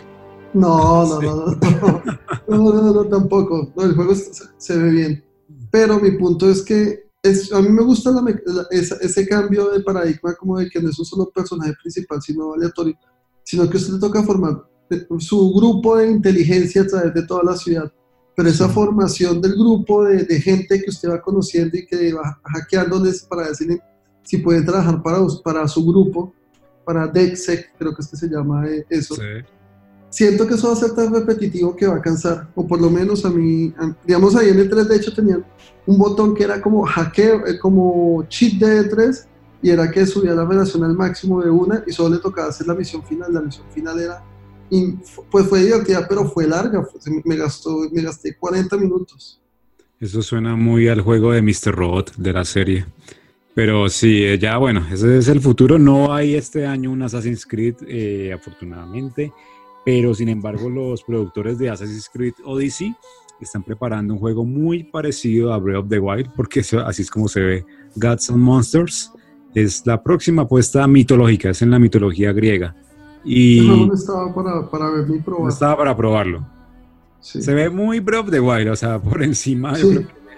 No, 0.52 1.06
no, 1.06 1.20
no, 1.20 1.46
no, 1.46 2.02
no, 2.48 2.72
no, 2.72 2.92
no, 2.92 3.04
tampoco. 3.04 3.72
No, 3.76 3.84
el 3.84 3.94
juego 3.94 4.14
se, 4.14 4.76
ve 4.76 4.90
bien. 4.90 5.24
Pero 5.70 6.00
mi 6.00 6.12
punto 6.12 6.50
es 6.50 6.62
que 6.62 7.10
es, 7.22 7.52
a 7.52 7.60
mí 7.60 7.68
me 7.68 7.82
gusta 7.82 8.10
ese 8.70 9.28
cambio 9.28 9.70
de 9.70 9.80
paradigma 9.80 10.34
como 10.34 10.58
de 10.58 10.68
que 10.68 10.80
no 10.80 10.90
es 10.90 10.98
un 10.98 11.04
solo 11.04 11.30
personaje 11.30 11.74
principal, 11.80 12.20
sino 12.20 12.54
aleatorio, 12.54 12.98
sino 13.44 13.68
que 13.68 13.76
usted 13.76 13.94
le 13.94 14.00
toca 14.00 14.22
formar 14.22 14.64
su 15.18 15.52
grupo 15.52 15.96
de 15.96 16.10
inteligencia 16.10 16.82
a 16.82 16.86
través 16.86 17.14
de 17.14 17.22
toda 17.22 17.42
la 17.44 17.56
ciudad. 17.56 17.92
Pero 18.34 18.48
esa 18.48 18.68
formación 18.68 19.40
del 19.40 19.52
grupo 19.52 20.04
de, 20.04 20.24
de 20.24 20.40
gente 20.40 20.82
que 20.82 20.90
usted 20.90 21.10
va 21.10 21.20
conociendo 21.20 21.76
y 21.76 21.86
que 21.86 22.12
va 22.12 22.40
hackeándoles 22.44 23.22
para 23.22 23.48
decirle 23.48 23.80
si 24.22 24.38
pueden 24.38 24.64
trabajar 24.64 25.02
para, 25.02 25.18
para 25.44 25.68
su 25.68 25.84
grupo, 25.84 26.32
para 26.84 27.06
DexSec, 27.06 27.76
creo 27.78 27.94
que 27.94 28.02
es 28.02 28.08
que 28.08 28.16
se 28.16 28.28
llama 28.28 28.66
eh, 28.68 28.84
eso. 28.88 29.14
Siento 30.10 30.46
que 30.46 30.54
eso 30.54 30.66
va 30.66 30.74
a 30.74 30.76
ser 30.76 30.90
tan 30.90 31.14
repetitivo 31.14 31.74
que 31.74 31.86
va 31.86 31.96
a 31.96 32.02
cansar, 32.02 32.48
o 32.54 32.66
por 32.66 32.80
lo 32.80 32.90
menos 32.90 33.24
a 33.24 33.30
mí, 33.30 33.72
digamos 34.04 34.34
ahí 34.34 34.48
en 34.48 34.58
el 34.58 34.68
3 34.68 34.88
de 34.88 34.96
hecho 34.96 35.14
tenían 35.14 35.44
un 35.86 35.98
botón 35.98 36.34
que 36.34 36.44
era 36.44 36.60
como 36.60 36.84
hackeo, 36.84 37.46
eh, 37.46 37.58
como 37.58 38.24
cheat 38.28 38.54
de 38.54 38.90
E3, 38.90 39.26
y 39.62 39.70
era 39.70 39.90
que 39.90 40.06
subía 40.06 40.34
la 40.34 40.44
relación 40.44 40.84
al 40.84 40.94
máximo 40.94 41.42
de 41.42 41.50
una 41.50 41.82
y 41.86 41.92
solo 41.92 42.14
le 42.16 42.20
tocaba 42.20 42.48
hacer 42.48 42.66
la 42.66 42.74
misión 42.74 43.02
final. 43.04 43.32
La 43.32 43.40
misión 43.40 43.66
final 43.72 44.00
era, 44.00 44.24
pues 45.30 45.46
fue 45.46 45.64
divertida, 45.64 46.06
pero 46.08 46.24
fue 46.24 46.46
larga, 46.46 46.86
me, 47.24 47.36
gastó, 47.36 47.80
me 47.92 48.02
gasté 48.02 48.36
40 48.36 48.76
minutos. 48.78 49.40
Eso 49.98 50.22
suena 50.22 50.56
muy 50.56 50.88
al 50.88 51.02
juego 51.02 51.32
de 51.32 51.42
Mr. 51.42 51.74
Robot 51.74 52.16
de 52.16 52.32
la 52.32 52.44
serie. 52.44 52.86
Pero 53.54 53.88
sí, 53.90 54.24
eh, 54.24 54.38
ya 54.38 54.56
bueno, 54.56 54.86
ese 54.90 55.18
es 55.18 55.28
el 55.28 55.40
futuro. 55.40 55.78
No 55.78 56.14
hay 56.14 56.36
este 56.36 56.66
año 56.66 56.90
un 56.90 57.02
Assassin's 57.02 57.44
Creed, 57.44 57.74
eh, 57.86 58.32
afortunadamente, 58.32 59.32
pero 59.84 60.14
sin 60.14 60.28
embargo 60.28 60.68
los 60.68 61.02
productores 61.02 61.58
de 61.58 61.70
Assassin's 61.70 62.08
Creed 62.12 62.34
Odyssey 62.44 62.94
están 63.40 63.62
preparando 63.62 64.14
un 64.14 64.20
juego 64.20 64.44
muy 64.44 64.84
parecido 64.84 65.52
a 65.52 65.58
Breath 65.58 65.84
of 65.84 65.88
the 65.88 65.98
Wild, 65.98 66.30
porque 66.36 66.60
así 66.60 67.02
es 67.02 67.10
como 67.10 67.28
se 67.28 67.40
ve 67.40 67.66
Gods 67.96 68.30
and 68.30 68.38
Monsters. 68.38 69.12
Es 69.54 69.84
la 69.86 70.02
próxima 70.02 70.42
apuesta 70.42 70.86
mitológica, 70.86 71.50
es 71.50 71.62
en 71.62 71.70
la 71.70 71.78
mitología 71.78 72.32
griega. 72.32 72.74
Y 73.24 73.66
no 73.66 73.92
estaba 73.94 74.32
para, 74.34 74.70
para 74.70 74.90
ver 74.90 75.08
mi 75.08 75.18
No 75.18 75.48
estaba 75.48 75.76
para 75.76 75.96
probarlo. 75.96 76.46
Se 77.20 77.52
ve 77.52 77.68
muy 77.68 78.00
Breath 78.00 78.24
of 78.24 78.30
the 78.30 78.40
Wild, 78.40 78.70
o 78.70 78.76
sea, 78.76 78.98
por 78.98 79.22
encima 79.22 79.74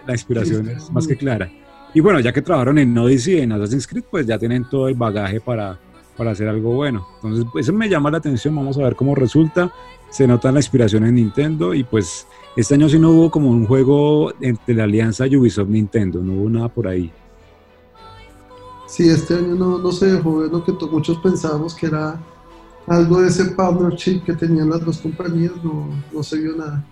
la 0.07 0.13
inspiración 0.13 0.69
es 0.69 0.91
más 0.91 1.07
que 1.07 1.17
clara. 1.17 1.51
Y 1.95 2.01
bueno, 2.01 2.21
ya 2.21 2.33
que 2.33 2.43
trabajaron 2.43 2.79
en 2.79 2.97
Odyssey 2.97 3.39
y 3.39 3.41
en 3.41 3.53
Assassin's 3.53 3.87
Creed, 3.87 4.05
pues 4.11 4.27
ya 4.27 4.39
tienen 4.39 4.65
todo 4.69 4.89
el 4.89 4.95
bagaje 4.95 5.41
para, 5.41 5.79
para 6.17 6.33
hacer 6.33 6.49
algo 6.49 6.73
bueno. 6.73 7.07
Entonces, 7.17 7.47
eso 7.57 7.73
me 7.73 7.89
llama 7.89 8.11
la 8.11 8.19
atención, 8.19 8.55
vamos 8.55 8.79
a 8.79 8.83
ver 8.83 8.97
cómo 8.97 9.15
resulta. 9.15 9.73
Se 10.11 10.27
nota 10.27 10.53
la 10.53 10.59
inspiración 10.59 11.07
en 11.07 11.15
Nintendo 11.15 11.73
y 11.73 11.85
pues 11.85 12.27
este 12.55 12.75
año 12.75 12.89
sí 12.89 12.99
no 12.99 13.11
hubo 13.11 13.31
como 13.31 13.49
un 13.51 13.67
juego 13.67 14.33
entre 14.41 14.75
la 14.75 14.85
alianza 14.85 15.25
Ubisoft-Nintendo, 15.25 16.21
no 16.23 16.35
hubo 16.35 16.51
nada 16.51 16.69
por 16.69 16.87
ahí. 16.87 17.11
Sí, 18.87 19.09
este 19.09 19.35
año 19.35 19.55
no, 19.55 19.79
no 19.79 19.91
se 19.91 20.13
dejó 20.13 20.41
ver 20.41 20.51
lo 20.51 20.63
que 20.63 20.73
muchos 20.91 21.17
pensábamos 21.19 21.75
que 21.75 21.87
era 21.87 22.21
algo 22.87 23.23
de 23.23 23.29
ese 23.29 23.47
partnership 23.47 24.23
que 24.23 24.35
tenían 24.35 24.69
las 24.69 24.85
dos 24.85 24.99
compañías, 24.99 25.53
no, 25.65 25.89
no 26.13 26.23
se 26.23 26.39
vio 26.39 26.57
nada. 26.57 26.85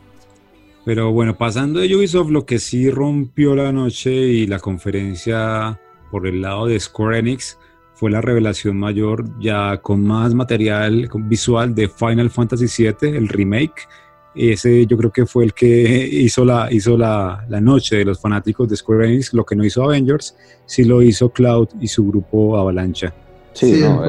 Pero 0.85 1.12
bueno, 1.12 1.37
pasando 1.37 1.81
de 1.81 1.95
Ubisoft, 1.95 2.31
lo 2.31 2.47
que 2.47 2.59
sí 2.59 2.91
rompió 2.91 3.55
la 3.55 3.71
noche 3.71 4.11
y 4.11 4.47
la 4.47 4.61
conferencia 4.61 5.79
por 6.11 6.27
el 6.27 6.41
lado 6.41 6.66
de 6.66 6.81
Square 6.81 7.18
Enix 7.18 7.59
fue 8.01 8.11
la 8.11 8.22
revelación 8.22 8.78
mayor 8.78 9.26
ya 9.38 9.76
con 9.76 10.03
más 10.03 10.32
material 10.32 11.07
visual 11.16 11.74
de 11.74 11.86
Final 11.86 12.30
Fantasy 12.30 12.64
VII, 12.64 13.14
el 13.14 13.28
remake. 13.28 13.86
Ese 14.34 14.86
yo 14.86 14.96
creo 14.96 15.12
que 15.12 15.26
fue 15.26 15.44
el 15.44 15.53
que 15.53 16.09
hizo 16.11 16.46
la, 16.46 16.72
hizo 16.72 16.96
la, 16.96 17.44
la 17.46 17.61
noche 17.61 17.96
de 17.96 18.07
los 18.07 18.18
fanáticos 18.18 18.70
de 18.70 18.76
Square 18.76 19.07
Enix, 19.07 19.34
lo 19.34 19.44
que 19.44 19.55
no 19.55 19.66
hizo 19.66 19.84
Avengers, 19.84 20.34
sí 20.64 20.84
lo 20.84 21.03
hizo 21.03 21.28
Cloud 21.28 21.68
y 21.78 21.88
su 21.88 22.07
grupo 22.07 22.57
Avalancha. 22.57 23.12
Sí, 23.53 23.82
no, 23.82 24.03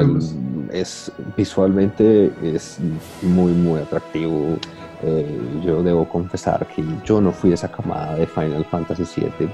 es 0.71 1.11
visualmente 1.35 2.31
es 2.41 2.77
muy 3.21 3.51
muy 3.51 3.81
atractivo 3.81 4.57
eh, 5.03 5.25
yo 5.65 5.81
debo 5.81 6.07
confesar 6.07 6.67
que 6.67 6.83
yo 7.03 7.19
no 7.19 7.31
fui 7.31 7.51
esa 7.51 7.69
camada 7.69 8.15
de 8.15 8.27
Final 8.27 8.63
Fantasy 8.65 9.03
VII. 9.17 9.49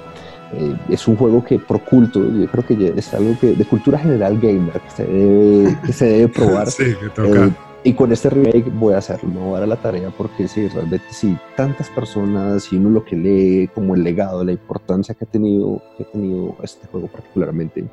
Eh, 0.54 0.76
es 0.90 1.08
un 1.08 1.18
juego 1.18 1.44
que 1.44 1.60
por 1.60 1.84
culto, 1.84 2.20
yo 2.20 2.48
creo 2.48 2.66
que 2.66 2.94
es 2.96 3.14
algo 3.14 3.38
que 3.40 3.54
de 3.54 3.66
cultura 3.66 4.00
general 4.00 4.40
gamer 4.40 4.80
que 4.80 4.90
se 4.90 5.06
debe, 5.06 5.78
que 5.86 5.94
se 5.94 6.06
debe 6.06 6.28
probar. 6.30 6.72
sí, 6.72 6.96
toca. 7.14 7.46
Eh, 7.48 7.52
y 7.84 7.94
con 7.94 8.12
este 8.12 8.30
remake 8.30 8.70
voy 8.72 8.94
a 8.94 8.98
hacerlo, 8.98 9.30
voy 9.30 9.56
a 9.58 9.60
dar 9.60 9.68
la 9.68 9.76
tarea 9.78 10.10
porque 10.10 10.48
sí, 10.48 10.68
realmente 10.68 11.06
sí, 11.12 11.38
tantas 11.56 11.90
personas 11.90 12.72
y 12.72 12.78
uno 12.78 12.90
lo 12.90 13.06
que 13.06 13.16
lee 13.16 13.70
como 13.74 13.96
el 13.96 14.04
legado, 14.04 14.44
la 14.44 14.52
importancia 14.52 15.16
que 15.16 15.26
ha 15.26 15.28
tenido, 15.28 15.82
que 15.96 16.04
ha 16.04 16.12
tenido 16.12 16.56
este 16.64 16.88
juego 16.88 17.08
particularmente, 17.08 17.86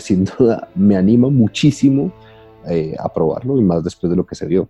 sin 0.00 0.24
duda 0.24 0.68
me 0.74 0.96
anima 0.96 1.28
muchísimo 1.28 2.12
a 2.98 3.12
probarlo 3.12 3.58
y 3.58 3.62
más 3.62 3.84
después 3.84 4.10
de 4.10 4.16
lo 4.16 4.26
que 4.26 4.34
se 4.34 4.46
vio. 4.46 4.68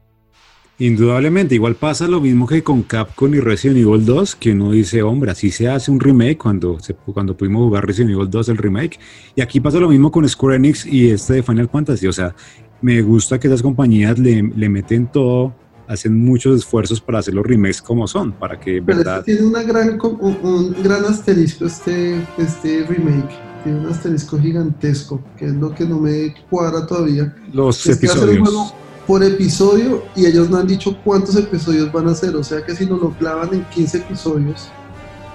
Indudablemente, 0.79 1.55
igual 1.55 1.74
pasa 1.74 2.07
lo 2.07 2.20
mismo 2.20 2.47
que 2.47 2.62
con 2.62 2.83
Capcom 2.83 3.35
y 3.35 3.41
Resident 3.41 3.79
Evil 3.79 4.05
2, 4.05 4.37
que 4.37 4.53
uno 4.53 4.72
dice, 4.72 5.03
hombre, 5.03 5.31
así 5.31 5.51
se 5.51 5.68
hace 5.68 5.91
un 5.91 5.99
remake 5.99 6.37
cuando, 6.37 6.79
se, 6.81 6.93
cuando 6.95 7.35
pudimos 7.35 7.62
jugar 7.62 7.87
Resident 7.87 8.11
Evil 8.11 8.29
2, 8.29 8.51
el 8.51 8.59
remake. 8.59 8.99
Y 9.35 9.41
aquí 9.41 9.59
pasa 9.59 9.79
lo 9.79 9.89
mismo 9.89 10.11
con 10.11 10.29
Square 10.29 10.57
Enix 10.57 10.85
y 10.85 11.09
este 11.09 11.35
de 11.35 11.43
Final 11.43 11.70
Fantasy. 11.70 12.07
O 12.07 12.12
sea, 12.12 12.35
me 12.83 13.01
gusta 13.01 13.41
que 13.41 13.49
esas 13.49 13.62
compañías 13.62 14.18
le, 14.18 14.43
le 14.43 14.68
meten 14.68 15.07
todo, 15.11 15.55
hacen 15.89 16.22
muchos 16.22 16.59
esfuerzos 16.59 17.01
para 17.01 17.20
hacer 17.20 17.33
los 17.33 17.47
remakes 17.47 17.81
como 17.81 18.07
son, 18.07 18.33
para 18.33 18.61
que 18.61 18.83
Pero 18.83 18.99
verdad... 18.99 19.20
Este 19.20 19.33
tiene 19.33 19.47
una 19.47 19.62
gran, 19.62 19.99
un, 20.03 20.77
gran 20.83 21.07
asterisco 21.07 21.64
este, 21.64 22.20
este 22.37 22.85
remake. 22.87 23.35
Tiene 23.64 23.81
un 23.81 23.87
asterisco 23.87 24.39
gigantesco, 24.39 25.22
que 25.39 25.47
es 25.47 25.55
lo 25.55 25.74
que 25.74 25.87
no 25.87 26.01
me 26.01 26.35
cuadra 26.51 26.87
todavía. 26.87 27.35
Los 27.51 27.87
episodios 27.87 28.74
por 29.07 29.23
episodio 29.23 30.05
y 30.15 30.27
ellos 30.27 30.51
no 30.51 30.59
han 30.59 30.67
dicho 30.67 30.97
cuántos 31.05 31.37
episodios 31.37 31.91
van 31.93 32.09
a 32.09 32.13
hacer, 32.13 32.35
o 32.35 32.43
sea 32.43 32.65
que 32.65 32.75
si 32.75 32.87
nos 32.87 33.01
lo 33.01 33.11
clavan 33.11 33.53
en 33.53 33.65
15 33.65 33.99
episodios. 33.99 34.71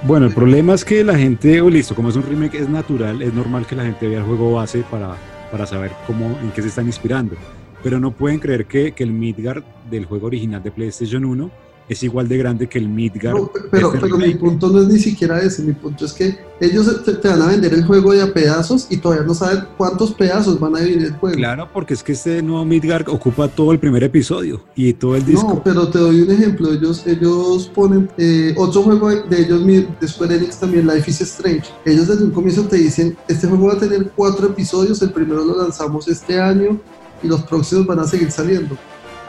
Bueno, 0.03 0.25
el 0.25 0.33
problema 0.33 0.73
es 0.73 0.83
que 0.83 1.03
la 1.03 1.17
gente, 1.17 1.61
o 1.61 1.69
listo, 1.69 1.93
como 1.93 2.09
es 2.09 2.15
un 2.15 2.23
remake, 2.23 2.55
es 2.55 2.67
natural, 2.67 3.21
es 3.21 3.33
normal 3.33 3.67
que 3.67 3.75
la 3.75 3.83
gente 3.83 4.07
vea 4.07 4.19
el 4.19 4.25
juego 4.25 4.53
base 4.53 4.83
para, 4.89 5.15
para 5.51 5.65
saber 5.67 5.91
cómo, 6.07 6.37
en 6.41 6.51
qué 6.51 6.61
se 6.61 6.69
están 6.69 6.87
inspirando. 6.87 7.35
Pero 7.83 7.99
no 7.99 8.11
pueden 8.11 8.39
creer 8.39 8.65
que, 8.65 8.93
que 8.93 9.03
el 9.03 9.11
Midgard 9.11 9.63
del 9.89 10.05
juego 10.05 10.27
original 10.27 10.61
de 10.63 10.71
PlayStation 10.71 11.23
1 11.23 11.51
es 11.91 12.03
igual 12.03 12.29
de 12.29 12.37
grande 12.37 12.69
que 12.69 12.79
el 12.79 12.87
Midgard. 12.87 13.35
pero, 13.69 13.91
pero 13.99 14.17
mi 14.17 14.33
punto 14.35 14.69
no 14.69 14.81
es 14.81 14.87
ni 14.87 14.97
siquiera 14.97 15.41
ese, 15.41 15.61
mi 15.61 15.73
punto 15.73 16.05
es 16.05 16.13
que 16.13 16.37
ellos 16.61 17.03
te, 17.03 17.27
van 17.27 17.41
a 17.41 17.47
vender 17.47 17.73
el 17.73 17.83
juego 17.83 18.13
de 18.13 18.21
a 18.21 18.33
pedazos 18.33 18.87
y 18.89 18.97
todavía 18.97 19.25
no 19.25 19.33
saben 19.33 19.65
cuántos 19.77 20.13
pedazos 20.13 20.57
van 20.57 20.77
a 20.77 20.79
dividir 20.79 21.07
el 21.07 21.13
juego. 21.13 21.35
Claro, 21.35 21.67
porque 21.73 21.93
es 21.93 22.01
que 22.01 22.13
este 22.13 22.41
nuevo 22.41 22.63
Midgard 22.63 23.09
ocupa 23.09 23.49
todo 23.49 23.73
el 23.73 23.79
primer 23.79 24.03
episodio 24.05 24.63
y 24.73 24.93
todo 24.93 25.17
el 25.17 25.25
disco. 25.25 25.49
No, 25.49 25.63
pero 25.63 25.89
te 25.89 25.99
doy 25.99 26.21
un 26.21 26.31
ejemplo, 26.31 26.71
ellos, 26.71 27.05
ellos 27.05 27.69
ponen 27.75 28.09
eh, 28.17 28.55
otro 28.57 28.83
juego 28.83 29.09
de 29.09 29.41
ellos, 29.41 29.65
de 29.65 30.07
Square 30.07 30.35
Enix 30.35 30.59
también, 30.59 30.87
Life 30.87 31.11
is 31.11 31.19
Strange. 31.19 31.63
Ellos 31.83 32.07
desde 32.07 32.23
un 32.23 32.31
comienzo 32.31 32.63
te 32.63 32.77
dicen, 32.77 33.17
este 33.27 33.47
juego 33.47 33.67
va 33.67 33.73
a 33.73 33.79
tener 33.79 34.11
cuatro 34.15 34.47
episodios, 34.47 35.01
el 35.01 35.11
primero 35.11 35.43
lo 35.43 35.57
lanzamos 35.57 36.07
este 36.07 36.39
año 36.39 36.79
y 37.21 37.27
los 37.27 37.43
próximos 37.43 37.85
van 37.85 37.99
a 37.99 38.07
seguir 38.07 38.31
saliendo 38.31 38.77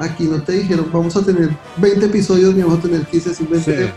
Aquí 0.02 0.24
no 0.24 0.42
te 0.42 0.52
dijeron, 0.52 0.86
vamos 0.92 1.16
a 1.16 1.24
tener 1.24 1.50
20 1.76 2.06
episodios 2.06 2.52
ni 2.56 2.62
vamos 2.62 2.80
a 2.80 2.82
tener 2.82 3.06
15, 3.06 3.44
20. 3.44 3.92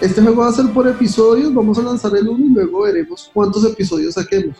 Este 0.00 0.22
juego 0.22 0.42
va 0.42 0.48
a 0.48 0.52
ser 0.52 0.66
por 0.72 0.86
episodios, 0.86 1.52
vamos 1.52 1.76
a 1.78 1.82
lanzar 1.82 2.16
el 2.16 2.28
uno 2.28 2.44
y 2.46 2.48
luego 2.50 2.82
veremos 2.82 3.28
cuántos 3.34 3.64
episodios 3.64 4.14
saquemos. 4.14 4.56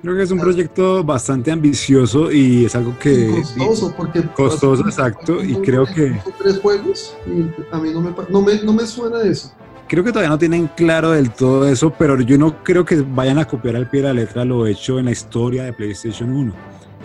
Creo 0.00 0.14
que 0.14 0.22
es 0.22 0.30
un 0.30 0.38
proyecto 0.38 1.02
bastante 1.02 1.50
ambicioso 1.50 2.30
y 2.30 2.66
es 2.66 2.74
algo 2.76 2.96
que... 3.00 3.30
costoso, 3.30 3.94
porque... 3.96 4.22
Costoso, 4.36 4.84
exacto, 4.84 5.42
y 5.42 5.56
creo 5.56 5.86
que... 5.86 6.20
Tres 6.38 6.60
juegos 6.60 7.16
y 7.26 7.74
a 7.74 7.80
mí 7.80 7.90
no 7.90 8.00
me, 8.00 8.14
no, 8.28 8.42
me, 8.42 8.62
no 8.62 8.72
me 8.72 8.86
suena 8.86 9.22
eso. 9.22 9.52
Creo 9.88 10.04
que 10.04 10.10
todavía 10.10 10.30
no 10.30 10.38
tienen 10.38 10.68
claro 10.68 11.10
del 11.10 11.32
todo 11.32 11.68
eso, 11.68 11.92
pero 11.98 12.20
yo 12.20 12.38
no 12.38 12.62
creo 12.62 12.84
que 12.84 13.00
vayan 13.00 13.40
a 13.40 13.44
copiar 13.44 13.74
al 13.74 13.90
pie 13.90 14.02
de 14.02 14.06
la 14.06 14.14
letra 14.14 14.44
lo 14.44 14.68
hecho 14.68 15.00
en 15.00 15.06
la 15.06 15.10
historia 15.10 15.64
de 15.64 15.72
PlayStation 15.72 16.32
1. 16.32 16.52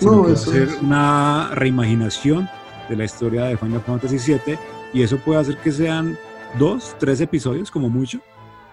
No, 0.02 0.30
eso 0.30 0.54
es 0.54 0.70
una 0.82 1.50
reimaginación 1.56 2.48
de 2.90 2.96
la 2.96 3.06
historia 3.06 3.46
de 3.46 3.58
Final 3.58 3.82
Fantasy 3.82 4.18
VII 4.18 4.58
y 4.94 5.02
eso 5.02 5.18
puede 5.18 5.42
hacer 5.42 5.58
que 5.58 5.72
sean 5.72 6.18
dos, 6.58 6.96
tres 7.00 7.22
episodios 7.22 7.70
como 7.72 7.90
mucho. 7.90 8.20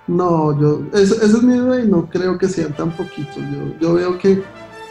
No, 0.06 0.58
yo, 0.60 0.82
eso, 0.92 1.20
es 1.22 1.42
mi 1.42 1.56
idea 1.56 1.84
y 1.84 1.88
no 1.88 2.06
creo 2.08 2.36
que 2.36 2.48
sean 2.48 2.72
tan 2.74 2.90
poquitos. 2.90 3.36
Yo, 3.36 3.78
yo 3.80 3.94
veo 3.94 4.18
que, 4.18 4.42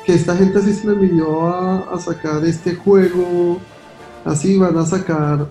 que, 0.05 0.13
esta 0.13 0.36
gente 0.36 0.59
sí 0.61 0.74
se 0.74 0.88
le 0.88 0.93
envió 0.93 1.47
a, 1.47 1.93
a, 1.93 1.99
sacar 1.99 2.43
este 2.45 2.76
juego, 2.76 3.59
así 4.26 4.57
van 4.57 4.76
a 4.78 4.86
sacar 4.86 5.47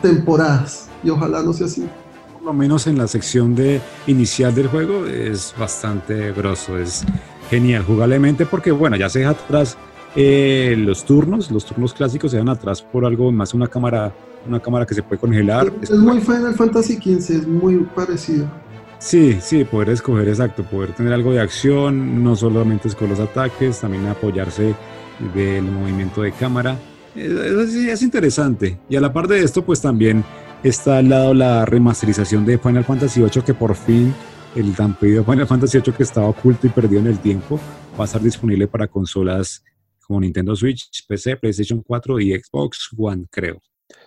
temporadas 0.00 0.88
y 1.04 1.10
ojalá 1.10 1.42
no 1.42 1.52
sea 1.52 1.66
así. 1.66 1.86
Por 2.32 2.42
lo 2.42 2.52
menos 2.54 2.86
en 2.86 2.96
la 2.96 3.06
sección 3.06 3.54
de 3.54 3.80
inicial 4.06 4.54
del 4.54 4.68
juego 4.68 5.06
es 5.06 5.54
bastante 5.58 6.32
grosso, 6.32 6.78
es 6.78 7.04
genial 7.50 7.84
jugablemente 7.84 8.46
porque 8.46 8.72
bueno, 8.72 8.96
ya 8.96 9.10
se 9.10 9.20
deja 9.20 9.32
atrás 9.32 9.76
eh, 10.14 10.74
los 10.78 11.04
turnos, 11.04 11.50
los 11.50 11.64
turnos 11.64 11.94
clásicos 11.94 12.30
se 12.30 12.36
dan 12.36 12.48
atrás 12.48 12.82
por 12.82 13.04
algo 13.04 13.32
más 13.32 13.54
una 13.54 13.66
cámara, 13.66 14.12
una 14.46 14.60
cámara 14.60 14.86
que 14.86 14.94
se 14.94 15.02
puede 15.02 15.20
congelar. 15.20 15.72
Es, 15.80 15.90
muy 15.90 16.20
Final 16.20 16.54
Fantasy 16.54 16.96
XV, 16.96 17.36
es 17.36 17.46
muy 17.46 17.76
parecido. 17.94 18.46
Sí, 18.98 19.38
sí, 19.40 19.64
poder 19.64 19.90
escoger 19.90 20.28
exacto, 20.28 20.62
poder 20.62 20.92
tener 20.92 21.12
algo 21.12 21.32
de 21.32 21.40
acción, 21.40 22.22
no 22.22 22.36
solamente 22.36 22.88
es 22.88 22.94
con 22.94 23.08
los 23.08 23.18
ataques, 23.18 23.80
también 23.80 24.06
apoyarse 24.06 24.74
del 25.34 25.64
movimiento 25.64 26.22
de 26.22 26.32
cámara. 26.32 26.76
Sí 27.14 27.90
es 27.90 28.02
interesante. 28.02 28.78
Y 28.88 28.96
a 28.96 29.00
la 29.00 29.12
par 29.12 29.28
de 29.28 29.42
esto, 29.42 29.64
pues 29.64 29.80
también 29.80 30.24
está 30.62 30.98
al 30.98 31.08
lado 31.08 31.34
la 31.34 31.64
remasterización 31.64 32.46
de 32.46 32.58
Final 32.58 32.84
Fantasy 32.84 33.20
VIII, 33.20 33.42
que 33.42 33.54
por 33.54 33.74
fin 33.74 34.14
el 34.54 34.74
tan 34.74 34.94
pedido 34.94 35.24
Final 35.24 35.46
Fantasy 35.46 35.78
VIII 35.78 35.94
que 35.94 36.02
estaba 36.02 36.28
oculto 36.28 36.66
y 36.66 36.70
perdido 36.70 37.00
en 37.00 37.08
el 37.08 37.18
tiempo 37.18 37.58
va 37.98 38.04
a 38.04 38.06
estar 38.06 38.20
disponible 38.20 38.68
para 38.68 38.86
consolas 38.86 39.64
como 40.12 40.20
Nintendo 40.20 40.54
Switch, 40.54 41.06
PC, 41.08 41.38
PlayStation 41.38 41.82
4 41.82 42.20
y 42.20 42.38
Xbox 42.38 42.90
One, 42.98 43.24
creo. 43.30 43.62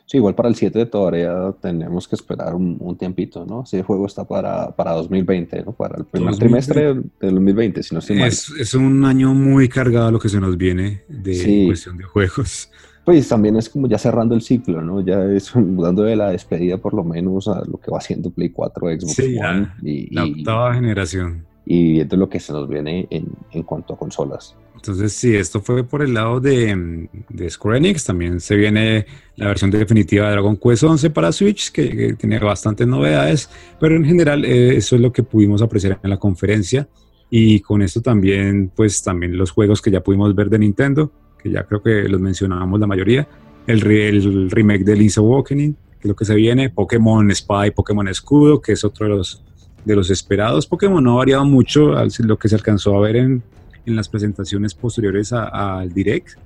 Sí, 0.06 0.18
igual 0.18 0.36
para 0.36 0.50
el 0.50 0.56
7 0.56 0.86
todavía 0.86 1.34
tenemos 1.60 2.08
que 2.08 2.16
esperar 2.16 2.54
un, 2.54 2.96
tiempito, 2.96 3.44
¿no? 3.44 3.66
Si 3.66 3.78
el 3.78 3.84
juego 3.84 4.06
está 4.06 4.28
para, 4.28 4.76
para 4.76 4.92
2020, 4.92 5.64
¿no? 5.64 5.72
Para 5.72 5.98
el 5.98 6.06
primer 6.06 6.36
trimestre 6.36 6.94
del 6.94 7.34
2020, 7.34 7.82
si 7.82 7.96
no 7.96 8.00
estoy 8.00 8.20
mal. 8.20 8.28
Es, 8.28 8.74
un 8.76 9.04
año 9.04 9.34
muy 9.34 9.68
cargado 9.68 10.12
lo 10.12 10.20
que 10.20 10.30
se 10.30 10.40
nos 10.40 10.56
viene 10.58 11.02
de 11.08 11.66
cuestión 11.66 11.98
de 11.98 12.04
juegos. 12.04 12.70
Pues 13.04 13.28
también 13.28 13.56
es 13.58 13.68
como 13.68 13.88
ya 13.88 13.98
cerrando 13.98 14.36
el 14.36 14.42
ciclo, 14.42 14.82
¿no? 14.82 15.02
Ya 15.04 15.24
es 15.26 15.52
dando 15.56 16.04
de 16.04 16.16
la 16.16 16.30
despedida 16.30 16.78
por 16.78 16.94
lo 16.94 17.04
menos 17.04 17.48
a 17.48 17.64
lo 17.66 17.80
que 17.80 17.90
va 17.90 17.98
haciendo 17.98 18.30
Play 18.30 18.50
4, 18.50 19.00
Xbox 19.00 19.20
One. 19.20 19.72
y, 19.82 20.14
la 20.14 20.26
octava 20.26 20.74
generación. 20.76 21.46
Y 21.66 21.94
viendo 21.94 22.18
lo 22.18 22.30
que 22.30 22.40
se 22.40 22.54
nos 22.54 22.70
viene 22.70 23.08
en, 23.10 23.28
en 23.52 23.64
cuanto 23.64 23.94
a 23.94 23.98
consolas. 23.98 24.56
Entonces, 24.76 25.14
sí, 25.14 25.36
esto 25.36 25.62
fue 25.62 25.84
por 25.84 26.04
el 26.04 26.14
lado 26.14 26.40
de, 26.40 27.10
de, 27.30 27.50
Square 27.50 27.80
Enix. 27.80 28.04
También 28.04 28.40
se 28.40 28.56
viene 28.56 29.08
la 29.36 29.48
versión 29.48 29.72
definitiva 29.72 30.28
de 30.28 30.34
Dragon 30.34 30.58
Quest 30.58 30.84
11 30.84 31.10
para 31.10 31.32
Switch, 31.32 31.72
que, 31.72 32.14
tiene 32.20 32.38
bastantes 32.38 32.86
novedades, 32.86 33.50
pero 33.80 33.96
en 33.96 34.06
general 34.06 34.46
eh, 34.46 34.76
eso 34.76 34.96
es 34.96 35.02
lo 35.02 35.12
que 35.12 35.24
pudimos 35.24 35.64
apreciar 35.64 36.00
en 36.04 36.10
la 36.12 36.18
conferencia. 36.18 36.88
Y 37.32 37.62
con 37.62 37.82
esto 37.82 38.02
también, 38.02 38.72
pues 38.76 39.02
también 39.02 39.36
los 39.36 39.50
juegos 39.50 39.82
que 39.82 39.90
ya 39.90 40.02
pudimos 40.02 40.36
ver 40.36 40.52
de 40.52 40.60
Nintendo, 40.60 41.12
que 41.42 41.50
ya 41.50 41.64
creo 41.64 41.82
que 41.82 42.08
los 42.08 42.22
mencionábamos 42.22 42.80
la 42.80 42.86
mayoría, 42.86 43.28
el, 43.66 43.84
el 43.90 44.52
remake 44.52 44.84
de 44.84 44.96
Link's 44.96 45.18
Awakening, 45.18 45.74
que 45.74 46.02
es 46.02 46.06
lo 46.06 46.16
que 46.16 46.26
se 46.26 46.36
viene, 46.36 46.70
Pokémon 46.70 47.34
Spy, 47.34 47.72
Pokémon 47.72 48.08
Escudo, 48.08 48.62
que 48.62 48.74
es 48.74 48.84
otro 48.84 49.08
de 49.08 49.16
los, 49.16 49.42
de 49.86 49.96
los 49.96 50.10
esperados. 50.10 50.68
Pokémon 50.68 51.04
no 51.04 51.14
ha 51.14 51.18
variado 51.18 51.46
mucho 51.46 51.94
lo 52.20 52.38
que 52.38 52.50
se 52.50 52.56
alcanzó 52.56 52.98
a 52.98 53.02
ver 53.02 53.16
en 53.16 53.44
en 53.86 53.96
las 53.96 54.10
presentaciones 54.10 54.74
posteriores 54.74 55.32
al 55.34 55.94
Direct. 55.94 56.38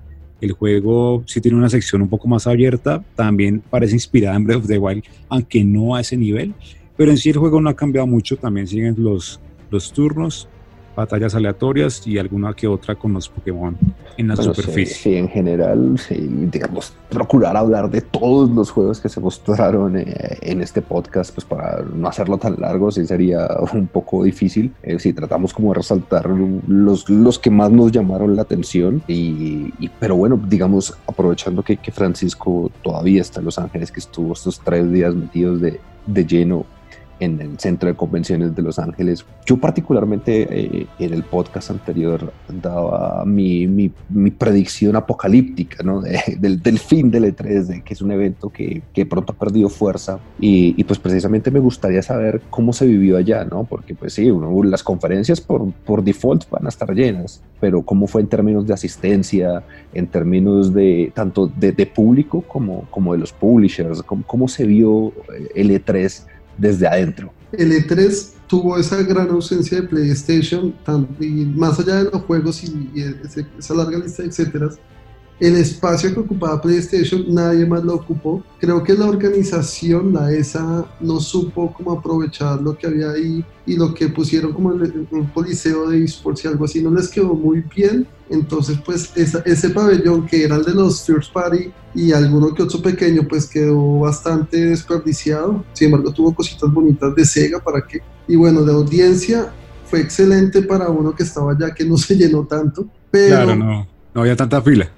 El 0.41 0.53
juego 0.53 1.23
sí 1.25 1.41
tiene 1.41 1.57
una 1.57 1.69
sección 1.69 2.01
un 2.01 2.09
poco 2.09 2.27
más 2.27 2.47
abierta, 2.47 3.03
también 3.15 3.61
parece 3.69 3.95
inspirada 3.95 4.37
en 4.37 4.45
Breath 4.45 4.59
of 4.59 4.67
the 4.67 4.77
Wild, 4.77 5.03
aunque 5.27 5.63
no 5.63 5.95
a 5.95 6.01
ese 6.01 6.15
nivel, 6.15 6.53
pero 6.95 7.11
en 7.11 7.17
sí 7.17 7.29
el 7.29 7.37
juego 7.37 7.59
no 7.59 7.69
ha 7.69 7.75
cambiado 7.75 8.07
mucho, 8.07 8.37
también 8.37 8.67
siguen 8.67 8.95
los, 8.97 9.39
los 9.69 9.91
turnos, 9.91 10.47
batallas 10.95 11.35
aleatorias 11.35 12.05
y 12.05 12.17
alguna 12.17 12.53
que 12.53 12.67
otra 12.67 12.95
con 12.95 13.13
los 13.13 13.29
Pokémon 13.29 13.77
en 14.17 14.27
la 14.27 14.35
superficie. 14.35 14.85
Sí, 14.85 15.15
en 15.15 15.29
general, 15.29 15.95
digamos, 16.51 16.93
procurar 17.09 17.55
hablar 17.55 17.89
de 17.89 18.01
todos 18.01 18.49
los 18.49 18.69
juegos 18.69 18.99
que 18.99 19.09
se 19.09 19.19
mostraron 19.19 19.97
eh, 19.97 20.37
en 20.41 20.61
este 20.61 20.81
podcast, 20.81 21.33
pues 21.33 21.45
para 21.45 21.83
no 21.83 22.07
hacerlo 22.07 22.37
tan 22.37 22.55
largo, 22.59 22.91
sí 22.91 23.05
sería 23.05 23.47
un 23.73 23.87
poco 23.87 24.23
difícil. 24.23 24.73
Eh, 24.83 24.99
si 24.99 25.13
tratamos 25.13 25.53
como 25.53 25.69
de 25.69 25.75
resaltar 25.75 26.29
los, 26.29 27.09
los 27.09 27.39
que 27.39 27.49
más 27.49 27.71
nos 27.71 27.91
llamaron 27.91 28.35
la 28.35 28.41
atención, 28.41 29.01
y, 29.07 29.71
pero 29.99 30.15
bueno, 30.15 30.39
digamos, 30.47 30.97
aprovechando 31.07 31.63
que, 31.63 31.77
que 31.77 31.91
Francisco 31.91 32.71
todavía 32.83 33.21
está 33.21 33.39
en 33.39 33.45
Los 33.45 33.57
Ángeles, 33.57 33.91
que 33.91 33.99
estuvo 33.99 34.33
estos 34.33 34.59
tres 34.59 34.91
días 34.91 35.15
metidos 35.15 35.61
de, 35.61 35.79
de 36.05 36.25
lleno 36.25 36.65
en 37.19 37.41
el 37.41 37.59
Centro 37.59 37.89
de 37.89 37.95
Convenciones 37.95 38.55
de 38.55 38.61
Los 38.61 38.79
Ángeles. 38.79 39.25
Yo 39.45 39.57
particularmente 39.57 40.47
eh, 40.49 40.87
en 40.99 41.13
el 41.13 41.23
podcast 41.23 41.71
anterior 41.71 42.31
daba 42.47 43.23
mi, 43.25 43.67
mi, 43.67 43.91
mi 44.09 44.31
predicción 44.31 44.95
apocalíptica 44.95 45.83
¿no? 45.83 46.01
del, 46.01 46.61
del, 46.61 46.79
fin 46.79 47.11
del 47.11 47.35
E3, 47.35 47.63
de 47.65 47.81
que 47.81 47.93
es 47.93 48.01
un 48.01 48.11
evento 48.11 48.49
que, 48.49 48.81
que 48.93 49.05
pronto 49.05 49.33
ha 49.33 49.35
perdido 49.35 49.69
fuerza 49.69 50.19
y, 50.39 50.73
y, 50.77 50.83
pues 50.83 50.99
precisamente 50.99 51.51
me 51.51 51.59
gustaría 51.59 52.01
saber 52.01 52.41
cómo 52.49 52.73
se 52.73 52.85
vivió 52.85 53.17
allá, 53.17 53.43
¿no? 53.45 53.65
porque 53.65 53.95
pues 53.95 54.13
sí, 54.13 54.29
uno, 54.29 54.63
las 54.63 54.83
conferencias 54.83 55.41
por, 55.41 55.71
por 55.85 56.03
default 56.03 56.49
van 56.49 56.65
a 56.65 56.69
estar 56.69 56.93
llenas, 56.93 57.41
pero 57.59 57.81
cómo 57.81 58.07
fue 58.07 58.21
en 58.21 58.27
términos 58.27 58.65
de 58.65 58.73
asistencia, 58.73 59.63
en 59.93 60.07
términos 60.07 60.73
de 60.73 61.11
tanto 61.13 61.47
de, 61.47 61.71
de 61.71 61.85
público 61.85 62.41
como, 62.41 62.85
como 62.89 63.13
de 63.13 63.19
los 63.19 63.33
publishers, 63.33 64.01
cómo, 64.03 64.23
cómo 64.25 64.47
se 64.47 64.65
vio 64.65 65.07
eh, 65.07 65.49
el 65.55 65.71
E3 65.71 66.25
desde 66.59 66.87
adentro. 66.87 67.31
El 67.51 67.71
E3 67.71 68.29
tuvo 68.47 68.77
esa 68.77 69.01
gran 69.03 69.29
ausencia 69.29 69.81
de 69.81 69.87
PlayStation, 69.87 70.73
y 71.19 71.45
más 71.45 71.79
allá 71.79 72.03
de 72.03 72.11
los 72.11 72.21
juegos 72.23 72.63
y, 72.63 72.89
esa 73.57 73.73
larga 73.73 73.99
lista 73.99 74.23
de 74.23 74.29
etcétera, 74.29 74.69
el 75.39 75.55
espacio 75.55 76.13
que 76.13 76.19
ocupaba 76.19 76.61
PlayStation 76.61 77.23
nadie 77.29 77.65
más 77.65 77.83
lo 77.83 77.95
ocupó. 77.95 78.43
Creo 78.59 78.83
que 78.83 78.93
la 78.93 79.07
organización, 79.07 80.13
la 80.13 80.31
ESA, 80.31 80.85
no 80.99 81.19
supo 81.21 81.73
cómo 81.73 81.93
aprovechar 81.93 82.61
lo 82.61 82.77
que 82.77 82.87
había 82.87 83.11
ahí 83.11 83.43
y 83.65 83.77
lo 83.77 83.93
que 83.93 84.09
pusieron 84.09 84.51
como 84.51 84.69
un 84.69 85.31
policeo 85.33 85.89
de 85.89 86.03
esports 86.03 86.43
y 86.43 86.47
algo 86.49 86.65
así 86.65 86.81
no 86.81 86.91
les 86.91 87.07
quedó 87.07 87.33
muy 87.33 87.63
bien. 87.73 88.05
Entonces, 88.29 88.77
pues 88.85 89.11
ese 89.15 89.69
pabellón 89.69 90.27
que 90.27 90.43
era 90.43 90.57
el 90.57 90.63
de 90.63 90.73
los 90.73 91.05
First 91.05 91.31
Party 91.31 91.71
y 91.95 92.11
alguno 92.11 92.53
que 92.53 92.63
otro 92.63 92.81
pequeño, 92.81 93.25
pues 93.27 93.47
quedó 93.47 93.99
bastante 93.99 94.65
desperdiciado. 94.65 95.63
Sin 95.73 95.85
embargo, 95.85 96.11
tuvo 96.11 96.35
cositas 96.35 96.71
bonitas 96.71 97.15
de 97.15 97.25
Sega 97.25 97.59
para 97.59 97.81
que. 97.87 98.01
Y 98.27 98.35
bueno, 98.35 98.63
de 98.63 98.73
audiencia 98.73 99.51
fue 99.85 100.01
excelente 100.01 100.61
para 100.61 100.89
uno 100.89 101.15
que 101.15 101.23
estaba 101.23 101.53
allá, 101.53 101.73
que 101.73 101.85
no 101.85 101.97
se 101.97 102.15
llenó 102.15 102.43
tanto. 102.45 102.87
Claro, 103.11 103.55
no, 103.55 103.87
no 104.13 104.21
había 104.21 104.35
tanta 104.35 104.61
fila. 104.61 104.91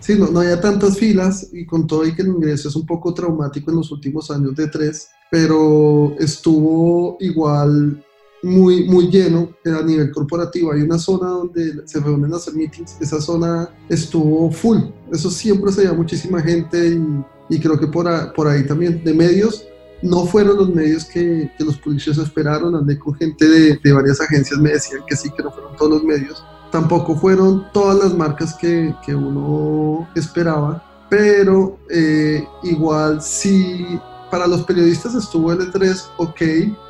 Sí, 0.00 0.18
no, 0.18 0.28
no 0.30 0.40
había 0.40 0.60
tantas 0.60 0.96
filas 0.96 1.48
y 1.52 1.66
con 1.66 1.86
todo 1.86 2.06
y 2.06 2.14
que 2.14 2.22
el 2.22 2.28
ingreso 2.28 2.68
es 2.68 2.76
un 2.76 2.86
poco 2.86 3.12
traumático 3.12 3.70
en 3.70 3.76
los 3.78 3.90
últimos 3.90 4.30
años 4.30 4.54
de 4.54 4.68
tres, 4.68 5.08
pero 5.30 6.14
estuvo 6.18 7.16
igual 7.20 8.02
muy, 8.42 8.84
muy 8.84 9.10
lleno 9.10 9.50
a 9.64 9.82
nivel 9.82 10.12
corporativo. 10.12 10.72
Hay 10.72 10.82
una 10.82 10.98
zona 10.98 11.28
donde 11.28 11.86
se 11.86 12.00
reúnen 12.00 12.32
a 12.32 12.36
hacer 12.36 12.54
meetings, 12.54 12.96
esa 13.00 13.20
zona 13.20 13.68
estuvo 13.88 14.50
full, 14.50 14.78
eso 15.12 15.30
siempre 15.30 15.72
se 15.72 15.82
veía 15.82 15.92
muchísima 15.92 16.40
gente 16.40 16.88
y, 16.88 17.56
y 17.56 17.60
creo 17.60 17.78
que 17.78 17.88
por, 17.88 18.32
por 18.34 18.46
ahí 18.46 18.66
también 18.66 19.02
de 19.04 19.12
medios. 19.12 19.64
No 20.00 20.26
fueron 20.26 20.58
los 20.58 20.72
medios 20.72 21.04
que, 21.06 21.50
que 21.58 21.64
los 21.64 21.76
publishers 21.76 22.18
esperaron, 22.18 22.76
andé 22.76 22.96
con 22.96 23.14
gente 23.16 23.48
de, 23.48 23.80
de 23.82 23.92
varias 23.92 24.20
agencias, 24.20 24.60
me 24.60 24.70
decían 24.70 25.02
que 25.08 25.16
sí, 25.16 25.28
que 25.36 25.42
no 25.42 25.50
fueron 25.50 25.74
todos 25.76 25.90
los 25.90 26.04
medios, 26.04 26.40
Tampoco 26.70 27.16
fueron 27.16 27.66
todas 27.72 27.98
las 27.98 28.14
marcas 28.14 28.54
que, 28.54 28.94
que 29.04 29.14
uno 29.14 30.08
esperaba, 30.14 30.82
pero 31.08 31.78
eh, 31.90 32.46
igual 32.62 33.22
sí, 33.22 33.98
para 34.30 34.46
los 34.46 34.62
periodistas 34.62 35.14
estuvo 35.14 35.52
el 35.52 35.60
E3 35.60 36.04
ok, 36.18 36.40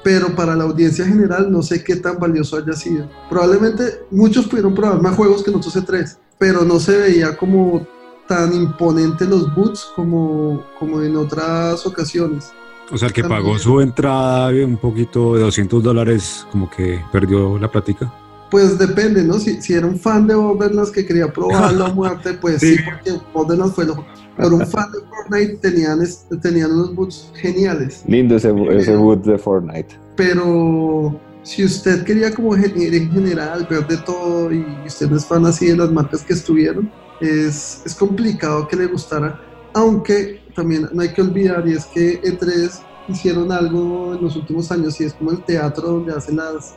pero 0.03 0.35
para 0.35 0.57
la 0.57 0.65
audiencia 0.65 1.07
general 1.07 1.51
no 1.51 1.63
sé 1.63 1.85
qué 1.85 1.97
tan 1.97 2.19
valioso 2.19 2.57
haya 2.57 2.73
sido. 2.73 3.09
Probablemente 3.31 4.01
muchos 4.11 4.47
pudieron 4.47 4.75
probar 4.75 5.01
más 5.01 5.15
juegos 5.15 5.43
que 5.43 5.51
nosotros 5.51 5.85
E3, 5.85 6.17
pero 6.39 6.65
no 6.65 6.81
se 6.81 6.99
veía 6.99 7.37
como 7.37 7.87
tan 8.27 8.53
imponente 8.55 9.25
los 9.27 9.55
boots 9.55 9.91
como, 9.97 10.65
como 10.79 11.01
en 11.03 11.17
otras 11.17 11.87
ocasiones. 11.87 12.53
O 12.91 12.97
sea, 12.97 13.09
el 13.09 13.15
que 13.15 13.25
pagó 13.25 13.59
su 13.59 13.81
entrada 13.81 14.49
un 14.65 14.79
poquito 14.79 15.35
de 15.35 15.43
200 15.43 15.83
dólares, 15.83 16.47
como 16.51 16.71
que 16.71 17.05
perdió 17.13 17.59
la 17.59 17.71
plática. 17.71 18.13
Pues 18.51 18.79
depende, 18.79 19.23
¿no? 19.25 19.35
Si, 19.35 19.61
si 19.61 19.75
era 19.75 19.87
un 19.87 19.99
fan 19.99 20.27
de 20.27 20.35
Borderlands 20.35 20.91
que 20.91 21.05
quería 21.05 21.33
probar 21.33 21.73
la 21.75 21.89
muerte, 21.95 22.35
pues 22.35 22.61
sí, 22.61 22.77
porque 22.85 23.21
Borderlands 23.33 23.75
fue 23.75 23.87
lo... 23.87 24.05
Pero 24.37 24.55
un 24.55 24.67
fan 24.67 24.91
de 24.93 24.99
Fortnite 25.01 25.57
tenían, 25.57 25.99
tenían 26.41 26.71
unos 26.71 26.95
boots 26.95 27.33
geniales. 27.35 28.05
Lindo 28.07 28.37
ese, 28.37 28.55
ese 28.71 28.95
boot 28.95 29.25
de 29.25 29.37
Fortnite. 29.37 29.99
Pero 30.17 31.21
si 31.43 31.65
usted 31.65 32.05
quería 32.05 32.33
como 32.33 32.55
en 32.55 33.11
general 33.11 33.67
ver 33.69 33.87
de 33.87 33.97
todo 33.97 34.53
y 34.53 34.65
usted 34.87 35.11
no 35.11 35.17
es 35.17 35.27
fan 35.27 35.45
así 35.47 35.67
de 35.67 35.77
las 35.77 35.91
marcas 35.91 36.23
que 36.23 36.35
estuvieron, 36.35 36.91
es, 37.21 37.83
es 37.85 37.95
complicado 37.95 38.69
que 38.69 38.77
le 38.77 38.87
gustara. 38.87 39.41
Aunque 39.75 40.41
también 40.55 40.89
no 40.93 41.03
hay 41.03 41.13
que 41.13 41.23
olvidar, 41.23 41.67
y 41.67 41.73
es 41.73 41.87
que 41.87 42.21
E3 42.23 42.81
hicieron 43.09 43.51
algo 43.51 44.15
en 44.15 44.23
los 44.23 44.37
últimos 44.37 44.71
años 44.71 45.01
y 45.01 45.05
es 45.05 45.15
como 45.15 45.31
el 45.31 45.43
teatro 45.45 45.89
donde 45.89 46.13
hacen 46.13 46.37
las 46.37 46.75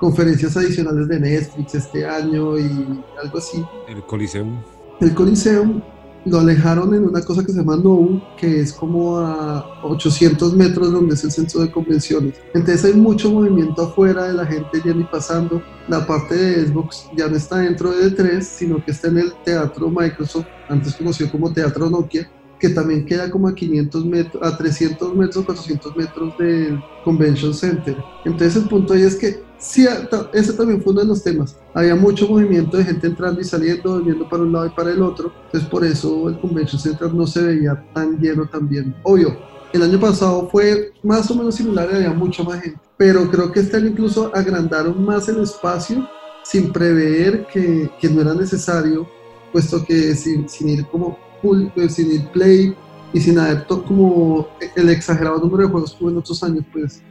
conferencias 0.00 0.56
adicionales 0.56 1.06
de 1.08 1.20
Netflix 1.20 1.74
este 1.74 2.06
año 2.06 2.58
y 2.58 3.04
algo 3.22 3.38
así. 3.38 3.64
El 3.86 4.02
Coliseum. 4.06 4.62
El 5.00 5.14
Coliseum 5.14 5.82
lo 6.24 6.38
alejaron 6.38 6.94
en 6.94 7.04
una 7.04 7.22
cosa 7.22 7.44
que 7.44 7.52
se 7.52 7.58
llama 7.58 7.76
NOU, 7.76 8.20
que 8.38 8.60
es 8.60 8.72
como 8.72 9.18
a 9.18 9.82
800 9.82 10.54
metros 10.54 10.92
donde 10.92 11.14
es 11.14 11.24
el 11.24 11.30
centro 11.30 11.60
de 11.60 11.70
convenciones. 11.70 12.34
Entonces 12.54 12.84
hay 12.84 12.94
mucho 12.94 13.30
movimiento 13.30 13.82
afuera 13.82 14.24
de 14.24 14.34
la 14.34 14.46
gente 14.46 14.80
yendo 14.84 15.00
y 15.00 15.04
pasando. 15.04 15.62
La 15.88 16.06
parte 16.06 16.34
de 16.34 16.66
Xbox 16.66 17.08
ya 17.16 17.28
no 17.28 17.36
está 17.36 17.58
dentro 17.58 17.92
de 17.92 18.10
E3, 18.10 18.42
sino 18.42 18.84
que 18.84 18.90
está 18.90 19.08
en 19.08 19.18
el 19.18 19.32
Teatro 19.44 19.88
Microsoft, 19.88 20.46
antes 20.68 20.94
conocido 20.94 21.30
como 21.30 21.52
Teatro 21.52 21.88
Nokia, 21.88 22.30
que 22.58 22.68
también 22.68 23.06
queda 23.06 23.30
como 23.30 23.48
a 23.48 23.54
500 23.54 24.04
metros, 24.04 24.42
a 24.46 24.56
300 24.56 25.14
metros, 25.14 25.44
400 25.46 25.96
metros 25.96 26.38
del 26.38 26.78
Convention 27.04 27.54
Center. 27.54 27.96
Entonces 28.26 28.62
el 28.62 28.68
punto 28.68 28.92
ahí 28.92 29.02
es 29.02 29.16
que 29.16 29.49
sí, 29.60 29.86
ese 30.32 30.52
también 30.54 30.82
fue 30.82 30.92
uno 30.92 31.02
de 31.02 31.06
los 31.06 31.22
temas. 31.22 31.56
Había 31.74 31.94
mucho 31.94 32.26
movimiento 32.26 32.76
de 32.76 32.84
gente 32.84 33.06
entrando 33.06 33.40
y 33.40 33.44
saliendo, 33.44 34.00
yendo 34.02 34.28
para 34.28 34.42
un 34.42 34.52
lado 34.52 34.66
y 34.66 34.70
para 34.70 34.90
el 34.90 35.02
otro. 35.02 35.32
Entonces 35.46 35.68
por 35.68 35.84
eso 35.84 36.28
el 36.28 36.40
Convention 36.40 36.80
Center 36.80 37.14
no 37.14 37.26
se 37.26 37.42
veía 37.42 37.84
tan 37.94 38.18
lleno 38.18 38.46
también. 38.46 38.94
Obvio, 39.04 39.38
el 39.72 39.82
año 39.82 40.00
pasado 40.00 40.48
fue 40.50 40.92
más 41.02 41.30
o 41.30 41.34
menos 41.36 41.54
similar 41.54 41.88
y 41.92 41.96
había 41.96 42.12
mucha 42.12 42.42
más 42.42 42.60
gente. 42.60 42.80
Pero 42.96 43.30
creo 43.30 43.52
que 43.52 43.60
este 43.60 43.76
año 43.76 43.88
incluso 43.88 44.32
agrandaron 44.34 45.04
más 45.04 45.28
el 45.28 45.40
espacio 45.40 46.08
sin 46.42 46.72
prever 46.72 47.46
que, 47.52 47.88
que 48.00 48.08
no 48.08 48.22
era 48.22 48.34
necesario 48.34 49.06
puesto 49.52 49.84
que 49.84 50.14
sin, 50.14 50.46
ir 50.68 50.86
como 50.86 51.18
full, 51.42 51.66
pues, 51.74 51.94
sin 51.94 52.10
ir 52.10 52.28
play 52.28 52.74
y 53.12 53.20
sin 53.20 53.38
haber 53.38 53.66
como 53.66 54.48
el 54.76 54.90
exagerado 54.90 55.38
número 55.38 55.64
de 55.64 55.72
juegos 55.72 55.94
que 55.94 56.04
hubo 56.04 56.10
en 56.10 56.18
otros 56.18 56.42
años, 56.42 56.64
pues 56.72 57.02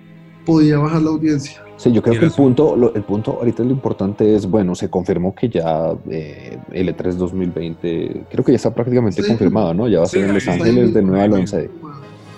podía 0.45 0.78
bajar 0.78 1.02
la 1.02 1.10
audiencia. 1.10 1.64
Sí, 1.80 1.94
yo 1.94 2.02
creo 2.02 2.20
que 2.20 2.26
el 2.26 2.32
punto, 2.32 2.76
lo- 2.76 2.94
el 2.94 3.04
punto 3.04 3.38
ahorita 3.40 3.64
lo 3.64 3.70
importante 3.72 4.36
es, 4.36 4.46
bueno, 4.46 4.76
se 4.76 4.90
confirmó 4.90 5.34
que 5.34 5.48
ya 5.48 5.94
eh, 6.10 6.58
el 6.74 6.90
E3 6.94 7.14
2020, 7.16 8.24
creo 8.30 8.44
que 8.44 8.52
ya 8.52 8.58
está 8.58 8.74
prácticamente 8.74 9.22
Sí. 9.22 9.28
confirmado, 9.30 9.74
¿no? 9.74 9.88
Ya 9.88 10.00
va 10.00 10.04
a 10.04 10.08
ser 10.08 10.24
Sí, 10.24 10.28
en 10.28 10.34
Los 10.34 10.48
Ángeles 10.50 10.94
de 10.94 11.00
ahí- 11.00 11.06
9 11.06 11.24
al 11.24 11.34
11 11.34 11.58
de, 11.58 11.70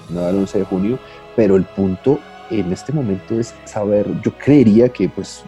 9 0.10 0.30
al 0.30 0.36
11 0.38 0.60
de 0.60 0.66
junio, 0.66 1.00
pero 1.36 1.56
el 1.56 1.64
punto 1.64 2.20
en 2.52 2.72
este 2.72 2.94
momento 2.94 3.40
es 3.40 3.56
saber, 3.66 4.06
yo 4.22 4.32
creería 4.38 4.90
que 4.90 5.10
pues, 5.10 5.44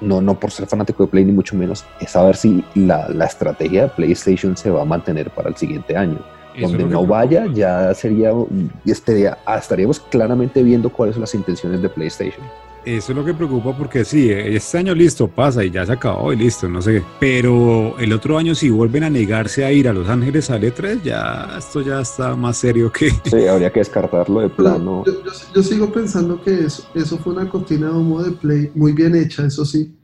no, 0.00 0.20
no 0.20 0.34
por 0.40 0.50
ser 0.50 0.66
fanático 0.66 1.04
de 1.04 1.08
Play 1.10 1.24
ni 1.24 1.30
mucho 1.32 1.54
menos, 1.54 1.84
es 2.00 2.10
saber 2.10 2.34
si 2.34 2.64
la, 2.74 3.08
la 3.10 3.26
estrategia 3.26 3.82
de 3.84 3.88
PlayStation 3.90 4.56
se 4.56 4.70
va 4.70 4.82
a 4.82 4.84
mantener 4.84 5.30
para 5.30 5.50
el 5.50 5.56
siguiente 5.56 5.96
año. 5.96 6.18
Eso 6.56 6.68
Donde 6.68 6.84
no 6.84 7.06
vaya, 7.06 7.46
ya 7.52 7.92
sería, 7.94 8.32
ah, 9.46 9.56
estaríamos 9.58 10.00
claramente 10.00 10.62
viendo 10.64 10.88
cuáles 10.90 11.14
son 11.14 11.20
las 11.22 11.34
intenciones 11.34 11.80
de 11.80 11.88
PlayStation. 11.88 12.44
Eso 12.84 13.12
es 13.12 13.16
lo 13.16 13.24
que 13.24 13.32
preocupa 13.32 13.74
porque 13.76 14.04
sí, 14.04 14.30
este 14.30 14.76
año 14.78 14.94
listo, 14.94 15.26
pasa 15.26 15.64
y 15.64 15.70
ya 15.70 15.86
se 15.86 15.92
acabó 15.92 16.32
y 16.32 16.36
listo, 16.36 16.68
no 16.68 16.82
sé. 16.82 17.02
Pero 17.18 17.98
el 17.98 18.12
otro 18.12 18.36
año 18.36 18.54
si 18.54 18.68
vuelven 18.68 19.04
a 19.04 19.10
negarse 19.10 19.64
a 19.64 19.72
ir 19.72 19.88
a 19.88 19.92
Los 19.94 20.06
Ángeles 20.08 20.50
al 20.50 20.62
E3, 20.62 21.02
ya 21.02 21.54
esto 21.58 21.80
ya 21.80 22.00
está 22.02 22.36
más 22.36 22.58
serio 22.58 22.92
que... 22.92 23.08
Sí, 23.10 23.46
habría 23.46 23.72
que 23.72 23.80
descartarlo 23.80 24.40
de 24.40 24.50
plano. 24.50 25.02
yo, 25.06 25.12
yo- 25.24 25.30
yo 25.54 25.62
sigo 25.62 25.90
pensando 25.90 26.42
que 26.42 26.64
eso, 26.64 26.84
eso 26.94 27.16
fue 27.18 27.32
una 27.32 27.48
cortina 27.48 27.88
de 27.88 27.94
humo 27.94 28.22
de 28.22 28.32
Play 28.32 28.70
muy 28.74 28.92
bien 28.92 29.14
hecha, 29.16 29.46
eso 29.46 29.64
sí, 29.64 29.94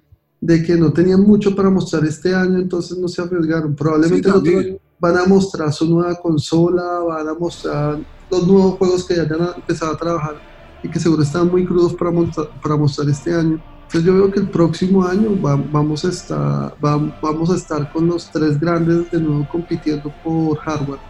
de 0.40 0.62
que 0.62 0.74
no 0.76 0.90
tenían 0.90 1.20
mucho 1.20 1.54
para 1.54 1.68
mostrar 1.68 2.04
este 2.06 2.34
año, 2.34 2.58
entonces 2.58 2.96
no 2.96 3.08
se 3.08 3.20
arriesgaron. 3.20 3.74
Probablemente 3.76 4.22
Sí, 4.22 4.30
el 4.30 4.36
otro 4.36 4.52
también. 4.52 4.70
año 4.72 4.78
van 4.98 5.16
a 5.18 5.26
mostrar 5.26 5.70
su 5.72 5.86
nueva 5.86 6.14
consola, 6.18 6.82
van 7.06 7.28
a 7.28 7.34
mostrar 7.34 7.98
los 8.30 8.46
nuevos 8.46 8.76
juegos 8.78 9.04
que 9.04 9.16
ya 9.16 9.22
han 9.22 9.54
empezado 9.56 9.92
a 9.92 9.96
trabajar 9.98 10.49
y 10.82 10.90
que 10.90 10.98
seguro 11.00 11.22
están 11.22 11.48
muy 11.48 11.64
crudos 11.66 11.94
para, 11.94 12.10
monta- 12.10 12.48
para 12.62 12.76
mostrar 12.76 13.08
este 13.08 13.34
año. 13.34 13.62
Entonces 13.82 14.04
yo 14.04 14.14
veo 14.14 14.30
que 14.30 14.40
el 14.40 14.50
próximo 14.50 15.04
año 15.04 15.40
va- 15.40 15.56
vamos, 15.56 16.04
a 16.04 16.08
estar, 16.10 16.38
va- 16.84 17.18
vamos 17.20 17.50
a 17.50 17.56
estar 17.56 17.90
con 17.90 18.06
los 18.06 18.30
tres 18.30 18.58
grandes 18.60 19.10
de 19.10 19.20
nuevo 19.20 19.46
compitiendo 19.48 20.12
por 20.22 20.56
hardware. 20.58 21.00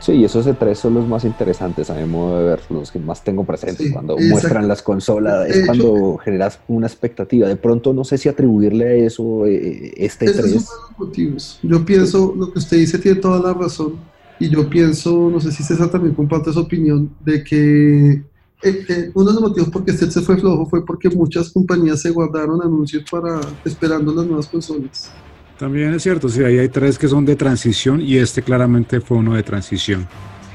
Sí, 0.00 0.12
y 0.12 0.24
esos 0.24 0.46
E3 0.46 0.78
son 0.78 0.94
los 0.94 1.06
más 1.08 1.24
interesantes 1.24 1.88
a 1.88 1.94
mi 1.94 2.04
modo 2.06 2.38
de 2.38 2.44
ver, 2.44 2.60
los 2.68 2.90
que 2.90 2.98
más 2.98 3.22
tengo 3.24 3.44
presentes. 3.44 3.86
Sí, 3.86 3.92
cuando 3.92 4.14
exacto. 4.14 4.32
muestran 4.32 4.68
las 4.68 4.82
consolas, 4.82 5.48
es 5.48 5.56
hecho- 5.56 5.66
cuando 5.66 6.18
generas 6.18 6.60
una 6.66 6.86
expectativa. 6.86 7.48
De 7.48 7.56
pronto 7.56 7.92
no 7.94 8.04
sé 8.04 8.18
si 8.18 8.28
atribuirle 8.28 8.84
a 8.86 8.94
eso 8.94 9.46
eh, 9.46 9.94
este 9.96 10.26
es 10.26 10.32
uno 10.34 10.42
de 10.42 10.48
E3. 10.50 10.54
los 10.54 10.98
motivos. 10.98 11.58
Yo 11.62 11.84
pienso, 11.84 12.34
lo 12.36 12.52
que 12.52 12.58
usted 12.58 12.76
dice 12.78 12.98
tiene 12.98 13.20
toda 13.20 13.40
la 13.40 13.54
razón, 13.54 14.10
y 14.38 14.50
yo 14.50 14.68
pienso, 14.68 15.30
no 15.30 15.40
sé 15.40 15.52
si 15.52 15.62
César 15.62 15.90
también 15.90 16.14
comparte 16.14 16.50
esa 16.50 16.60
opinión, 16.60 17.16
de 17.20 17.42
que 17.44 18.24
eh, 18.62 18.84
eh, 18.88 19.10
uno 19.14 19.26
de 19.26 19.34
los 19.34 19.42
motivos 19.42 19.68
por 19.68 19.84
qué 19.84 19.90
este 19.90 20.10
se 20.10 20.22
fue 20.22 20.36
flojo 20.36 20.66
fue 20.66 20.84
porque 20.84 21.10
muchas 21.10 21.50
compañías 21.50 22.00
se 22.00 22.10
guardaron 22.10 22.62
anuncios 22.62 23.04
para 23.10 23.40
esperando 23.64 24.14
las 24.14 24.26
nuevas 24.26 24.46
consolas. 24.46 25.10
También 25.58 25.94
es 25.94 26.02
cierto, 26.02 26.28
sí, 26.28 26.42
ahí 26.42 26.58
hay 26.58 26.68
tres 26.68 26.98
que 26.98 27.06
son 27.06 27.24
de 27.24 27.36
transición 27.36 28.00
y 28.00 28.16
este 28.16 28.42
claramente 28.42 29.00
fue 29.00 29.18
uno 29.18 29.34
de 29.34 29.42
transición, 29.42 30.06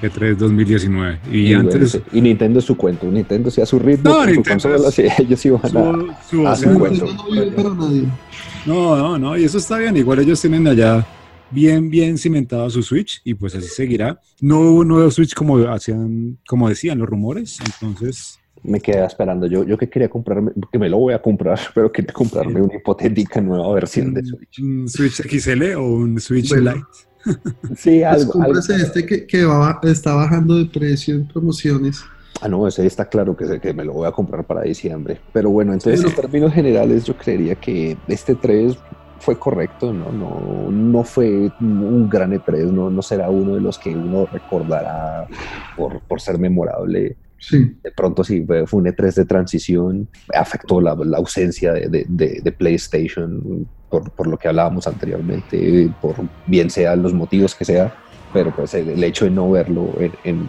E3 0.02 0.36
2019. 0.36 1.20
Y, 1.32 1.38
Y, 1.39 1.54
antes 1.54 2.00
y 2.12 2.22
Nintendo 2.22 2.60
es 2.60 2.66
su 2.66 2.76
cuento. 2.76 3.06
Nintendo 3.08 3.50
sí 3.50 3.62
a 3.62 3.66
su 3.66 3.80
ritmo, 3.80 4.10
No, 4.10 4.34
su 4.34 4.43
consola, 4.43 4.91
sí, 4.91 5.04
ellos 5.18 5.45
iban 5.45 5.62
a... 5.64 5.70
su. 6.30 6.43
No, 8.66 8.97
no, 8.97 9.18
no, 9.18 9.38
y 9.38 9.45
eso 9.45 9.58
está 9.58 9.78
bien. 9.78 9.95
Igual 9.95 10.20
ellos 10.20 10.41
tienen 10.41 10.68
allá 10.68 11.06
bien, 11.52 11.89
bien 11.89 12.18
cimentado 12.18 12.70
su 12.70 12.84
Switch 12.84 13.22
y 13.24 13.34
pues 13.34 13.56
así 13.56 13.68
seguirá. 13.68 14.20
No 14.41 14.60
hubo 14.62 14.80
un 14.82 14.88
nuevo 14.88 15.10
Switch 15.12 15.34
como 15.34 15.58
hacían, 15.70 16.38
como 16.47 16.70
decían 16.70 16.97
los 17.00 17.08
rumores, 17.10 17.58
entonces 17.66 18.39
Me 18.64 18.80
quedé 18.82 19.06
esperando. 19.06 19.47
Yo, 19.47 19.64
yo 19.64 19.78
que 19.78 19.89
quería 19.89 20.10
comprarme, 20.10 20.52
que 20.72 20.78
me 20.80 20.89
lo 20.89 20.97
voy 20.97 21.14
a 21.14 21.22
comprar, 21.22 21.58
pero 21.76 21.91
quería 21.91 22.12
comprarme 22.14 22.62
una 22.62 22.76
hipotética 22.76 23.39
nueva 23.41 23.74
versión 23.74 24.14
de 24.14 24.24
Switch. 24.24 24.60
un 24.60 24.88
Switch 24.89 25.22
XL 25.22 25.76
o 25.76 25.84
un 25.86 26.20
Switch 26.20 26.50
Bueno. 26.50 26.74
Lite. 26.74 26.86
Sí, 27.76 28.00
Pues 28.00 28.06
algo. 28.06 28.06
algo. 28.06 28.32
cómprese 28.32 28.76
este 28.76 29.06
que, 29.06 29.26
que 29.28 29.43
va- 29.45 29.80
está 29.84 30.14
bajando 30.14 30.56
de 30.58 30.66
precio 30.66 31.16
en 31.16 31.28
promociones. 31.28 32.02
Ah, 32.41 32.47
no, 32.47 32.66
ese 32.66 32.86
está 32.86 33.10
claro 33.10 33.36
que, 33.36 33.60
que 33.60 33.74
me 33.74 33.84
lo 33.84 33.91
voy 33.91 34.08
a 34.08 34.12
comprar 34.14 34.45
para 34.47 34.62
diciembre. 34.62 35.20
Pero 35.34 35.50
bueno, 35.50 35.74
entonces 35.74 36.02
Bueno. 36.02 36.16
en 36.16 36.22
términos 36.22 36.54
generales 36.54 37.04
yo 37.04 37.18
creería 37.18 37.56
que 37.56 37.97
este 38.08 38.36
3 38.36 38.78
fue 39.20 39.38
correcto, 39.38 39.93
¿no? 39.93 40.11
No, 40.11 40.72
no 40.72 41.03
fue 41.03 41.51
un 41.59 42.07
gran 42.09 42.32
E3, 42.32 42.72
no, 42.72 42.89
no 42.89 43.01
será 43.01 43.30
uno 43.30 43.55
de 43.55 43.61
los 43.61 43.78
que 43.78 43.95
uno 43.95 44.26
recordará 44.26 45.28
por, 45.76 45.99
por 46.01 46.22
ser 46.22 46.38
memorable. 46.39 47.17
Sí. 47.38 47.78
De 47.84 47.91
pronto 47.91 48.24
sí, 48.24 48.45
fue 48.45 48.80
un 48.80 48.86
E3 48.88 49.13
de 49.15 49.26
transición, 49.26 50.09
afectó 50.34 50.82
la, 50.82 50.95
la 50.95 51.17
ausencia 51.17 51.72
de, 51.74 51.88
de- 51.88 52.05
de- 52.07 52.41
de 52.43 52.51
PlayStation 52.51 53.67
por, 53.89 54.11
por 54.11 54.28
lo 54.28 54.38
que 54.38 54.47
hablábamos 54.49 54.86
anteriormente, 54.88 55.89
por 56.01 56.15
bien 56.45 56.70
sean 56.70 57.01
los 57.01 57.13
motivos 57.13 57.55
que 57.55 57.65
sea, 57.65 57.93
pero 58.34 58.53
pues 58.55 58.74
el, 58.74 58.89
el 58.89 59.03
hecho 59.03 59.26
de 59.26 59.32
no 59.32 59.49
verlo 59.49 59.89
en, 59.99 60.11
en- 60.24 60.47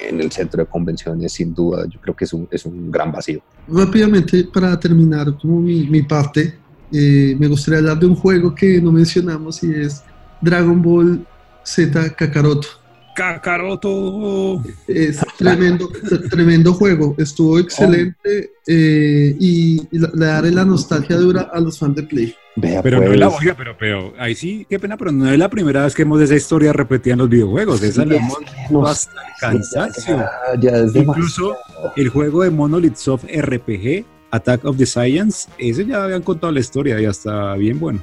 en 0.00 0.20
el 0.20 0.30
centro 0.32 0.62
de 0.62 0.68
convenciones, 0.68 1.32
sin 1.32 1.54
duda, 1.54 1.86
yo 1.88 2.00
creo 2.00 2.14
que 2.16 2.24
es 2.24 2.32
un, 2.32 2.48
es 2.50 2.66
un 2.66 2.90
gran 2.90 3.12
vacío. 3.12 3.40
Rápidamente, 3.68 4.44
para 4.52 4.78
terminar 4.78 5.26
como 5.40 5.60
mi, 5.60 5.86
mi 5.88 6.02
parte, 6.02 6.54
eh, 6.94 7.36
me 7.38 7.48
gustaría 7.48 7.80
hablar 7.80 7.98
de 7.98 8.06
un 8.06 8.14
juego 8.14 8.54
que 8.54 8.80
no 8.80 8.92
mencionamos 8.92 9.62
y 9.64 9.74
es 9.74 10.02
Dragon 10.40 10.80
Ball 10.80 11.26
Z 11.64 12.14
Kakaroto. 12.14 12.68
Kakaroto. 13.16 14.62
Es 14.88 15.20
tremendo, 15.38 15.88
tremendo 16.30 16.72
juego, 16.74 17.14
estuvo 17.18 17.58
excelente 17.58 18.52
eh, 18.66 19.36
y, 19.38 19.80
y 19.92 19.98
la- 19.98 20.10
le 20.14 20.26
daré 20.26 20.50
la 20.50 20.64
nostalgia 20.64 21.16
dura 21.16 21.42
a 21.52 21.60
los 21.60 21.78
fans 21.78 21.96
de 21.96 22.02
Play. 22.04 22.34
Vea, 22.56 22.82
Pero 22.82 22.98
no 22.98 23.02
pues, 23.04 23.14
es 23.14 23.20
la 23.20 23.28
oiga, 23.28 23.54
pero, 23.56 23.76
pero 23.78 24.12
ahí 24.18 24.34
sí, 24.36 24.64
qué 24.70 24.78
pena, 24.78 24.96
pero 24.96 25.10
no 25.10 25.28
es 25.28 25.36
la 25.38 25.48
primera 25.50 25.84
vez 25.84 25.94
que 25.94 26.02
hemos 26.02 26.18
de 26.20 26.26
esa 26.26 26.36
historia 26.36 26.72
repetida 26.72 27.14
en 27.14 27.18
los 27.20 27.28
videojuegos. 27.28 27.82
Esa 27.82 28.02
sí, 28.04 28.08
la 28.08 28.14
es 28.16 28.20
hemos 28.22 28.38
no 28.70 28.86
hasta 28.86 29.12
el 29.20 29.26
sé, 29.64 29.74
cansancio. 29.74 30.16
ya, 30.16 30.30
ya 30.60 30.70
es 30.78 30.94
Incluso 30.94 31.48
demasiado. 31.48 31.92
el 31.96 32.08
juego 32.10 32.42
de 32.44 32.50
Monolith 32.50 32.94
Soft 32.96 33.24
RPG, 33.24 34.04
Attack 34.34 34.64
of 34.64 34.76
the 34.76 34.86
Science, 34.86 35.48
ese 35.58 35.86
ya 35.86 36.04
habían 36.04 36.22
contado 36.22 36.52
la 36.52 36.60
historia 36.60 37.00
y 37.00 37.04
hasta 37.04 37.54
bien 37.54 37.78
bueno. 37.78 38.00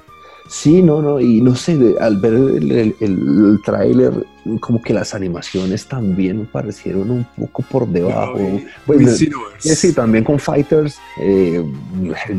Sí, 0.50 0.82
no, 0.82 1.02
no, 1.02 1.20
y 1.22 1.40
no 1.40 1.56
sé, 1.56 1.78
de- 1.78 1.98
al 2.00 2.18
ver 2.18 2.34
el, 2.34 2.72
el, 2.72 2.96
el 3.00 3.60
tráiler, 3.64 4.12
como 4.60 4.82
que 4.82 4.94
las 4.94 5.14
animaciones 5.14 5.88
también 5.88 6.40
me 6.40 6.46
parecieron 6.46 7.10
un 7.10 7.26
poco 7.38 7.62
por 7.64 7.88
debajo. 7.88 8.38
Bueno, 8.86 9.08
Xenoverse. 9.12 9.72
eh, 9.72 9.76
sí, 9.76 9.94
también 9.94 10.26
con 10.26 10.40
Fighters 10.40 10.98
eh, 11.22 11.64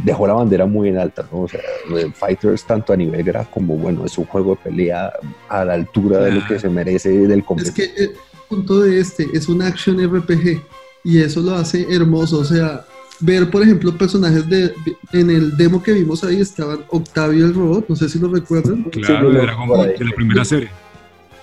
dejó 0.04 0.26
la 0.26 0.34
bandera 0.34 0.66
muy 0.66 0.90
en 0.90 0.98
alta, 0.98 1.26
¿no? 1.32 1.42
O 1.42 1.48
sea, 1.48 1.60
eh, 1.96 2.10
Fighters 2.14 2.64
tanto 2.66 2.92
a 2.92 2.96
nivel 2.96 3.22
gráfico 3.22 3.54
como, 3.54 3.76
bueno, 3.78 4.04
es 4.04 4.18
un 4.18 4.26
juego 4.26 4.56
de 4.56 4.70
pelea 4.70 5.10
a 5.48 5.64
la 5.64 5.72
altura 5.74 6.18
de 6.20 6.32
lo 6.32 6.46
que 6.46 6.58
se 6.58 6.68
merece 6.68 7.08
del 7.10 7.38
Es 7.40 7.44
competidor. 7.46 7.74
que 7.76 7.84
el 8.04 8.10
punto 8.48 8.80
de 8.80 9.00
este 9.00 9.26
es 9.32 9.48
un 9.48 9.62
action 9.62 9.96
RPG 10.04 10.60
y 11.04 11.18
eso 11.22 11.40
lo 11.40 11.54
hace 11.54 11.86
hermoso. 11.90 12.40
O 12.40 12.44
sea, 12.44 12.84
ver, 13.22 13.50
por 13.50 13.62
ejemplo, 13.62 13.96
personajes 13.96 14.48
de. 14.48 14.72
En 15.12 15.30
el 15.30 15.56
demo 15.56 15.82
que 15.82 15.92
vimos 15.92 16.22
ahí 16.24 16.40
estaban 16.40 16.80
Octavio 16.90 17.46
el 17.46 17.54
robot, 17.54 17.86
no 17.88 17.96
sé 17.96 18.08
si 18.08 18.18
lo 18.18 18.28
recuerdan, 18.28 18.82
Claro, 18.84 19.30
de 19.30 19.40
Dragon 19.40 19.68
Ball, 19.68 19.94
de 19.98 20.04
la 20.04 20.12
primera 20.14 20.44
serie. 20.44 20.68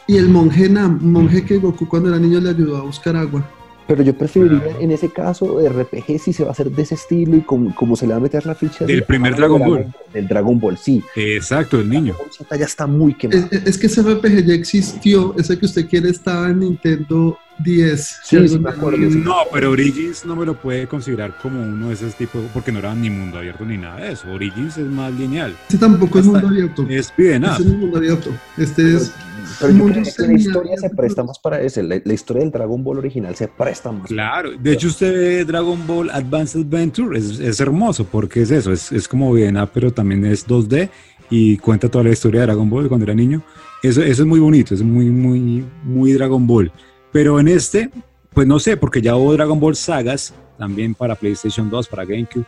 y 0.08 0.18
el 0.18 0.28
monje 0.30 0.68
Nam, 0.70 1.00
monje 1.02 1.44
que 1.46 1.58
Goku 1.58 1.88
cuando 1.88 2.10
era 2.10 2.18
niño 2.20 2.40
le 2.40 2.50
ayudó 2.50 2.78
a 2.78 2.82
buscar 2.82 3.16
agua. 3.16 3.44
Pero 3.88 4.04
yo 4.04 4.16
preferiría 4.16 4.60
Claro. 4.62 4.80
en 4.82 4.92
ese 4.92 5.10
caso 5.10 5.58
RPG 5.68 6.20
si 6.20 6.32
se 6.32 6.44
va 6.44 6.50
a 6.50 6.52
hacer 6.52 6.70
de 6.70 6.84
ese 6.84 6.94
estilo 6.94 7.36
y 7.38 7.42
como, 7.42 7.74
como 7.74 7.96
se 7.96 8.06
le 8.06 8.12
va 8.14 8.18
a 8.18 8.22
meter 8.22 8.46
la 8.46 8.54
ficha 8.54 8.86
Del 8.86 9.00
de- 9.00 9.06
primer 9.06 9.34
ah, 9.34 9.38
Dragon 9.38 9.60
del 9.60 9.70
Ball. 9.70 9.96
Del 10.14 10.28
Dragon 10.28 10.60
Ball, 10.60 10.78
sí. 10.78 11.02
Exacto, 11.16 11.80
el 11.80 11.90
niño. 11.90 12.14
Dragon 12.14 12.60
ya 12.60 12.66
está 12.66 12.86
muy 12.86 13.16
quemado. 13.16 13.48
Es, 13.50 13.66
es 13.66 13.78
que 13.80 13.88
ese 13.88 14.04
RPG 14.04 14.46
ya 14.46 14.54
existió, 14.54 15.34
ese 15.40 15.58
que 15.58 15.66
usted 15.66 15.88
quiere 15.90 16.10
estaba 16.12 16.50
en 16.50 16.60
Nintendo 16.60 17.36
10. 17.64 18.02
Sí, 18.02 18.18
sí, 18.24 18.36
algún- 18.38 18.62
me 18.64 18.70
acuerdo. 18.70 18.98
No, 18.98 19.36
pero 19.52 19.72
Origins 19.72 20.26
no 20.26 20.36
me 20.36 20.46
lo 20.46 20.54
puede 20.60 20.88
considerar 20.88 21.38
como 21.42 21.62
uno 21.62 21.88
de 21.90 21.94
esos 21.94 22.16
tipos, 22.16 22.42
porque 22.54 22.72
no 22.72 22.80
era 22.80 22.94
ni 22.96 23.10
mundo 23.10 23.38
abierto 23.38 23.66
ni 23.66 23.78
nada 23.78 23.98
de 24.02 24.14
eso. 24.14 24.32
Origins 24.32 24.78
es 24.78 24.86
más 24.88 25.14
lineal. 25.14 25.56
Ese 25.68 25.78
tampoco 25.78 26.20
es 26.20 26.26
mundo 26.26 26.48
abierto. 26.48 26.86
Es. 26.90 27.14
Ese 27.18 27.40
no 27.40 27.54
es 27.56 27.66
mundo 27.66 27.98
abierto. 27.98 28.30
Este 28.58 28.96
es. 28.96 29.12
Pero 29.60 29.74
yo 29.74 29.86
creo 29.86 30.04
que 30.04 30.28
la 30.28 30.34
historia 30.34 30.76
se 30.78 30.82
pero- 30.90 30.96
presta 30.96 31.24
más 31.24 31.40
para 31.40 31.60
eso. 31.62 31.82
La, 31.82 32.00
la 32.04 32.14
historia 32.14 32.44
del 32.44 32.52
Dragon 32.52 32.84
Ball 32.84 33.00
original 33.00 33.36
se 33.36 33.48
presta 33.48 33.92
más. 33.92 34.08
Claro, 34.08 34.52
de 34.58 34.74
hecho 34.74 34.88
usted 34.88 35.12
ve 35.12 35.46
Dragon 35.46 35.86
Ball 35.88 36.10
Advanced 36.12 36.62
Adventure, 36.62 37.18
es, 37.18 37.40
es 37.40 37.60
hermoso 37.60 38.06
porque 38.06 38.42
es 38.44 38.52
eso, 38.52 38.72
es, 38.72 38.92
es 38.92 39.08
como 39.08 39.34
bien, 39.34 39.58
pero 39.74 39.92
también 39.92 40.24
es 40.26 40.46
2D 40.48 40.90
y 41.32 41.58
cuenta 41.58 41.90
toda 41.90 42.04
la 42.04 42.12
historia 42.12 42.42
de 42.42 42.48
Dragon 42.48 42.70
Ball 42.70 42.88
cuando 42.88 43.06
era 43.06 43.16
niño. 43.16 43.42
Eso, 43.82 44.02
eso 44.04 44.22
es 44.22 44.28
muy 44.28 44.40
bonito, 44.40 44.76
es 44.76 44.84
muy, 44.84 45.06
muy, 45.10 45.66
muy 45.84 46.14
Dragon 46.14 46.46
Ball. 46.46 46.72
Pero 47.12 47.40
en 47.40 47.48
este, 47.48 47.90
pues 48.34 48.48
no 48.48 48.60
sé, 48.60 48.78
porque 48.78 49.02
ya 49.02 49.16
hubo 49.16 49.34
Dragon 49.34 49.60
Ball 49.60 49.76
Sagas 49.76 50.34
también 50.58 50.94
para 50.94 51.16
PlayStation 51.16 51.70
2, 51.70 51.88
para 51.88 52.06
GameCube. 52.06 52.46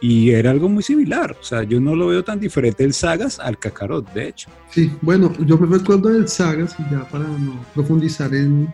y 0.00 0.30
era 0.30 0.50
algo 0.50 0.68
muy 0.68 0.82
similar. 0.82 1.36
O 1.38 1.44
sea, 1.44 1.62
yo 1.62 1.78
no 1.78 1.94
lo 1.94 2.06
veo 2.08 2.24
tan 2.24 2.40
diferente 2.40 2.84
el 2.84 2.94
Sagas 2.94 3.38
al 3.38 3.58
Kakarot, 3.58 4.12
de 4.14 4.28
hecho. 4.28 4.48
Sí, 4.70 4.90
bueno, 5.02 5.32
yo 5.46 5.58
me 5.58 5.78
recuerdo 5.78 6.08
del 6.08 6.26
Sagas, 6.26 6.74
ya 6.90 7.06
para 7.08 7.24
no 7.24 7.60
profundizar 7.74 8.34
en, 8.34 8.72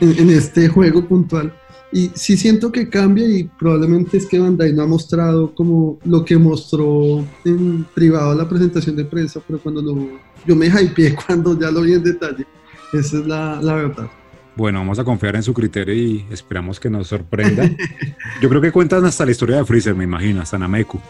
en 0.00 0.30
este 0.30 0.68
juego 0.68 1.04
puntual. 1.06 1.52
Y 1.92 2.10
sí 2.14 2.36
siento 2.36 2.72
que 2.72 2.88
cambia 2.88 3.24
y 3.28 3.44
probablemente 3.44 4.16
es 4.16 4.26
que 4.26 4.38
Bandai 4.38 4.72
no 4.72 4.82
ha 4.82 4.86
mostrado 4.86 5.54
como 5.54 5.98
lo 6.04 6.24
que 6.24 6.36
mostró 6.36 7.24
en 7.44 7.84
privado 7.94 8.34
la 8.34 8.48
presentación 8.48 8.96
de 8.96 9.04
prensa, 9.04 9.40
pero 9.46 9.60
cuando 9.60 9.80
lo, 9.80 10.08
yo 10.44 10.56
me 10.56 10.66
hypeé 10.66 11.14
cuando 11.26 11.58
ya 11.58 11.70
lo 11.70 11.82
vi 11.82 11.92
en 11.92 12.02
detalle. 12.02 12.46
Esa 12.92 13.18
es 13.18 13.26
la, 13.26 13.60
la 13.62 13.74
verdad. 13.74 14.10
Bueno, 14.56 14.78
vamos 14.78 14.98
a 14.98 15.04
confiar 15.04 15.34
en 15.36 15.42
su 15.42 15.52
criterio 15.52 15.94
y 15.94 16.26
esperamos 16.30 16.78
que 16.78 16.88
nos 16.88 17.08
sorprenda. 17.08 17.68
Yo 18.40 18.48
creo 18.48 18.60
que 18.60 18.70
cuentan 18.70 19.04
hasta 19.04 19.24
la 19.24 19.32
historia 19.32 19.56
de 19.56 19.64
Freezer, 19.64 19.94
me 19.94 20.04
imagino, 20.04 20.42
hasta 20.42 20.58
Nameku. 20.58 21.00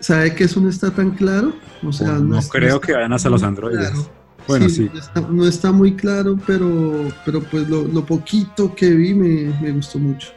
¿Sabe 0.00 0.34
que 0.34 0.44
eso 0.44 0.60
no 0.60 0.68
está 0.68 0.90
tan 0.90 1.12
claro? 1.12 1.54
O 1.84 1.92
sea, 1.92 2.14
no, 2.14 2.40
creo 2.48 2.80
que 2.80 2.92
vayan 2.92 3.12
hasta 3.12 3.30
los 3.30 3.44
androides. 3.44 3.92
Bueno, 4.48 4.68
sí. 4.68 4.90
No, 5.30 5.46
está, 5.46 5.70
muy 5.70 5.94
claro, 5.94 6.36
pero, 6.44 7.08
pero 7.24 7.40
pues 7.40 7.68
lo, 7.68 8.04
poquito 8.04 8.74
que 8.74 8.90
vi 8.90 9.14
me, 9.14 9.54
me, 9.60 9.70
gustó 9.70 10.00
mucho. 10.00 10.30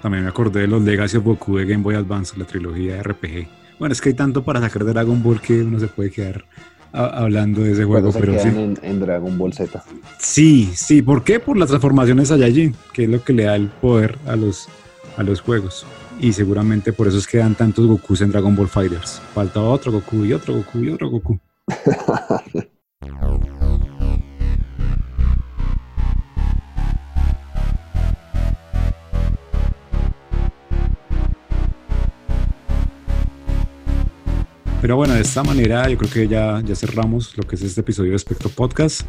También 0.00 0.22
me 0.22 0.30
acordé 0.30 0.60
de 0.60 0.66
los 0.68 0.82
Legacy 0.82 1.16
of 1.16 1.24
Goku 1.24 1.56
de 1.56 1.64
Game 1.64 1.82
Boy 1.82 1.96
Advance, 1.96 2.38
la 2.38 2.44
trilogía 2.44 2.94
de 2.94 3.02
RPG. 3.02 3.48
Bueno, 3.80 3.92
es 3.92 4.00
que 4.00 4.10
hay 4.10 4.14
tanto 4.14 4.44
para 4.44 4.60
sacar 4.60 4.84
de 4.84 4.92
Dragon 4.92 5.20
Ball 5.20 5.40
que 5.40 5.62
uno 5.62 5.80
se 5.80 5.88
puede 5.88 6.12
quedar 6.12 6.44
hablando 6.92 7.62
de 7.62 7.72
ese 7.72 7.84
juego. 7.84 8.12
pero 8.12 8.38
sí. 8.38 8.48
En, 8.82 9.00
Dragon 9.00 9.36
Ball 9.36 9.52
Z. 9.52 9.82
Sí, 10.18 10.70
sí. 10.74 11.02
¿Por 11.02 11.24
qué? 11.24 11.40
Por 11.40 11.56
las 11.56 11.68
transformaciones 11.68 12.28
Saiyajin, 12.28 12.74
que 12.92 13.04
es 13.04 13.10
lo 13.10 13.22
que 13.22 13.32
le 13.32 13.44
da 13.44 13.56
el 13.56 13.68
poder 13.68 14.18
a 14.26 14.36
los, 14.36 14.68
a 15.16 15.22
los 15.22 15.40
juegos. 15.40 15.86
Y 16.20 16.32
seguramente 16.32 16.92
por 16.92 17.06
eso 17.06 17.18
es 17.18 17.26
que 17.26 17.38
dan 17.38 17.54
tantos 17.54 17.86
Gokus 17.86 18.22
en 18.22 18.30
Dragon 18.32 18.54
Ball 18.56 18.68
Fighters. 18.68 19.20
Falta 19.34 19.60
otro 19.60 19.92
Goku 19.92 20.24
y 20.24 20.32
otro 20.32 20.54
Goku 20.54 20.78
y 20.80 20.90
otro 20.90 21.10
Goku. 21.10 21.38
Pero 34.80 34.94
bueno, 34.94 35.14
de 35.14 35.22
esta 35.22 35.42
manera 35.42 35.88
yo 35.88 35.98
creo 35.98 36.10
que 36.10 36.28
ya, 36.28 36.62
ya 36.64 36.76
cerramos 36.76 37.36
lo 37.36 37.42
que 37.42 37.56
es 37.56 37.62
este 37.62 37.80
episodio 37.80 38.12
de 38.12 38.18
Spectro 38.18 38.48
Podcast. 38.48 39.02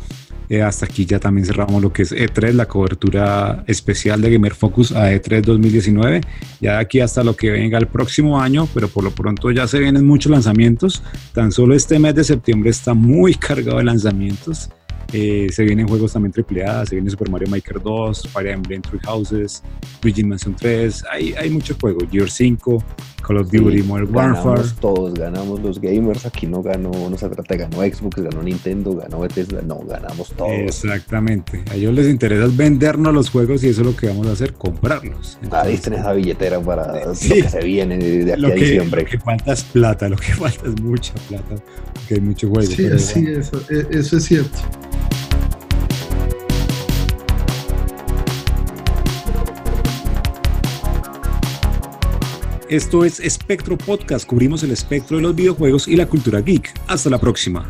Eh, 0.50 0.64
hasta 0.64 0.88
aquí 0.88 1.06
ya 1.06 1.20
también 1.20 1.46
cerramos 1.46 1.80
lo 1.80 1.94
que 1.94 2.02
es 2.02 2.12
E3, 2.12 2.54
la 2.54 2.68
cobertura 2.68 3.64
especial 3.68 4.20
de 4.20 4.32
Gamer 4.32 4.56
Focus 4.56 4.92
a 4.92 5.12
E3 5.14 5.42
2019. 5.42 6.22
Ya 6.60 6.74
de 6.74 6.80
aquí 6.80 7.02
hasta 7.02 7.24
lo 7.24 7.36
que 7.36 7.52
venga 7.52 7.78
el 7.78 7.88
próximo 7.88 8.42
año, 8.42 8.68
pero 8.74 8.88
por 8.88 9.04
lo 9.04 9.12
pronto 9.12 9.52
ya 9.52 9.68
se 9.68 9.78
vienen 9.78 10.08
muchos 10.08 10.32
lanzamientos. 10.32 11.04
Tan 11.34 11.52
solo 11.52 11.76
este 11.76 12.00
mes 12.00 12.16
de 12.16 12.24
septiembre 12.24 12.72
está 12.72 12.96
muy 12.96 13.36
cargado 13.36 13.78
de 13.78 13.84
lanzamientos. 13.84 14.72
Eh, 15.12 15.48
se 15.52 15.64
vienen 15.64 15.88
juegos 15.88 16.14
también 16.14 16.34
AAA, 16.36 16.86
se 16.86 16.96
viene 16.96 17.10
Super 17.10 17.30
Mario 17.30 17.50
Maker 17.50 17.82
2, 17.82 18.28
Fire 18.28 18.48
Emblem 18.48 18.82
Three 18.82 19.00
Houses, 19.06 19.64
Luigi 20.04 20.24
Mansion 20.24 20.56
3, 20.56 21.04
hay, 21.12 21.34
hay 21.34 21.50
muchos 21.50 21.78
juegos, 21.78 22.04
Gear 22.12 22.30
5, 22.30 22.84
Call 23.26 23.38
of 23.38 23.52
Duty, 23.52 23.82
Modern 23.84 24.16
Warfare. 24.16 24.70
Todos 24.80 25.16
ganamos 25.16 25.62
los 25.62 25.82
gamers, 25.82 26.26
aquí 26.28 26.46
no 26.46 26.62
ganó, 26.62 26.92
no 27.10 27.18
se 27.18 27.28
trata, 27.28 27.56
ganó 27.56 27.78
Xbox, 27.78 28.22
ganó 28.22 28.44
Nintendo, 28.44 28.96
ganó 28.96 29.22
Bethesda, 29.22 29.62
no, 29.64 29.80
ganamos 29.80 30.32
todos. 30.34 30.52
Exactamente, 30.52 31.64
a 31.72 31.76
ellos 31.76 31.94
les 31.94 32.08
interesa 32.08 32.48
vendernos 32.56 33.12
los 33.12 33.32
juegos 33.32 33.64
y 33.64 33.70
eso 33.70 33.82
es 33.82 33.88
lo 33.88 33.96
que 33.96 34.08
vamos 34.08 34.28
a 34.28 34.34
hacer, 34.34 34.54
comprarlos. 34.54 35.40
Ahí 35.52 35.78
tenés 35.78 36.02
esa 36.02 36.14
billetera 36.14 36.60
para 36.60 37.06
lo 37.06 37.12
que 37.14 37.50
se 37.50 37.64
viene 37.64 37.98
de 37.98 38.34
aquí 38.34 38.46
a 38.46 38.50
diciembre. 38.50 39.02
Lo 39.02 39.08
que 39.10 39.18
falta 39.18 39.54
es 39.54 39.64
plata, 39.64 40.08
lo 40.08 40.18
que 40.18 40.34
falta 40.34 40.68
es 40.68 40.80
mucha 40.80 41.14
plata, 41.28 41.56
porque 41.94 42.14
hay 42.14 42.22
mucho 42.22 42.48
juego. 42.48 42.70
Sí, 42.70 42.88
sí, 43.00 43.26
eso, 43.28 43.60
e, 43.72 43.88
eso 43.98 44.18
es 44.18 44.24
cierto. 44.24 44.60
Esto 52.70 53.04
es 53.04 53.20
Espectro 53.20 53.80
Podcast. 53.80 54.28
Cubrimos 54.28 54.62
el 54.62 54.70
espectro 54.70 55.18
de 55.18 55.24
los 55.24 55.36
videojuegos 55.36 55.88
y 55.88 55.96
la 55.96 56.06
cultura 56.06 56.42
geek. 56.42 56.72
Hasta 56.86 57.10
la 57.10 57.20
próxima. 57.20 57.68